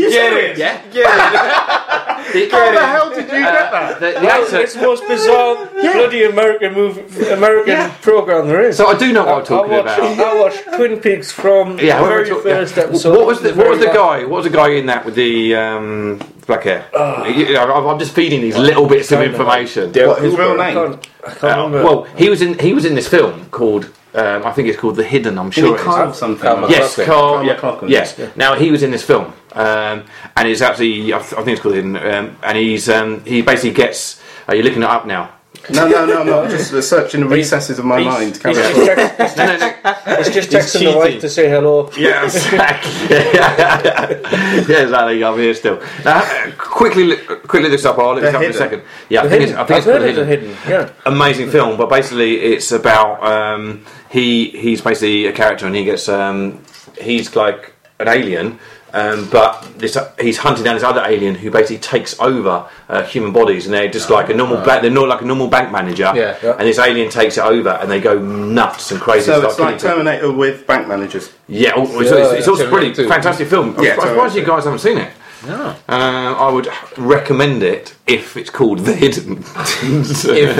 You 0.00 0.10
Get 0.10 0.32
it. 0.32 0.58
Yeah. 0.94 2.14
The- 2.32 2.48
How 2.50 2.72
the 2.72 2.86
hell 2.86 3.10
did 3.10 3.24
you 3.24 3.38
get 3.40 3.70
that? 3.70 4.00
the, 4.00 4.06
the 4.12 4.26
Well, 4.26 4.42
actor. 4.44 4.56
it's 4.60 4.74
the 4.74 4.82
most 4.82 5.06
bizarre 5.08 5.66
bloody 5.66 6.24
American 6.24 6.74
movie, 6.74 7.28
American 7.30 7.68
Yeah. 7.72 7.94
program 8.02 8.48
there 8.48 8.62
is. 8.68 8.76
So 8.76 8.86
I 8.86 8.96
do 8.98 9.12
know 9.12 9.24
what 9.24 9.34
I'm 9.38 9.44
talking 9.44 9.72
I 9.72 9.80
watched, 9.80 9.98
about. 9.98 10.18
I 10.20 10.40
watched 10.40 10.64
Twin 10.76 11.00
Peaks 11.00 11.30
from 11.32 11.78
Yeah, 11.78 11.96
the 11.98 12.02
when 12.02 12.10
we 12.10 12.16
very 12.16 12.28
talk- 12.28 12.42
first 12.42 12.76
yeah. 12.76 12.82
episode. 12.84 13.16
What 13.16 13.26
was 13.26 13.40
the 13.40 13.52
to 13.52 13.58
what 13.58 13.68
was 13.70 13.78
the 13.78 13.86
very 13.86 13.96
guy? 13.96 14.18
What 14.24 14.36
was 14.42 14.44
the 14.44 14.56
guy 14.56 14.68
in 14.70 14.86
that 14.86 15.04
with 15.04 15.14
the 15.14 15.54
um, 15.54 16.20
black 16.46 16.64
hair? 16.64 16.84
You 17.28 17.54
know, 17.54 17.72
I'm 17.72 17.86
I'm 17.88 17.98
just 17.98 18.14
feeding 18.14 18.40
these 18.40 18.56
little 18.56 18.86
bits 18.86 19.10
of 19.12 19.22
information. 19.22 19.92
What, 19.92 20.22
his 20.22 20.34
real 20.34 20.54
last- 20.54 20.76
I 20.76 20.80
name? 20.80 20.92
can't, 20.92 21.08
I 21.26 21.30
can't 21.30 21.44
Uh, 21.44 21.64
remember. 21.64 21.82
well, 21.84 22.02
he 22.16 22.28
was 22.28 22.42
in 22.42 22.58
he 22.58 22.72
was 22.74 22.84
in 22.84 22.94
this 22.94 23.08
film 23.08 23.46
called 23.50 23.86
um, 24.14 24.44
I 24.46 24.52
think 24.52 24.68
it's 24.68 24.78
called 24.78 24.96
The 24.96 25.04
Hidden. 25.04 25.38
I'm 25.38 25.50
sure 25.50 25.64
he 25.68 25.70
it 25.74 25.76
is. 25.76 25.82
Carl 25.82 26.12
something? 26.12 26.42
Carl 26.42 26.70
Yes, 26.70 26.96
that? 26.96 27.06
Carl. 27.06 27.34
Carl 27.34 27.46
yeah, 27.46 27.52
MacLachlan. 27.54 27.90
yes. 27.90 28.18
Now 28.36 28.54
he 28.54 28.70
was 28.70 28.82
in 28.82 28.90
this 28.90 29.04
film, 29.04 29.32
um, 29.52 30.04
and 30.36 30.48
it's 30.48 30.60
actually 30.62 31.12
I, 31.12 31.18
th- 31.18 31.32
I 31.34 31.36
think 31.36 31.48
it's 31.48 31.60
called 31.60 31.74
Hidden, 31.74 31.96
um, 31.96 32.36
and 32.42 32.58
he's 32.58 32.88
um, 32.88 33.24
he 33.24 33.42
basically 33.42 33.72
gets. 33.72 34.20
Are 34.48 34.54
you 34.54 34.62
looking 34.62 34.82
it 34.82 34.88
up 34.88 35.06
now? 35.06 35.34
No, 35.70 35.86
no, 35.88 36.06
no, 36.06 36.20
I'm 36.20 36.26
not. 36.26 36.50
Just 36.50 36.88
searching 36.88 37.20
the 37.20 37.26
recesses 37.26 37.78
of 37.78 37.84
my 37.84 38.00
He's- 38.00 38.12
mind. 38.12 38.28
he's 38.30 38.38
Carry 38.38 38.54
just 38.54 38.78
on. 38.78 38.86
text- 39.16 39.36
No, 39.36 39.46
no, 39.46 39.56
no. 39.58 40.16
He's 40.16 40.30
just 40.34 40.52
He's 40.52 40.60
texting 40.64 40.90
the 40.92 40.96
wife 40.96 41.04
cheating. 41.06 41.20
to 41.20 41.28
say 41.28 41.48
hello. 41.50 41.90
Yeah, 41.96 42.24
exactly. 42.24 42.90
yeah, 43.10 44.82
exactly. 44.82 45.24
I'm 45.24 45.38
here 45.38 45.54
still. 45.54 45.80
Now, 46.04 46.20
uh, 46.22 46.50
quickly, 46.56 47.04
look- 47.04 47.26
quickly 47.46 47.62
look 47.62 47.72
this 47.72 47.84
up. 47.84 47.98
I'll 47.98 48.14
look 48.14 48.22
this 48.22 48.34
up 48.34 48.42
in 48.42 48.50
a 48.50 48.52
Hidden. 48.52 48.58
second. 48.58 48.82
Yeah, 49.08 49.20
I 49.20 49.24
The 49.24 49.30
think 49.30 49.42
it's. 49.44 49.52
I 49.52 49.56
think 49.64 49.70
I've 49.70 49.76
it's 49.78 49.86
called 49.86 50.00
heard 50.02 50.02
The 50.02 50.08
of 50.08 50.16
the 50.16 50.24
Hidden. 50.26 50.48
hidden. 50.54 50.70
Yeah. 50.70 50.90
Amazing 51.06 51.50
film, 51.50 51.76
but 51.76 51.88
basically 51.88 52.36
it's 52.40 52.72
about 52.72 53.22
um, 53.22 53.84
he 54.10 54.50
he's 54.50 54.80
basically 54.80 55.26
a 55.26 55.32
character 55.32 55.66
and 55.66 55.74
he 55.76 55.84
gets 55.84 56.08
um, 56.08 56.62
he's 57.00 57.34
like 57.36 57.72
an 58.00 58.08
alien. 58.08 58.58
Um, 58.92 59.28
but 59.30 59.62
this, 59.78 59.96
he's 60.20 60.38
hunting 60.38 60.64
down 60.64 60.74
this 60.74 60.82
other 60.82 61.02
alien 61.06 61.34
who 61.34 61.50
basically 61.50 61.78
takes 61.78 62.18
over 62.20 62.66
uh, 62.88 63.02
human 63.04 63.32
bodies, 63.32 63.66
and 63.66 63.74
they're 63.74 63.88
just 63.90 64.08
like 64.10 64.30
a 64.30 64.34
normal. 64.34 64.56
Ba- 64.64 64.78
they're 64.80 64.90
not 64.90 65.08
like 65.08 65.20
a 65.20 65.24
normal 65.26 65.48
bank 65.48 65.70
manager. 65.70 66.10
Yeah. 66.14 66.38
Yeah. 66.42 66.52
And 66.58 66.66
this 66.66 66.78
alien 66.78 67.10
takes 67.10 67.36
it 67.36 67.44
over, 67.44 67.70
and 67.70 67.90
they 67.90 68.00
go 68.00 68.18
nuts 68.18 68.90
and 68.90 69.00
crazy. 69.00 69.24
Stuff 69.24 69.52
So 69.56 69.64
and 69.66 69.74
it's 69.74 69.84
like 69.84 69.92
killing 69.92 70.04
people. 70.04 70.04
Terminator 70.04 70.32
with 70.32 70.66
bank 70.66 70.88
managers. 70.88 71.32
Yeah, 71.48 71.72
oh, 71.76 72.00
it's, 72.00 72.10
Yeah, 72.10 72.18
it's, 72.24 72.32
it's 72.32 72.48
also 72.48 72.64
Terminator 72.64 72.94
pretty 72.94 73.02
two. 73.02 73.08
fantastic 73.08 73.48
film. 73.48 73.74
I'm 73.76 73.84
Yeah, 73.84 73.94
surprised 73.94 74.34
you 74.36 74.44
guys 74.44 74.64
haven't 74.64 74.78
seen 74.80 74.98
it. 74.98 75.12
No. 75.46 75.66
Uh, 75.88 76.34
I 76.36 76.50
would 76.50 76.66
recommend 76.96 77.62
it 77.62 77.94
if 78.08 78.36
it's 78.36 78.50
called 78.50 78.80
The 78.80 78.92
Hidden. 78.92 79.38
if, 79.38 80.24
if, 80.24 80.58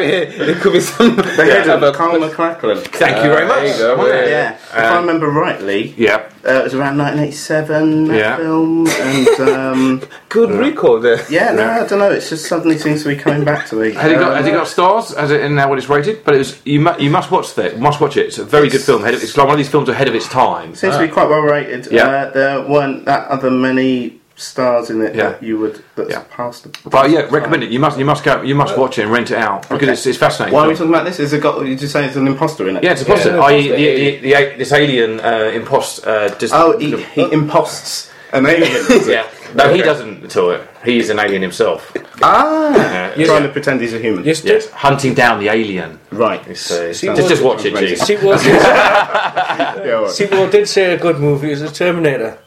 if, 0.00 0.40
it 0.48 0.56
could 0.60 0.72
be 0.72 0.80
some 0.80 1.14
The 1.16 1.22
head 1.22 1.68
of 1.82 1.94
Carl 1.94 2.18
MacLachlan. 2.18 2.78
Thank 2.78 3.16
you 3.24 3.30
very 3.30 3.44
Uh, 3.44 3.48
much. 3.48 3.68
you 3.68 3.78
go, 3.78 4.06
Yeah. 4.06 4.24
Yeah, 4.26 4.52
if 4.54 4.74
I 4.74 4.96
remember 4.98 5.28
rightly, 5.28 5.94
Yeah. 5.96 6.28
Uh, 6.44 6.50
it 6.60 6.64
was 6.64 6.74
around 6.74 6.98
1987 6.98 8.08
that 8.08 8.16
Yeah. 8.16 8.36
film, 8.36 8.86
and 8.88 9.40
um, 9.50 10.02
good 10.28 10.50
recall 10.50 11.00
there. 11.00 11.20
yeah, 11.30 11.52
no, 11.52 11.68
I 11.68 11.86
don't 11.86 11.98
know. 11.98 12.10
It 12.10 12.20
just 12.20 12.46
suddenly 12.46 12.78
seems 12.78 13.02
to 13.04 13.08
be 13.10 13.16
coming 13.16 13.44
back 13.44 13.66
to 13.68 13.76
me. 13.76 13.92
Has 13.92 14.10
it 14.10 14.14
got 14.18 14.30
Um, 14.32 14.36
Has 14.38 14.46
it 14.46 14.52
got 14.52 14.66
stars? 14.68 15.14
Has 15.16 15.30
it 15.30 15.40
in 15.42 15.54
now 15.54 15.68
what 15.68 15.78
it's 15.78 15.88
rated? 15.88 16.24
But 16.24 16.34
it 16.34 16.38
was 16.38 16.60
you. 16.64 16.80
Mu- 16.80 16.98
you 16.98 17.10
must 17.10 17.30
watch 17.30 17.54
that. 17.54 17.78
Must 17.78 18.00
watch 18.00 18.16
it. 18.16 18.26
It's 18.26 18.38
a 18.38 18.44
very 18.44 18.68
good 18.68 18.80
film. 18.80 19.04
It's 19.06 19.36
like 19.36 19.46
one 19.46 19.54
of 19.54 19.58
these 19.58 19.68
films 19.68 19.88
ahead 19.88 20.08
of 20.08 20.14
its 20.14 20.28
time. 20.28 20.74
Seems 20.74 20.96
to 20.96 21.02
be 21.06 21.08
quite 21.08 21.28
well 21.28 21.42
rated. 21.42 21.86
Yeah. 21.90 22.06
Uh, 22.08 22.30
there 22.30 22.60
weren't 22.68 23.04
that 23.04 23.28
other 23.28 23.50
many 23.50 24.20
stars 24.42 24.90
in 24.90 25.00
it 25.02 25.14
Yeah. 25.14 25.30
that 25.30 25.42
you 25.42 25.58
would 25.58 25.82
that's 25.96 26.10
Yeah. 26.10 26.22
past. 26.36 26.64
The, 26.64 26.70
But 26.90 27.10
yeah, 27.10 27.20
recommend 27.30 27.62
it. 27.62 27.70
You 27.70 27.78
must. 27.80 27.98
You 27.98 28.04
must 28.04 28.22
go. 28.24 28.42
You 28.42 28.54
must 28.54 28.76
watch 28.76 28.98
it 28.98 29.02
and 29.02 29.12
rent 29.12 29.30
it 29.30 29.38
out 29.38 29.62
because 29.62 29.76
Okay. 29.82 29.92
it's, 29.92 30.06
it's 30.06 30.18
fascinating. 30.18 30.54
Why 30.54 30.64
are 30.64 30.68
we 30.68 30.74
talking 30.74 30.88
about 30.94 31.04
this? 31.06 31.18
Is 31.20 31.32
it 31.32 31.40
got? 31.40 31.64
You 31.64 31.76
just 31.76 31.92
say 31.92 32.04
it's 32.06 32.16
an 32.16 32.26
imposter 32.26 32.68
in 32.68 32.76
it? 32.76 32.84
Yeah, 32.84 32.92
it's 32.92 33.02
a 33.02 33.06
imposter. 33.06 33.36
Yeah. 33.36 33.42
I.e., 33.42 33.68
the, 33.68 33.76
the, 33.76 34.32
the, 34.34 34.54
this 34.58 34.72
alien 34.72 35.20
uh, 35.20 35.50
impost. 35.54 36.06
Uh, 36.06 36.28
just, 36.38 36.52
Oh, 36.54 36.76
he, 36.78 36.96
he 37.14 37.22
imposts 37.38 38.10
an 38.32 38.46
alien. 38.46 38.84
yeah. 39.08 39.24
No, 39.54 39.70
he 39.74 39.82
doesn't 39.82 40.24
at 40.24 40.36
all. 40.38 40.56
He's 40.82 41.10
an 41.10 41.18
alien 41.18 41.42
himself. 41.42 41.92
ah, 42.22 43.12
Yeah. 43.16 43.26
trying 43.26 43.42
to 43.42 43.50
pretend 43.50 43.82
he's 43.82 43.92
a 43.92 43.98
human. 43.98 44.24
Yes, 44.24 44.42
Yes, 44.42 44.70
hunting 44.70 45.12
down 45.12 45.40
the 45.40 45.48
alien. 45.50 45.98
Right. 46.10 46.40
It's, 46.48 46.70
uh, 46.72 46.76
it's- 46.76 47.00
just, 47.02 47.28
just 47.28 47.42
watch 47.42 47.62
it, 47.66 47.76
G. 47.76 47.94
Sequel, 47.94 48.30
Yeah, 48.42 49.94
all 49.96 50.02
right. 50.04 50.10
Sequel 50.10 50.48
did 50.48 50.66
say 50.68 50.94
a 50.94 50.96
good 50.98 51.18
movie 51.18 51.50
is 51.52 51.60
a 51.62 51.70
Terminator, 51.70 52.38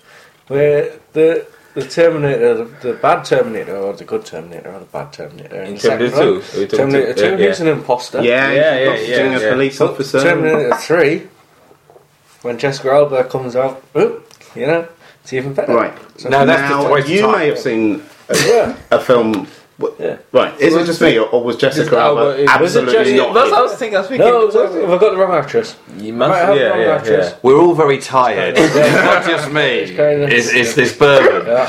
where 0.48 0.94
the 1.14 1.46
the 1.76 1.84
Terminator, 1.88 2.54
the, 2.56 2.64
the 2.88 2.94
bad 2.94 3.24
Terminator, 3.26 3.76
or 3.78 3.94
the 3.94 4.06
good 4.06 4.26
Terminator, 4.26 4.74
or 4.74 4.80
the 4.80 4.86
bad 4.86 5.12
Terminator. 5.14 5.62
In 5.62 5.74
the 5.76 5.80
second 5.80 6.12
Terminator 6.12 6.42
2. 6.52 6.64
Are 6.64 6.68
Terminator 6.68 7.14
to- 7.14 7.36
2, 7.38 7.42
yeah, 7.44 7.48
he's 7.50 7.60
an 7.60 7.68
imposter. 7.68 8.24
Yeah, 8.24 8.52
Yeah, 8.52 8.96
he's 8.96 9.10
yeah, 9.10 9.18
imposting 9.20 9.32
yeah, 9.32 9.38
a 9.38 9.42
yeah. 9.42 9.52
police 9.54 9.80
But 9.80 9.92
officer. 9.92 10.20
Terminator 10.22 10.76
3, 10.76 11.28
when 12.42 12.58
Jessica 12.58 12.92
Alba 12.92 13.24
comes 13.26 13.56
out, 13.56 13.84
oh, 13.94 14.24
you 14.56 14.66
know, 14.68 14.88
it's 15.22 15.34
even 15.34 15.54
better. 15.54 15.74
Right. 15.76 15.94
So- 16.18 16.30
No, 16.30 16.46
that's 16.46 16.62
now, 16.70 16.96
just 16.96 17.10
a 17.10 17.14
you 17.14 17.22
time. 17.22 17.32
may 17.40 17.48
have 17.48 17.60
seen 17.60 18.04
a, 18.30 18.76
a 18.92 19.00
film. 19.00 19.48
W- 19.80 19.96
Yeah. 20.00 20.18
Right. 20.32 20.60
Is 20.60 20.74
it 20.76 20.86
just 20.86 21.02
me, 21.02 21.18
or, 21.18 21.28
or 21.28 21.44
was 21.44 21.58
Jessica 21.58 21.98
Alba 21.98 22.22
Alba 22.48 22.62
Was 22.64 22.76
it 22.76 22.80
absolutely 22.80 22.94
Jessica- 22.94 23.18
not? 23.18 23.34
That's 23.34 23.46
in? 23.48 23.52
what 23.52 23.60
I 23.60 23.62
was 23.64 23.76
thinking. 23.76 23.96
I 23.96 24.00
was 24.00 24.08
thinking. 24.10 24.28
No, 24.28 24.52
have 24.52 24.90
I 24.90 24.98
got 24.98 25.12
the 25.12 25.18
wrong 25.18 25.34
actress? 25.34 25.76
you 25.98 26.14
Might 26.14 26.28
must. 26.30 26.42
have 26.42 26.56
Yeah, 26.58 26.64
wrong 26.70 26.82
yeah, 26.82 26.96
actress. 26.96 27.30
yeah. 27.32 27.38
We're 27.44 27.60
all 27.60 27.74
very 27.74 27.98
tired. 28.00 28.56
it's 28.58 28.76
not 28.76 29.26
just 29.26 29.52
me. 29.52 29.96
kind 29.96 30.24
of- 30.24 30.30
It's, 30.32 30.52
it's 30.54 30.74
this 30.76 30.96
bourbon. 30.98 31.48
Yeah. 31.48 31.64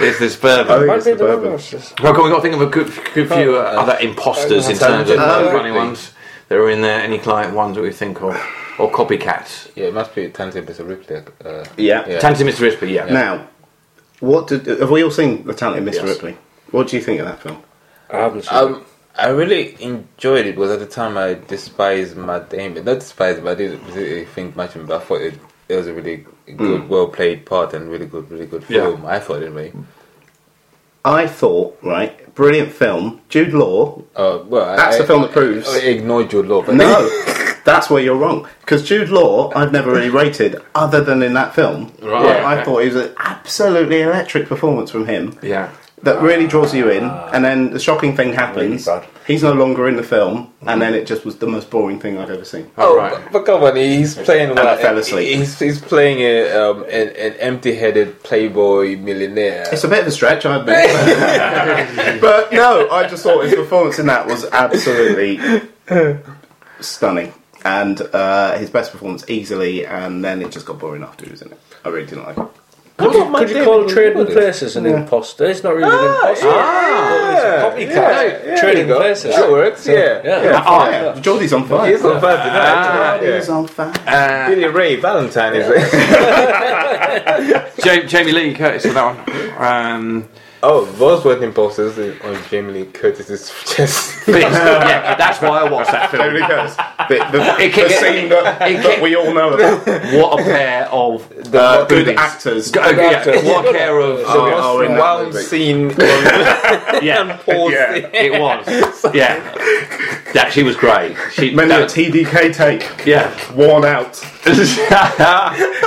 It's 0.00 0.18
this 0.18 0.36
Oh, 0.36 0.40
bourbon. 0.42 0.86
Might 0.86 0.96
it's 0.96 1.04
be 1.06 1.10
the 1.12 1.16
the 1.18 1.24
wrong 1.26 1.36
bourbon. 1.42 1.54
actress. 1.58 1.94
Well, 2.02 2.12
we've 2.12 2.30
got 2.32 2.36
to 2.36 2.42
think 2.42 2.54
of 2.54 2.62
a 2.62 2.66
good, 2.66 2.92
good 3.14 3.28
few 3.28 3.56
uh, 3.56 3.60
other 3.82 3.96
imposters 4.00 4.68
in 4.68 4.76
terms 4.78 5.10
of 5.10 5.16
Talented 5.16 5.18
uh, 5.18 5.50
funny 5.52 5.70
ones 5.72 6.12
that 6.48 6.58
are 6.58 6.70
in 6.70 6.80
there. 6.82 7.00
Any 7.00 7.18
client 7.18 7.54
ones 7.54 7.76
that 7.76 7.82
we 7.82 7.92
think 7.92 8.22
of, 8.22 8.34
or 8.78 8.90
copycats. 8.90 9.70
Yeah, 9.74 9.86
it 9.86 9.94
must 9.94 10.14
be 10.14 10.28
Talented 10.28 10.66
Mr. 10.66 10.88
Ripley. 10.88 11.16
Uh, 11.44 11.64
Yeah. 11.76 12.06
Yeah. 12.08 12.18
Talented 12.20 12.46
Mr. 12.46 12.60
Ripley, 12.60 12.94
yeah. 12.94 13.06
Now, 13.06 13.48
what 14.20 14.46
did 14.48 14.66
have 14.66 14.90
we 14.90 15.02
all 15.04 15.10
seen 15.10 15.44
the 15.46 15.54
talented 15.54 15.84
Mr. 15.92 16.04
Yes. 16.06 16.08
Ripley? 16.14 16.36
What 16.70 16.88
do 16.88 16.96
you 16.96 17.02
think 17.02 17.20
of 17.20 17.26
that 17.26 17.40
film? 17.42 17.62
I 18.10 18.18
haven't 18.18 18.42
seen 18.44 18.58
Um, 18.58 18.84
I 19.16 19.28
really 19.28 19.76
enjoyed 19.82 20.46
it 20.46 20.54
because 20.54 20.70
at 20.70 20.78
the 20.80 20.86
time 20.86 21.16
I 21.18 21.34
despised 21.34 22.16
Matt 22.16 22.50
Damon. 22.50 22.84
Not 22.84 23.00
despised, 23.00 23.42
but 23.42 23.50
I 23.50 23.54
didn't 23.54 23.82
really 23.94 24.24
think 24.24 24.54
much 24.56 24.74
of 24.76 24.82
him. 24.82 24.86
But 24.86 25.02
I 25.02 25.04
thought 25.04 25.20
it, 25.22 25.34
it 25.68 25.76
was 25.76 25.86
a 25.88 25.92
really 25.94 26.24
good, 26.56 26.88
well 26.88 27.08
played 27.08 27.44
part 27.46 27.74
and 27.74 27.90
really 27.90 28.06
good, 28.06 28.30
really 28.30 28.46
good 28.46 28.64
Yeah. 28.68 28.82
film. 28.82 29.06
I 29.06 29.18
thought 29.18 29.42
anyway. 29.42 29.72
I 31.04 31.26
thought, 31.26 31.78
right, 31.82 32.34
brilliant 32.34 32.72
film. 32.72 33.20
Jude 33.28 33.54
Law. 33.54 34.02
Uh, 34.14 34.40
well, 34.46 34.76
That's 34.76 34.96
I, 34.96 34.98
the 34.98 35.06
film 35.06 35.22
that 35.22 35.32
proves- 35.32 35.68
I, 35.68 35.76
I 35.78 35.82
ignored 35.90 36.30
Jude 36.30 36.46
Law, 36.46 36.62
but 36.62 36.74
No, 36.74 37.08
That's 37.64 37.90
where 37.90 38.02
you're 38.02 38.16
wrong. 38.16 38.46
Because 38.60 38.86
Jude 38.86 39.08
Law, 39.10 39.52
I've 39.54 39.72
never 39.72 39.90
really 39.92 40.08
rated, 40.10 40.56
other 40.74 41.02
than 41.02 41.22
in 41.22 41.34
that 41.34 41.54
film. 41.54 41.92
Right. 42.02 42.22
where 42.22 42.44
I 42.44 42.54
Okay. 42.56 42.64
thought 42.64 42.78
it 42.82 42.92
was 42.94 43.04
an 43.06 43.14
absolutely 43.18 44.00
electric 44.02 44.48
performance 44.48 44.90
from 44.90 45.06
him 45.06 45.38
Yeah. 45.42 45.70
That 46.02 46.20
really 46.22 46.46
draws 46.46 46.74
you 46.74 46.90
in. 46.90 47.04
And 47.04 47.44
then 47.44 47.70
the 47.70 47.78
shocking 47.78 48.16
thing 48.16 48.32
happens. 48.32 48.86
bad. 48.86 49.06
He's 49.26 49.42
no 49.42 49.52
longer 49.52 49.88
in 49.88 49.96
the 49.96 50.02
film, 50.02 50.54
and 50.62 50.80
then 50.80 50.94
it 50.94 51.06
just 51.06 51.26
was 51.26 51.36
the 51.36 51.46
most 51.46 51.68
boring 51.68 52.00
thing 52.00 52.16
I've 52.16 52.30
ever 52.30 52.46
seen. 52.46 52.70
Oh, 52.78 52.96
right. 52.96 53.12
but, 53.12 53.32
but 53.32 53.46
come 53.46 53.62
on, 53.62 53.76
he's 53.76 54.14
playing 54.14 54.50
And 54.50 54.58
I 54.60 54.80
fell 54.80 54.96
asleep. 54.96 55.36
He's, 55.36 55.58
he's 55.58 55.80
playing 55.80 56.20
a, 56.20 56.50
um, 56.52 56.84
an, 56.84 57.08
an 57.08 57.34
empty-headed 57.34 58.22
playboy 58.22 58.96
millionaire. 58.96 59.66
It's 59.70 59.84
a 59.84 59.88
bit 59.88 60.00
of 60.00 60.06
a 60.06 60.10
stretch, 60.10 60.46
I 60.46 60.56
admit. 60.56 62.20
but 62.22 62.52
no, 62.52 62.88
I 62.90 63.06
just 63.06 63.22
thought 63.22 63.44
his 63.44 63.54
performance 63.54 63.98
in 63.98 64.06
that 64.06 64.26
was 64.26 64.46
absolutely 64.46 65.38
stunning. 66.80 67.34
And 67.64 68.00
uh, 68.00 68.56
his 68.56 68.70
best 68.70 68.92
performance 68.92 69.28
easily, 69.28 69.84
and 69.84 70.24
then 70.24 70.40
it 70.40 70.52
just 70.52 70.64
got 70.64 70.78
boring 70.78 71.02
after 71.02 71.26
he 71.26 71.30
was 71.32 71.42
in 71.42 71.52
it. 71.52 71.60
I 71.84 71.88
really 71.90 72.06
didn't 72.06 72.24
like 72.24 72.38
it. 72.38 72.46
Could 72.98 73.14
you, 73.14 73.24
could 73.32 73.50
you 73.50 73.64
call 73.64 73.86
Trading 73.88 74.26
Places? 74.26 74.34
Places 74.34 74.76
an 74.76 74.86
imposter? 74.86 75.44
It's 75.46 75.62
not 75.62 75.76
really 75.76 75.88
an 75.88 76.04
imposter. 76.14 76.46
Ah, 76.48 77.30
It's 77.30 77.44
a 77.44 77.46
copycat. 77.64 77.94
yeah, 78.44 78.60
Trading 78.60 78.60
there 78.60 78.76
you 78.78 78.86
go. 78.86 78.98
Places. 78.98 79.36
That 79.36 79.50
works, 79.50 79.86
yeah. 79.86 80.20
yeah. 80.24 80.64
Oh, 80.66 80.90
yeah, 80.90 81.20
Geordie's 81.20 81.52
on 81.52 81.64
fire. 81.68 81.92
He's 81.92 82.04
on 82.04 82.20
fire 82.20 82.36
tonight. 82.36 83.20
Geordie's 83.20 83.48
yeah. 83.48 83.54
on 83.54 83.66
fire. 83.68 83.92
Uh, 84.04 84.48
Billy 84.48 84.64
Ray 84.66 84.96
Valentine 84.96 85.54
is 85.54 85.66
it? 85.70 85.78
Jamie 88.08 88.32
Lee 88.32 88.52
Curtis 88.54 88.82
for 88.84 88.92
that 88.92 89.04
one. 89.14 89.64
Um, 89.64 90.28
oh, 90.62 90.84
those 90.84 91.24
were 91.24 91.42
imposters 91.42 91.98
on 92.22 92.38
Jamie 92.50 92.72
Lee 92.72 92.84
Curtis's 92.86 93.52
chest. 93.66 94.26
but 94.26 94.40
yeah, 94.40 95.14
that's 95.14 95.40
why 95.40 95.60
I 95.60 95.70
watched 95.70 95.90
that 95.92 96.10
film. 96.10 96.22
Totally 96.24 96.40
goes. 96.46 96.76
The, 97.08 97.38
the, 97.38 97.62
It 97.62 97.72
can- 97.72 97.84
the 97.88 97.94
scene 97.94 98.28
that, 98.28 98.62
it 98.70 98.82
that 98.82 98.94
can- 98.94 99.02
we 99.02 99.16
all 99.16 99.32
know 99.32 99.54
about. 99.54 99.86
What 100.14 100.40
a 100.40 100.42
pair 100.44 100.86
of 100.86 101.26
Uh, 101.54 101.86
good 101.86 102.04
boobies. 102.06 102.18
actors. 102.18 102.70
Go- 102.70 102.88
yeah, 102.90 103.24
what 103.46 103.66
a 103.66 103.72
pair 103.72 103.98
of 104.00 104.18
The 104.18 104.24
Oh, 104.26 104.52
oh, 104.54 104.80
in 104.82 104.92
that 104.92 105.00
wild 105.00 105.26
movie. 105.32 105.44
scene. 105.44 105.90
yeah, 105.98 107.02
Yeah. 107.02 107.38
it 108.12 108.38
was. 108.40 109.14
Yeah, 109.14 109.38
that 110.34 110.50
she 110.52 110.62
was 110.62 110.76
great. 110.76 111.16
She 111.32 111.54
Many 111.54 111.72
a 111.72 111.86
TDK 111.86 112.52
take 112.54 113.06
yeah. 113.06 113.32
worn 113.54 113.84
out 113.86 114.22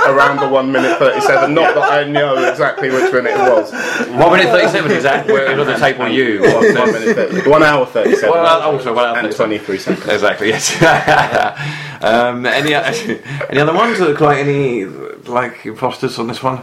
around 0.08 0.38
the 0.40 0.48
1 0.48 0.72
minute 0.72 0.98
37. 0.98 1.54
Not 1.54 1.74
that 1.74 1.92
I 1.92 2.04
know 2.04 2.36
exactly 2.50 2.90
which 2.90 3.12
minute 3.12 3.32
it 3.32 3.38
was. 3.38 3.72
One 4.18 4.32
minute 4.36 4.50
thirty-seven 4.62 4.90
is 4.92 5.02
that 5.02 5.26
where 5.26 5.50
it 5.50 5.58
was 5.58 5.66
on 5.68 5.74
the 5.74 5.78
tape 5.78 6.00
on 6.00 6.12
you? 6.12 6.42
One, 6.42 6.74
one 6.74 6.92
minute 6.92 7.16
30, 7.16 7.50
1 7.50 7.62
hour 7.62 7.86
37. 7.86 8.30
Well, 8.30 8.46
uh, 8.46 8.72
also, 8.72 8.94
well, 8.94 9.14
and 9.16 9.34
23 9.34 9.78
seconds. 9.78 10.06
Exactly. 10.08 10.48
Yes. 10.48 10.82
um, 12.02 12.46
any 12.46 12.74
any 13.50 13.60
other 13.60 13.74
ones? 13.74 13.98
That 13.98 14.08
look 14.08 14.20
like 14.20 14.38
any 14.38 14.84
like 14.84 15.64
imposters 15.66 16.18
on 16.18 16.26
this 16.28 16.42
one? 16.42 16.62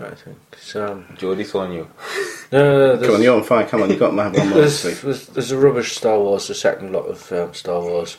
trying 0.00 0.10
to 0.10 0.16
think. 0.16 0.38
It's, 0.52 0.76
um, 0.76 1.04
Jodie's 1.16 1.54
on 1.54 1.72
you. 1.72 1.88
no, 2.52 2.98
Come 3.02 3.14
on, 3.16 3.22
you're 3.22 3.36
on 3.36 3.44
fire. 3.44 3.66
Come 3.66 3.82
on, 3.82 3.90
you've 3.90 3.98
got 3.98 4.10
to 4.12 4.22
have 4.22 4.34
one 4.34 4.48
more. 4.48 4.58
there's, 4.60 4.82
there's, 5.02 5.26
there's 5.26 5.50
a 5.50 5.58
rubbish 5.58 5.92
Star 5.92 6.18
Wars, 6.18 6.48
the 6.48 6.54
second 6.54 6.92
lot 6.92 7.06
of 7.06 7.30
um, 7.32 7.52
Star 7.54 7.80
Wars. 7.80 8.16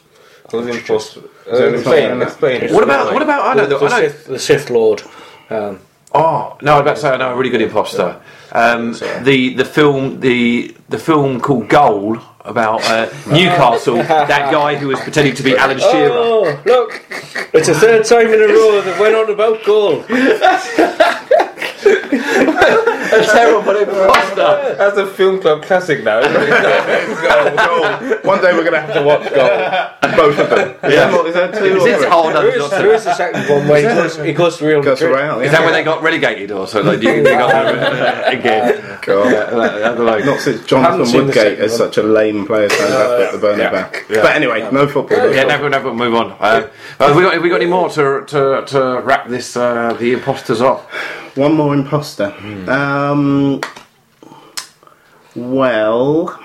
Who's 0.51 0.67
imposter? 0.67 1.21
Uh, 1.51 1.73
explain, 1.73 2.21
explain. 2.21 2.73
What 2.73 2.83
about 2.83 3.13
what 3.13 3.21
about 3.21 3.45
I 3.45 3.55
The, 3.55 3.67
know, 3.69 3.79
the, 3.79 3.85
I 3.85 3.89
know 4.01 4.07
Sith, 4.07 4.25
the 4.25 4.39
Sith 4.39 4.69
Lord. 4.69 5.01
Um, 5.49 5.79
Oh 6.13 6.57
no! 6.61 6.73
I 6.73 6.75
was 6.75 6.81
about 6.81 6.95
to 6.95 7.01
say 7.01 7.09
I 7.09 7.17
know 7.17 7.33
a 7.33 7.37
really 7.37 7.49
good 7.49 7.61
imposter. 7.61 8.21
Um, 8.51 8.91
the 9.23 9.53
the 9.55 9.63
film 9.65 10.19
the 10.19 10.75
the 10.89 10.97
film 10.97 11.39
called 11.39 11.69
Goal 11.69 12.17
about 12.41 12.83
uh, 12.83 13.05
Newcastle. 13.31 13.95
that 13.95 14.51
guy 14.51 14.75
who 14.75 14.89
was 14.89 14.99
pretending 14.99 15.35
to 15.35 15.43
be 15.43 15.55
Alan 15.55 15.79
Shearer. 15.79 16.11
oh, 16.13 16.61
look! 16.65 17.05
It's 17.53 17.67
the 17.67 17.75
third 17.75 18.03
time 18.05 18.27
in 18.27 18.41
a 18.41 18.47
row 18.47 18.81
that 18.81 18.99
went 18.99 19.15
on 19.15 19.29
about 19.29 19.63
gold. 19.63 20.05
A 21.91 23.25
terrible 23.25 23.75
imposter. 23.75 24.75
That's 24.77 24.97
a 24.97 25.07
film 25.07 25.41
club 25.41 25.63
classic 25.63 26.03
now. 26.03 26.19
isn't 26.19 26.35
it? 26.35 26.49
Goal, 27.21 27.55
goal. 27.67 28.17
One 28.23 28.41
day 28.41 28.53
we're 28.53 28.63
going 28.63 28.73
to 28.73 28.81
have 28.81 28.93
to 28.93 29.03
watch 29.03 29.23
Goal. 29.33 30.15
Both 30.15 30.39
of 30.39 30.49
them. 30.49 30.69
Is 30.69 30.75
Yeah. 30.83 30.89
there 30.89 31.11
more- 31.11 31.27
is 31.27 31.33
there 31.33 31.51
two? 31.51 31.65
Is 31.65 31.81
or 31.83 31.85
this 31.85 31.97
three? 31.99 32.07
oh 32.11 32.29
no, 32.29 32.33
There 32.33 32.51
there's 32.51 32.55
is, 32.55 32.71
not 32.71 32.77
there 32.81 32.93
is 32.93 33.05
a 33.05 33.15
second 33.15 33.49
one 33.49 33.67
where 33.67 33.77
he 33.89 33.95
goes, 33.95 34.15
he 34.17 34.33
goes 34.33 34.61
Real 34.61 34.81
Goes 34.83 35.01
Madrid. 35.01 35.17
around. 35.19 35.43
Is 35.43 35.51
that 35.51 35.63
when 35.63 35.73
they 35.73 35.83
got 35.83 36.01
relegated 36.03 36.51
or 36.51 36.67
so? 36.67 36.81
Like, 36.81 37.01
you, 37.01 37.23
they 37.23 37.31
got 37.35 37.53
again. 38.33 38.99
God. 39.01 39.31
Yeah, 39.31 39.91
I 39.91 39.95
don't 39.95 40.05
know. 40.25 40.37
Since 40.37 40.65
Jonathan 40.65 40.99
Woodgate 41.25 41.33
second 41.35 41.63
as 41.63 41.75
such 41.77 41.97
a 41.97 42.03
lame 42.03 42.45
player 42.45 42.67
turned 42.69 42.93
up 42.93 43.19
at 43.21 43.31
the 43.39 43.47
Bernabeu. 43.47 44.09
Yeah. 44.09 44.21
But 44.21 44.35
anyway, 44.35 44.69
no 44.71 44.87
football. 44.87 45.17
Yeah, 45.33 45.43
football. 45.57 45.69
no, 45.69 45.79
no, 45.81 45.93
move 45.93 46.15
on. 46.15 46.31
Uh, 46.39 46.67
have, 46.99 47.15
we 47.15 47.23
got, 47.23 47.33
have 47.33 47.41
we 47.41 47.49
got 47.49 47.61
any 47.61 47.69
more 47.69 47.89
to, 47.89 48.23
to, 48.27 48.63
to 48.67 49.01
wrap 49.03 49.27
this 49.27 49.55
uh, 49.55 49.93
the 49.99 50.13
imposters 50.13 50.61
up? 50.61 50.89
One 51.35 51.53
more 51.55 51.73
imposter. 51.73 52.33
Um, 52.69 53.61
well, 55.35 56.39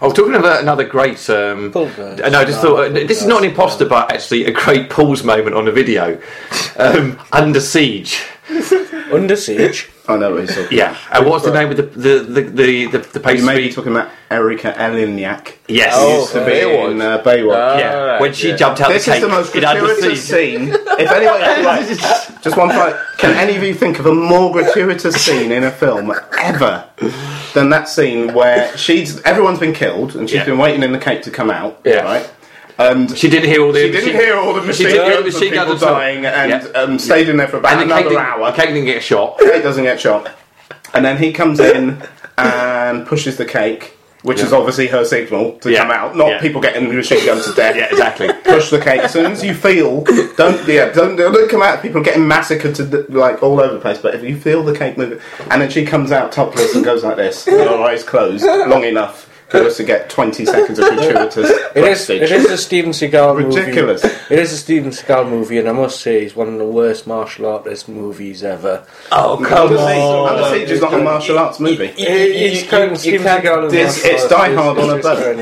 Oh, 0.00 0.10
talking 0.10 0.34
about 0.34 0.62
another 0.62 0.82
great. 0.82 1.30
Um, 1.30 1.70
uh, 1.76 1.84
no, 2.28 2.40
I 2.40 2.44
just 2.44 2.60
thought 2.60 2.86
uh, 2.86 2.88
this 2.88 3.20
is 3.20 3.26
not 3.28 3.44
an 3.44 3.50
imposter, 3.50 3.84
but 3.84 4.10
actually 4.12 4.46
a 4.46 4.50
great 4.50 4.90
pause 4.90 5.22
moment 5.22 5.54
on 5.54 5.64
the 5.64 5.72
video. 5.72 6.20
Um, 6.74 7.20
Under 7.32 7.60
siege. 7.60 8.24
Under 9.12 9.36
siege. 9.36 9.88
I 10.08 10.16
know 10.16 10.32
what 10.32 10.40
he's 10.40 10.54
talking 10.56 10.76
Yeah, 10.76 10.96
and 11.12 11.26
what's 11.26 11.44
the 11.44 11.52
name 11.52 11.70
of 11.70 11.76
the 11.76 11.82
the 11.84 12.18
the 12.18 12.40
the, 12.42 12.86
the, 12.86 12.98
the 12.98 13.18
about. 13.20 13.36
You 13.38 13.44
may 13.44 13.56
be 13.58 13.72
talking 13.72 13.92
about 13.92 14.10
Erika 14.30 14.72
Eleniak. 14.72 15.54
Yes. 15.68 15.92
Oh, 15.96 16.20
Used 16.20 16.32
to 16.32 16.44
be 16.44 16.50
Baywatch. 16.52 16.90
in 16.90 17.00
uh, 17.00 17.22
Baywatch. 17.22 17.54
Ah. 17.56 17.78
yeah, 17.78 17.96
Alright, 17.96 18.20
when 18.20 18.32
she 18.32 18.48
yeah. 18.50 18.56
jumped 18.56 18.80
out 18.80 18.88
This 18.88 19.04
the 19.04 19.12
is 19.12 19.14
cake 19.20 19.22
the 19.22 19.28
most 19.28 19.54
in 19.54 19.64
Under 19.64 19.80
gratuitous 19.86 20.24
Siege. 20.24 20.58
scene. 20.58 20.68
If 21.02 21.10
anyone, 21.10 21.40
right, 21.40 21.86
just 22.42 22.56
one 22.56 22.70
point. 22.70 22.96
Can 23.18 23.34
any 23.36 23.56
of 23.56 23.62
you 23.62 23.74
think 23.74 23.98
of 23.98 24.06
a 24.06 24.12
more 24.14 24.52
gratuitous 24.52 25.14
scene 25.24 25.52
in 25.52 25.64
a 25.64 25.70
film 25.70 26.12
ever 26.40 26.84
than 27.54 27.70
that 27.70 27.88
scene 27.88 28.34
where 28.34 28.76
she's 28.76 29.20
everyone's 29.22 29.58
been 29.60 29.72
killed 29.74 30.16
and 30.16 30.28
she's 30.28 30.38
Yeah. 30.38 30.44
been 30.46 30.58
waiting 30.58 30.82
in 30.82 30.92
the 30.92 30.98
cake 30.98 31.22
to 31.22 31.30
come 31.30 31.50
out, 31.50 31.80
Yeah. 31.84 32.02
right? 32.02 32.30
And 32.78 33.16
She 33.16 33.28
didn't 33.28 33.48
hear 33.50 33.62
all 33.62 33.72
the. 33.72 33.80
she 33.80 33.90
didn't 33.92 34.14
hear 34.20 34.36
all 34.36 34.54
the 34.54 34.60
she 34.62 34.66
machine 34.66 34.86
didn't 34.88 35.04
hear 35.04 35.14
guns 35.22 35.34
the 35.34 35.38
machine 35.40 35.52
people 35.52 35.76
dying 35.78 36.24
and 36.26 36.50
Yeah. 36.50 36.80
um, 36.80 36.98
stayed 36.98 37.28
in 37.28 37.36
there 37.36 37.48
for 37.48 37.58
about 37.58 37.72
and 37.74 37.82
another 37.82 38.04
didn't, 38.10 38.18
hour. 38.18 38.52
cake 38.52 38.68
didn't 38.68 38.86
get 38.86 39.02
shot. 39.02 39.38
Cake 39.40 39.62
doesn't 39.62 39.84
get 39.84 40.00
shot, 40.00 40.30
and 40.94 41.04
then 41.04 41.18
he 41.18 41.32
comes 41.32 41.60
in 41.70 42.02
and 42.38 43.06
pushes 43.06 43.36
the 43.36 43.44
cake. 43.44 43.96
Which 44.22 44.38
is 44.38 44.52
obviously 44.52 44.86
her 44.86 45.04
signal 45.04 45.58
to 45.62 45.72
Yeah. 45.72 45.78
come 45.80 45.90
out, 45.90 46.16
not 46.16 46.28
Yeah. 46.28 46.40
people 46.40 46.60
getting 46.60 46.86
machine 46.94 47.26
guns 47.26 47.44
to 47.46 47.52
death 47.56 47.74
Yeah, 47.74 47.88
exactly. 47.90 48.30
push 48.44 48.70
the 48.70 48.78
cake. 48.78 49.00
As 49.00 49.12
soon 49.12 49.26
as 49.32 49.42
you 49.42 49.52
feel, 49.52 50.02
don't 50.36 50.64
yeah, 50.68 50.90
don't, 50.92 51.16
don't 51.16 51.50
come 51.50 51.60
out. 51.60 51.82
People 51.82 52.02
getting 52.02 52.28
massacred 52.28 52.76
to 52.76 52.84
the, 52.84 53.04
like 53.08 53.42
all 53.42 53.60
over 53.60 53.74
the 53.74 53.80
place. 53.80 53.98
But 53.98 54.14
if 54.14 54.22
you 54.22 54.36
feel 54.36 54.62
the 54.62 54.78
cake 54.78 54.96
moving, 54.96 55.18
and 55.50 55.60
then 55.60 55.70
she 55.70 55.84
comes 55.84 56.12
out 56.12 56.30
topless 56.30 56.72
and 56.76 56.84
goes 56.84 57.02
like 57.02 57.16
this, 57.16 57.46
with 57.46 57.66
her 57.68 57.82
eyes 57.82 58.04
closed, 58.04 58.44
long 58.46 58.84
enough 58.84 59.28
for 59.52 59.58
us 59.62 59.76
to 59.76 59.84
get 59.84 60.10
twenty 60.10 60.44
seconds 60.44 60.78
of 60.80 60.88
gratuitous 60.88 61.48
it 61.76 61.84
is 61.84 62.10
it 62.10 62.22
is 62.32 62.50
a 62.50 62.58
Steven 62.58 62.90
Seagal 62.90 63.40
movie. 63.40 63.56
Ridiculous. 63.60 64.04
It 64.04 64.38
is 64.38 64.52
a 64.52 64.56
Steven 64.56 64.90
Seagal 64.90 65.28
movie, 65.30 65.58
and 65.58 65.68
I 65.68 65.72
must 65.72 66.00
say, 66.00 66.22
he's 66.22 66.34
one 66.34 66.48
of 66.48 66.58
the 66.58 66.64
worst 66.66 67.06
martial 67.06 67.46
artist 67.46 67.88
movies 67.88 68.42
ever. 68.42 68.84
Oh, 69.12 69.36
come 69.46 69.76
on. 69.76 70.28
Under 70.40 70.58
Siege 70.58 70.70
is 70.70 70.80
not 70.80 70.94
a 70.94 70.98
martial 70.98 71.38
arts 71.38 71.60
movie. 71.60 71.88
He's 71.88 72.64
kind 72.64 72.90
of 72.92 72.98
Steven 72.98 73.22
can't 73.22 73.44
Seagal 73.44 73.64
in 73.66 73.70
dis- 73.70 74.04
it's. 74.04 74.28
Die 74.28 74.54
Hard 74.54 74.78
on 74.78 74.90
a 74.90 74.94
It's 74.96 75.06
boat. 75.06 75.36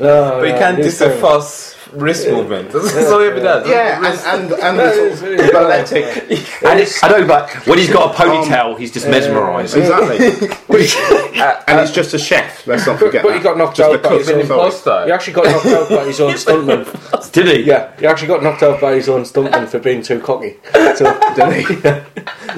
No, 0.00 0.38
But 0.40 0.46
you 0.46 0.52
no, 0.54 0.58
can't 0.58 0.78
it's 0.78 0.86
diss 0.88 1.00
a 1.02 1.04
kind 1.04 1.14
of- 1.14 1.20
fast 1.20 1.76
wrist 1.92 2.28
movement. 2.28 2.70
That's 2.72 3.10
all 3.10 3.20
he 3.20 3.28
does. 3.40 3.68
Yeah, 3.68 3.98
and 4.28 4.50
and, 4.50 4.60
and 4.60 4.78
the 4.78 5.16
sort 5.16 5.32
it's- 5.32 5.46
of 5.48 5.52
balletic. 5.52 6.46
And 6.62 6.78
it's, 6.78 7.02
I 7.02 7.08
know, 7.08 7.26
but 7.26 7.48
when 7.66 7.78
he's 7.78 7.90
got 7.90 8.14
a 8.14 8.18
ponytail, 8.22 8.78
he's 8.78 8.92
just 8.92 9.06
mesmerised. 9.08 9.74
Exactly. 9.76 10.18
and 11.66 11.80
he's 11.80 11.90
just 11.92 12.12
a 12.14 12.18
chef. 12.18 12.66
Let's 12.66 12.86
not 12.86 12.98
forget. 12.98 13.22
But 13.22 13.34
he 13.34 13.40
got 13.40 13.56
knocked 13.56 13.80
out 13.80 13.94
a 13.94 13.98
by 13.98 14.08
cook, 14.10 14.18
his 14.18 14.26
sorry. 14.28 14.40
Imposter. 14.42 15.04
He 15.06 15.12
actually 15.12 15.32
got 15.32 15.44
knocked 15.46 15.66
out 15.66 15.88
by 15.88 16.04
his 16.04 16.20
own 16.20 16.34
stuntman. 16.34 17.32
Did 17.32 17.46
he? 17.46 17.62
Yeah, 17.62 17.92
he 17.98 18.06
actually 18.06 18.28
got 18.28 18.42
knocked 18.42 18.62
out 18.62 18.80
by 18.80 18.92
his 18.94 19.08
own 19.08 19.22
stuntman 19.22 19.68
for 19.68 19.78
being 19.78 20.02
too 20.02 20.20
cocky. 20.20 20.56
So, 20.72 21.18
Didn't 21.34 21.66
he? 21.66 21.74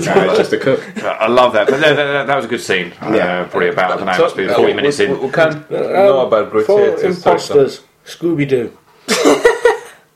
no, 0.05 0.29
he's 0.29 0.39
just 0.39 0.53
a 0.53 0.59
cook. 0.59 0.81
I 1.05 1.29
love 1.29 1.53
that. 1.53 1.69
But 1.69 1.81
that, 1.81 1.95
that, 1.95 2.27
that 2.27 2.37
was 2.37 2.45
a 2.45 2.49
good 2.49 2.61
scene. 2.61 2.93
Uh, 3.01 3.13
Yeah. 3.15 3.45
probably 3.45 3.69
about, 3.69 3.93
I 3.93 3.97
don't 3.97 4.07
know, 4.07 4.13
So, 4.15 4.23
must 4.25 4.37
be 4.37 4.49
uh, 4.49 4.57
40 4.57 4.73
minutes 4.75 4.99
in. 5.01 5.21
We 5.21 5.31
can't 5.31 5.71
know 5.71 6.27
about 6.27 6.51
for 6.51 6.65
gratuitous. 6.65 7.19
imposters, 7.19 7.81
Scooby 8.05 8.49
Doo. 8.49 8.77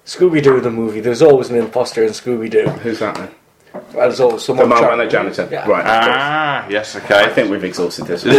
Scooby 0.05 0.43
Doo, 0.43 0.61
the 0.61 0.71
movie. 0.71 1.01
There's 1.01 1.23
always 1.23 1.51
an 1.51 1.57
imposter 1.57 2.05
in 2.05 2.11
Scooby 2.11 2.51
Doo. 2.51 2.69
Who's 2.69 3.01
that 3.01 3.17
then? 3.17 3.31
As 3.99 4.21
also 4.21 4.37
The 4.55 4.61
someone 4.61 4.69
Marwana 4.79 5.09
janitor. 5.11 5.49
Yeah. 5.51 5.69
Right. 5.69 5.85
Ah, 5.87 6.67
yes, 6.69 6.97
Okay. 6.97 7.25
I 7.25 7.29
think 7.29 7.51
we've 7.51 7.65
exhausted 7.65 8.07
this. 8.07 8.23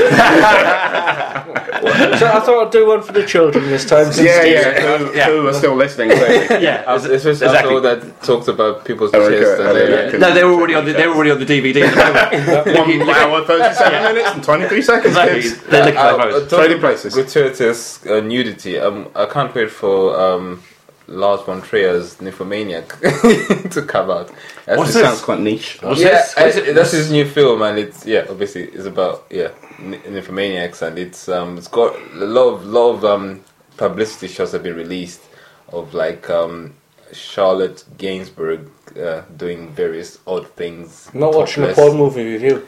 So 2.17 2.25
I 2.27 2.39
thought 2.39 2.67
I'd 2.67 2.71
do 2.71 2.87
one 2.87 3.01
for 3.03 3.11
the 3.13 3.23
children 3.25 3.65
this 3.67 3.85
time. 3.85 4.05
Since 4.11 4.19
yeah, 4.27 4.39
Steve's- 4.41 4.65
yeah. 4.65 4.97
Who, 4.97 5.13
Yeah. 5.15 5.25
who 5.29 5.47
are 5.47 5.53
still 5.53 5.75
listening? 5.75 6.09
clearly. 6.09 6.63
Yeah, 6.67 6.83
Uh, 6.87 6.93
was 6.93 7.05
exactly. 7.05 7.47
after 7.57 7.71
all 7.71 7.81
that 7.81 8.21
talked 8.23 8.47
about 8.47 8.83
people's 8.85 9.13
Erika, 9.13 9.39
chest 9.39 9.59
and 9.61 9.77
Erika. 9.77 10.11
they- 10.11 10.17
No, 10.17 10.33
they're 10.33 10.45
already 10.51 10.75
on 10.75 10.85
the 10.85 10.93
they're 10.93 11.09
already 11.13 11.31
on 11.31 11.39
the 11.39 11.45
DVD. 11.45 11.83
at 11.83 12.65
the 12.65 12.73
moment. 12.73 12.99
One 13.07 13.15
hour, 13.15 13.45
37 13.45 14.03
minutes 14.13 14.29
and 14.33 14.43
23 14.43 14.81
seconds. 14.81 15.05
exactly. 15.15 15.41
kids. 15.41 15.57
They're 15.69 15.85
looking 15.85 15.97
Uh, 15.99 16.17
for 16.17 16.55
uh, 16.55 16.59
Trading 16.59 16.79
places. 16.79 17.13
Gratuitous 17.13 18.05
uh, 18.07 18.19
nudity. 18.21 18.79
Um, 18.79 19.07
I 19.15 19.25
can't 19.25 19.53
wait 19.53 19.69
for 19.71 20.19
um, 20.19 20.63
Lars 21.07 21.41
von 21.41 21.61
Trier's 21.61 22.19
Nymphomaniac 22.21 22.87
to 23.71 23.83
come 23.87 24.09
out. 24.11 24.31
That's 24.65 24.77
What's 24.77 24.93
this? 24.93 25.03
Sounds 25.03 25.21
quite 25.21 25.39
niche. 25.39 25.79
What's 25.81 26.01
yeah, 26.01 26.09
this? 26.09 26.35
What 26.35 26.47
is 26.47 26.57
I- 26.57 26.61
it? 26.61 26.73
that's 26.73 26.91
his 26.91 27.11
new 27.11 27.25
film, 27.25 27.61
and 27.61 27.79
it's 27.79 28.05
yeah, 28.05 28.25
obviously 28.29 28.63
it's 28.63 28.85
about 28.85 29.25
yeah, 29.29 29.49
nymphomaniacs, 29.79 30.81
and 30.81 30.97
it's 30.99 31.29
um, 31.29 31.57
it's 31.57 31.67
got 31.69 31.95
a 31.95 32.25
lot 32.25 32.49
of 32.53 32.65
lot 32.65 32.89
of 32.95 33.05
um, 33.05 33.43
publicity 33.77 34.27
shots 34.27 34.51
have 34.51 34.63
been 34.63 34.75
released 34.75 35.21
of 35.69 35.93
like 35.93 36.29
um, 36.29 36.73
Charlotte 37.13 37.83
Gainsbourg 37.97 38.69
uh, 38.97 39.23
doing 39.37 39.69
various 39.73 40.19
odd 40.27 40.47
things. 40.55 41.09
I'm 41.13 41.21
not 41.21 41.33
watching 41.33 41.63
a 41.63 41.73
porn 41.73 41.97
movie 41.97 42.33
with 42.33 42.41
you. 42.43 42.67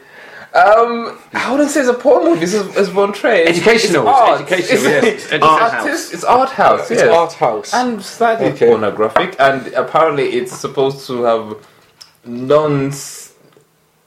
Um, 0.52 1.16
I 1.32 1.50
wouldn't 1.52 1.70
say 1.70 1.80
it's 1.80 1.88
a 1.88 1.94
porn 1.94 2.24
movie. 2.24 2.42
It's, 2.42 2.54
it's 2.54 2.88
Von 2.88 3.12
Trier. 3.12 3.42
It's- 3.42 3.56
Educational, 3.58 4.08
It's 4.08 4.18
art. 4.18 4.40
educational, 4.40 4.82
yes. 4.90 5.04
It's, 5.14 5.32
It's 5.32 5.44
art 5.44 5.74
artist- 5.74 6.12
It's 6.14 6.24
art 6.24 6.50
house. 6.50 6.90
It's 6.90 7.02
art 7.02 7.32
house. 7.34 7.72
and 7.74 8.02
slightly 8.02 8.46
Okay. 8.46 8.66
pornographic, 8.68 9.36
and 9.38 9.68
apparently 9.74 10.30
it's 10.30 10.52
supposed 10.56 11.06
to 11.06 11.22
have 11.22 11.56
non 12.24 12.92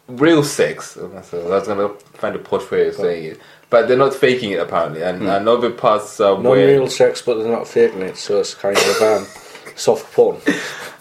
real 0.09 0.43
sex. 0.43 0.91
So 0.91 1.41
I 1.45 1.49
was 1.49 1.67
gonna 1.67 1.89
find 2.15 2.35
a 2.35 2.39
posh 2.39 2.69
way 2.69 2.87
of 2.89 2.95
saying 2.95 3.23
it, 3.23 3.39
but 3.69 3.87
they're 3.87 3.97
not 3.97 4.13
faking 4.13 4.51
it 4.51 4.59
apparently, 4.59 5.01
and, 5.01 5.23
and 5.23 5.47
other 5.47 5.69
parts 5.71 6.19
uh, 6.19 6.37
No 6.37 6.49
where 6.51 6.67
real 6.67 6.87
sex, 6.89 7.21
but 7.21 7.35
they're 7.37 7.51
not 7.51 7.67
faking 7.69 8.01
it, 8.01 8.17
so 8.17 8.39
it's 8.41 8.53
kind 8.53 8.77
of 8.77 9.01
a 9.01 9.15
um, 9.17 9.27
soft 9.75 10.11
porn. 10.13 10.37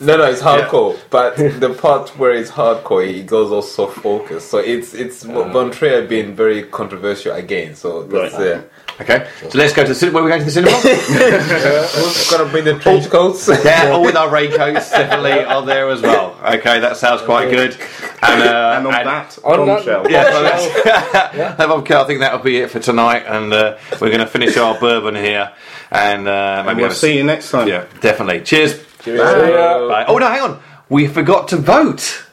no, 0.01 0.17
no, 0.17 0.25
it's 0.25 0.41
hardcore. 0.43 0.99
But 1.11 1.37
the 1.37 1.77
part 1.81 2.11
where 2.19 2.33
it's 2.33 2.51
hardcore, 2.51 3.07
it 3.09 3.27
goes 3.27 3.51
all 3.53 3.63
soft 3.63 3.99
focus. 3.99 4.49
So 4.49 4.59
it's 4.59 4.95
it's 4.95 5.23
Von 5.25 5.71
Trier 5.71 6.07
being 6.07 6.35
very 6.35 6.65
controversial 6.65 7.35
again. 7.35 7.75
So 7.75 8.03
that's 8.05 8.35
Right. 8.35 8.57
uh, 8.57 8.63
Okay, 9.03 9.29
so 9.51 9.59
let's 9.59 9.73
go 9.73 9.83
to 9.83 9.89
the 9.89 9.95
cinema. 9.95 10.15
Where 10.15 10.23
are 10.23 10.25
we 10.27 10.31
going 10.31 10.41
to 10.41 10.45
the 10.45 10.51
cinema? 10.51 10.77
who's 11.93 12.31
gonna 12.31 12.51
bring 12.51 12.65
the 12.65 12.79
trench 12.79 13.09
coats? 13.11 13.49
yeah, 13.65 13.91
all 13.91 14.03
with 14.03 14.17
our 14.17 14.31
raincoats 14.31 14.91
definitely 14.91 15.45
are 15.45 15.65
there 15.65 15.89
as 15.91 16.01
well. 16.03 16.37
Okay, 16.45 16.81
that 16.81 16.97
sounds 16.97 17.23
quite 17.23 17.51
good. 17.51 17.77
And, 18.23 18.43
uh, 18.43 18.73
And 18.79 18.87
on 18.87 18.95
and- 18.95 19.07
that 19.09 19.39
On 19.45 19.67
that- 19.67 19.77
bombshell. 19.77 20.11
Yeah, 20.11 20.25
well, 20.25 20.43
that's- 20.43 21.71
okay, 21.71 21.95
I 21.97 22.05
think 22.05 22.21
that'll 22.21 22.39
be 22.41 22.59
it 22.59 22.71
for 22.71 22.79
tonight, 22.81 23.25
and 23.27 23.53
uh, 23.53 23.77
we're 24.01 24.09
going 24.09 24.21
to 24.21 24.27
finish 24.27 24.57
our 24.57 24.79
bourbon 24.79 25.15
here, 25.15 25.53
and 25.91 26.27
uh, 26.29 26.63
maybe 26.67 26.83
we'll 26.83 26.91
see 26.93 27.17
you 27.17 27.25
next 27.25 27.51
time. 27.51 27.69
Yeah, 27.69 27.87
definitely. 28.01 28.43
Cheers. 28.43 28.75
Bye. 29.05 29.15
Bye. 29.15 30.05
Oh 30.09 30.19
no, 30.19 30.29
hang 30.29 30.43
on. 30.43 30.63
We 30.89 31.09
forgot 31.09 31.49
to 31.49 31.57
vote. 31.57 32.25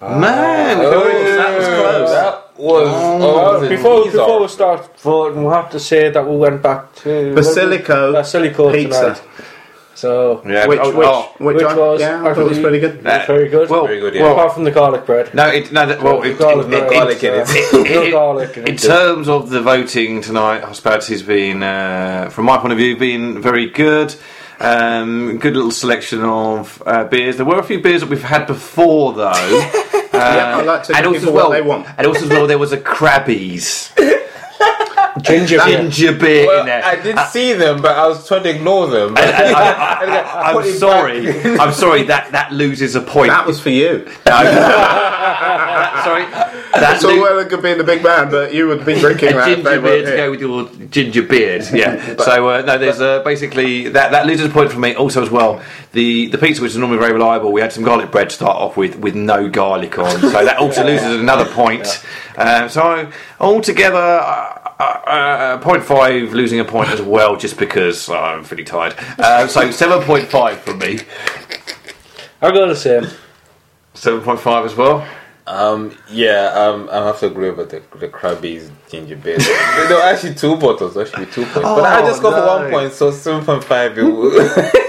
Man, 0.00 0.78
Oh, 0.80 1.04
that 1.36 1.58
was 1.58 1.66
close. 1.66 2.10
That 2.10 2.47
was, 2.58 2.88
oh, 2.92 3.18
Well, 3.60 3.68
before 3.68 4.02
Pizza? 4.04 4.18
before 4.18 4.40
we 4.42 4.48
start 4.48 5.00
voting, 5.00 5.44
we'll 5.44 5.54
have 5.54 5.70
to 5.70 5.80
say 5.80 6.10
that 6.10 6.26
we 6.28 6.36
went 6.36 6.62
back 6.62 6.94
to 6.96 7.08
Basilico 7.34 8.12
Basilico 8.12 8.72
pizza. 8.72 9.00
tonight. 9.00 9.22
So 9.94 10.42
Yeah, 10.46 10.66
Which, 10.66 10.78
oh, 10.80 10.96
which, 10.96 11.08
oh. 11.08 11.32
which, 11.38 11.56
Which 11.56 11.64
was 11.64 12.00
yeah, 12.00 12.20
I 12.24 12.32
thought 12.34 12.38
it 12.46 12.48
was 12.50 12.58
pretty 12.60 12.78
good. 12.78 13.04
it 13.04 13.26
very 13.26 13.48
good. 13.48 13.68
Well, 13.68 13.86
Very 13.86 13.98
good, 14.00 14.14
yeah. 14.14 14.22
well, 14.22 14.32
apart 14.34 14.54
from 14.54 14.62
the 14.64 14.70
garlic 14.70 15.04
bread. 15.06 15.34
no, 15.34 15.48
it, 15.48 15.72
no, 15.72 15.86
that, 15.86 16.00
well, 16.02 16.20
The 16.20 16.30
it, 16.30 16.38
garlic 16.38 16.66
it- 16.66 16.70
bread. 16.70 16.90
garlic 16.92 17.24
in 17.24 17.34
it. 17.34 17.48
no 17.72 18.02
it- 18.02 18.10
garlic 18.12 18.56
in 18.58 18.68
In 18.68 18.74
it. 18.74 18.78
terms 18.80 19.28
of 19.28 19.50
the 19.50 19.60
voting 19.60 20.20
tonight, 20.20 20.62
hospitality's 20.62 21.22
been, 21.22 21.62
uh, 21.64 22.28
from 22.30 22.44
my 22.44 22.58
point 22.58 22.72
of 22.72 22.78
view, 22.78 22.96
been 22.96 23.42
very 23.42 23.66
good. 23.70 24.14
Um, 24.60 25.38
good 25.38 25.54
little 25.54 25.70
selection 25.70 26.24
of 26.24 26.82
uh, 26.84 27.04
beers. 27.04 27.36
There 27.36 27.46
were 27.46 27.60
a 27.60 27.62
few 27.62 27.80
beers 27.80 28.00
that 28.00 28.10
we've 28.10 28.22
had 28.22 28.46
before, 28.48 29.12
though. 29.12 29.32
Uh, 30.18 30.58
I 30.58 30.62
like 30.62 30.82
to 30.84 30.94
and 30.96 31.04
give 31.04 31.06
also 31.06 31.20
people 31.20 31.34
well, 31.34 31.48
what 31.50 31.54
they 31.54 31.62
want. 31.62 31.86
and 31.96 32.06
also 32.06 32.24
as 32.24 32.30
well, 32.30 32.46
there 32.46 32.58
was 32.58 32.72
a 32.72 32.78
Crabbie's 32.80 33.92
ginger 35.22 35.58
beer. 35.64 35.78
ginger 35.82 36.12
beer 36.12 36.46
Well, 36.46 36.60
in 36.60 36.66
there. 36.66 36.84
I 36.84 36.96
did 36.96 37.18
see 37.30 37.52
them, 37.52 37.80
but 37.82 37.96
I 37.96 38.06
was 38.06 38.26
trying 38.26 38.42
to 38.44 38.50
ignore 38.50 38.86
them. 38.88 39.16
And- 39.16 39.18
and 39.18 39.56
I, 39.56 40.52
Put 40.52 40.66
am 40.66 40.72
sorry. 40.78 41.42
I'm 41.58 41.72
sorry. 41.72 42.02
That 42.04 42.32
that 42.32 42.52
loses 42.52 42.94
a 42.94 43.00
point. 43.00 43.28
That 43.30 43.46
was 43.46 43.60
for 43.60 43.70
you. 43.70 44.04
No. 44.26 44.42
That- 45.28 46.04
sorry. 46.04 46.24
That 46.80 46.96
It's 46.96 47.04
all 47.04 47.20
well 47.20 47.38
and 47.38 47.48
good 47.50 47.62
being 47.62 47.78
the 47.78 47.84
big 47.84 48.02
man, 48.02 48.30
but 48.30 48.52
you 48.54 48.66
would 48.68 48.84
be 48.84 48.98
drinking 48.98 49.30
a 49.30 49.32
that. 49.34 49.48
if 49.50 49.64
they 49.64 49.74
ginger 49.74 49.82
weren't 49.82 50.06
to 50.06 50.16
go 50.16 50.30
with 50.30 50.40
your 50.40 50.68
ginger 50.90 51.22
beard. 51.22 51.64
Yeah. 51.72 52.16
so 52.16 52.48
uh, 52.48 52.62
no, 52.62 52.78
there's 52.78 53.00
uh, 53.00 53.22
basically 53.22 53.88
that 53.88 54.10
that 54.12 54.26
loses 54.26 54.46
a 54.46 54.48
point 54.50 54.70
for 54.72 54.78
me. 54.78 54.94
Also 54.94 55.22
as 55.22 55.30
well, 55.30 55.62
the 55.92 56.28
the 56.28 56.38
pizza 56.38 56.62
which 56.62 56.72
is 56.72 56.76
normally 56.78 56.98
very 56.98 57.12
reliable, 57.12 57.52
we 57.52 57.60
had 57.60 57.72
some 57.72 57.84
garlic 57.84 58.10
bread 58.10 58.30
to 58.30 58.34
start 58.36 58.56
off 58.56 58.76
with 58.76 58.96
with 58.98 59.14
no 59.14 59.48
garlic 59.48 59.98
on, 59.98 60.20
so 60.20 60.44
that 60.44 60.56
also 60.58 60.84
loses 60.84 61.20
another 61.20 61.46
point. 61.46 62.04
Uh, 62.36 62.68
so 62.68 63.10
altogether. 63.40 64.54
Uh, 64.80 64.82
uh, 65.06 65.58
uh, 65.60 65.60
0.5 65.60 66.30
losing 66.32 66.60
a 66.60 66.64
point 66.64 66.88
as 66.90 67.02
well 67.02 67.36
just 67.36 67.58
because 67.58 68.08
I'm 68.08 68.44
pretty 68.44 68.62
tired 68.64 68.94
uh, 69.18 69.46
so 69.48 69.68
7.5 69.68 70.56
from 70.58 70.78
me 70.78 71.00
I'll 72.40 72.52
go 72.52 72.68
the 72.68 72.76
same. 72.76 73.04
7.5 73.94 74.64
as 74.66 74.74
well 74.76 75.04
Um, 75.48 75.96
yeah, 76.10 76.52
um, 76.54 76.88
I 76.92 77.06
have 77.06 77.18
to 77.20 77.26
agree 77.26 77.50
with 77.50 77.70
the, 77.70 77.82
the 77.98 78.06
Crabbie's 78.08 78.70
ginger 78.90 79.16
beer. 79.16 79.38
there 79.38 79.96
were 79.96 80.02
actually 80.12 80.34
two 80.34 80.56
bottles, 80.56 80.94
actually 80.96 81.26
two 81.26 81.44
points. 81.46 81.62
but 81.62 81.84
I 81.84 82.02
just 82.02 82.20
go 82.20 82.30
for 82.30 82.36
no. 82.36 82.46
one 82.46 82.70
point, 82.70 82.92
so 82.92 83.10
7.5 83.10 83.96
it. 83.96 84.84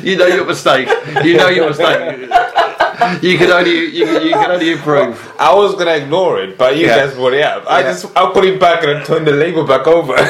You 0.04 0.16
know 0.16 0.26
your 0.26 0.44
mistake. 0.46 0.88
You 1.24 1.36
know 1.36 1.48
your 1.48 1.68
mistake. 1.68 2.28
You 3.22 3.36
can 3.38 3.50
only 3.50 3.86
you, 3.96 4.04
can- 4.06 4.22
you 4.26 4.32
can 4.32 4.50
only 4.50 4.70
improve. 4.72 5.32
I 5.38 5.54
was 5.54 5.74
gonna 5.74 5.94
ignore 5.96 6.40
it, 6.42 6.56
but 6.58 6.76
you 6.76 6.86
Yeah. 6.86 6.96
guys 7.06 7.14
brought 7.14 7.34
it 7.34 7.42
up. 7.42 7.64
I 7.68 7.80
Yeah. 7.80 7.90
just 7.92 8.06
I 8.16 8.30
put 8.32 8.44
it 8.44 8.58
back 8.60 8.82
and 8.84 8.98
I 8.98 9.02
turned 9.04 9.26
the 9.26 9.32
label 9.32 9.64
back 9.66 9.86
over 9.86 10.14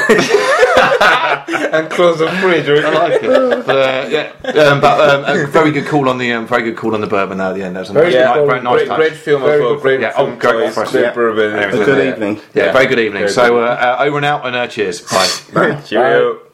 and 1.73 1.91
closed 1.91 2.21
the 2.21 2.29
fridge. 2.41 2.69
I 2.69 2.91
like 2.91 3.23
it. 3.23 3.67
But, 3.67 3.77
uh, 3.77 4.07
yeah, 4.09 4.33
um, 4.71 4.81
but 4.81 5.01
um, 5.11 5.25
a 5.25 5.47
very 5.47 5.71
good 5.73 5.87
call 5.87 6.09
on 6.09 6.19
the 6.19 6.33
um, 6.33 6.47
very 6.47 6.63
good 6.63 6.77
call 6.77 6.95
on 6.95 7.01
the 7.01 7.07
bourbon 7.07 7.39
there 7.39 7.49
at 7.49 7.55
the 7.55 7.63
end. 7.63 7.77
That 7.77 7.81
was 7.81 7.91
a 7.91 7.93
Very 7.95 8.13
nice, 8.13 8.15
good 8.15 8.25
nice, 8.25 8.35
call. 8.35 8.47
very 8.47 8.61
nice 8.63 8.87
great, 8.87 8.97
great 8.97 9.13
film 9.17 9.43
Very 9.43 9.55
as 9.55 9.61
well. 9.61 9.75
good 9.75 9.83
Great 9.83 10.01
Yeah, 10.01 10.11
film 10.17 10.31
oh, 10.33 10.37
great 10.37 10.53
choice, 10.53 10.63
reference, 10.67 10.91
great 10.93 11.03
yeah. 11.03 11.13
bourbon. 11.15 11.51
Yeah, 11.53 11.69
A 11.69 11.85
good 11.85 11.99
Yeah. 12.05 12.13
evening. 12.13 12.41
Yeah, 12.55 12.73
very 12.73 12.87
good 12.87 12.99
evening. 12.99 13.23
Very 13.23 13.33
So 13.33 13.59
uh, 13.61 13.97
uh, 14.01 14.05
over 14.05 14.17
and 14.17 14.27
out 14.27 14.47
and 14.47 14.57
uh, 14.57 14.67
cheers. 14.67 15.01
Bye. 15.01 15.81
Cheerio. 15.87 16.50